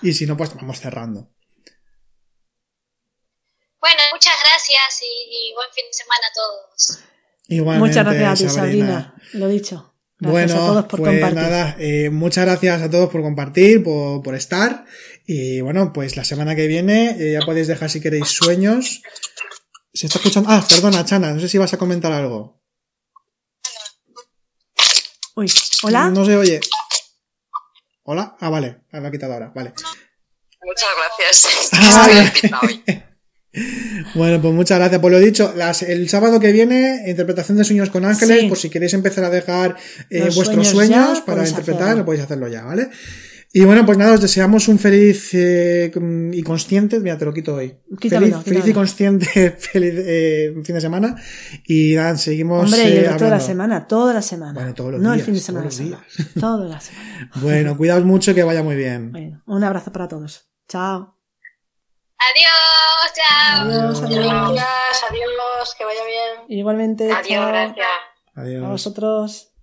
y 0.02 0.12
si 0.12 0.26
no, 0.26 0.36
pues 0.36 0.54
vamos 0.54 0.80
cerrando. 0.80 1.30
Bueno, 3.80 4.00
muchas 4.12 4.34
gracias 4.40 5.02
y, 5.02 5.52
buen 5.54 5.68
fin 5.74 5.84
de 5.86 5.92
semana 5.92 6.26
a 6.26 6.34
todos. 6.34 6.98
Igualmente, 7.48 7.88
muchas 7.88 8.04
gracias 8.04 8.40
a 8.40 8.44
ti, 8.44 8.54
Sabrina. 8.60 9.14
Lo 9.34 9.48
dicho. 9.48 9.94
Gracias 10.18 10.52
bueno, 10.52 10.64
a 10.64 10.66
todos 10.68 10.84
por 10.86 11.00
pues 11.00 11.10
compartir. 11.10 11.42
nada, 11.42 11.76
eh, 11.78 12.08
muchas 12.08 12.46
gracias 12.46 12.82
a 12.82 12.90
todos 12.90 13.10
por 13.10 13.20
compartir, 13.20 13.84
por, 13.84 14.22
por 14.22 14.34
estar. 14.34 14.86
Y 15.26 15.60
bueno, 15.60 15.92
pues 15.92 16.16
la 16.16 16.24
semana 16.24 16.54
que 16.54 16.66
viene 16.66 17.16
eh, 17.18 17.32
ya 17.32 17.46
podéis 17.46 17.66
dejar 17.66 17.90
si 17.90 18.00
queréis 18.00 18.28
sueños. 18.28 19.02
Se 19.92 20.06
está 20.06 20.18
escuchando. 20.18 20.50
Ah, 20.50 20.64
perdona, 20.68 21.04
Chana, 21.04 21.32
no 21.32 21.40
sé 21.40 21.48
si 21.48 21.56
vas 21.56 21.72
a 21.72 21.78
comentar 21.78 22.12
algo. 22.12 22.60
Uy, 25.36 25.50
¿hola? 25.82 26.10
No 26.10 26.24
se 26.24 26.36
oye. 26.36 26.60
¿Hola? 28.02 28.36
Ah, 28.38 28.50
vale, 28.50 28.82
lo 28.92 29.06
ha 29.06 29.10
quitado 29.10 29.32
ahora, 29.32 29.50
vale. 29.54 29.72
Muchas 30.62 30.88
gracias. 30.96 31.70
Ah, 31.76 33.04
bueno, 34.14 34.42
pues 34.42 34.52
muchas 34.52 34.78
gracias. 34.78 35.00
Pues 35.00 35.12
lo 35.12 35.20
dicho, 35.20 35.54
el 35.86 36.08
sábado 36.08 36.40
que 36.40 36.52
viene, 36.52 37.04
interpretación 37.06 37.56
de 37.56 37.64
sueños 37.64 37.90
con 37.90 38.04
ángeles, 38.04 38.44
por 38.46 38.58
si 38.58 38.68
queréis 38.68 38.94
empezar 38.94 39.24
a 39.24 39.30
dejar 39.30 39.76
eh, 40.10 40.28
vuestros 40.34 40.68
sueños, 40.68 41.20
para 41.20 41.46
interpretar, 41.46 41.96
lo 41.96 42.04
podéis 42.04 42.24
hacerlo 42.24 42.48
ya, 42.48 42.62
¿vale? 42.64 42.90
Y 43.56 43.64
bueno, 43.64 43.86
pues 43.86 43.96
nada, 43.96 44.14
os 44.14 44.20
deseamos 44.20 44.66
un 44.66 44.80
feliz 44.80 45.32
eh, 45.32 45.88
y 46.32 46.42
consciente, 46.42 46.98
mira, 46.98 47.16
te 47.16 47.24
lo 47.24 47.32
quito 47.32 47.54
hoy. 47.54 47.78
feliz, 48.00 48.34
feliz 48.44 48.66
y 48.66 48.72
consciente 48.72 49.26
feliz 49.58 49.94
eh, 49.96 50.52
fin 50.64 50.74
de 50.74 50.80
semana. 50.80 51.14
Y 51.64 51.94
nada, 51.94 52.16
seguimos. 52.16 52.64
Hombre, 52.64 53.06
eh, 53.06 53.14
toda 53.16 53.30
la 53.30 53.38
semana, 53.38 53.86
toda 53.86 54.12
la 54.12 54.22
semana. 54.22 54.54
Bueno, 54.54 54.74
todos 54.74 54.90
los 54.94 55.00
no 55.00 55.12
días. 55.12 55.20
el 55.20 55.24
fin 55.26 55.34
de 55.34 55.40
semana. 55.40 55.68
Todos 55.68 55.78
los 55.78 55.88
días. 55.88 56.34
Toda 56.40 56.64
la 56.66 56.80
semana. 56.80 57.30
bueno, 57.36 57.76
cuidaos 57.76 58.04
mucho 58.04 58.34
que 58.34 58.42
vaya 58.42 58.64
muy 58.64 58.74
bien. 58.74 59.12
Bueno, 59.12 59.40
un 59.46 59.62
abrazo 59.62 59.92
para 59.92 60.08
todos. 60.08 60.50
Chao. 60.68 61.16
Adiós, 62.18 63.14
chao. 63.14 63.70
Adiós, 63.70 64.02
adiós. 64.02 64.24
Gracias, 64.26 65.04
adiós, 65.08 65.74
que 65.78 65.84
vaya 65.84 66.04
bien. 66.04 66.58
Igualmente. 66.58 67.04
Adiós, 67.04 67.28
chao. 67.28 67.48
gracias. 67.50 67.86
Adiós. 68.34 68.64
A 68.64 68.68
vosotros. 68.68 69.53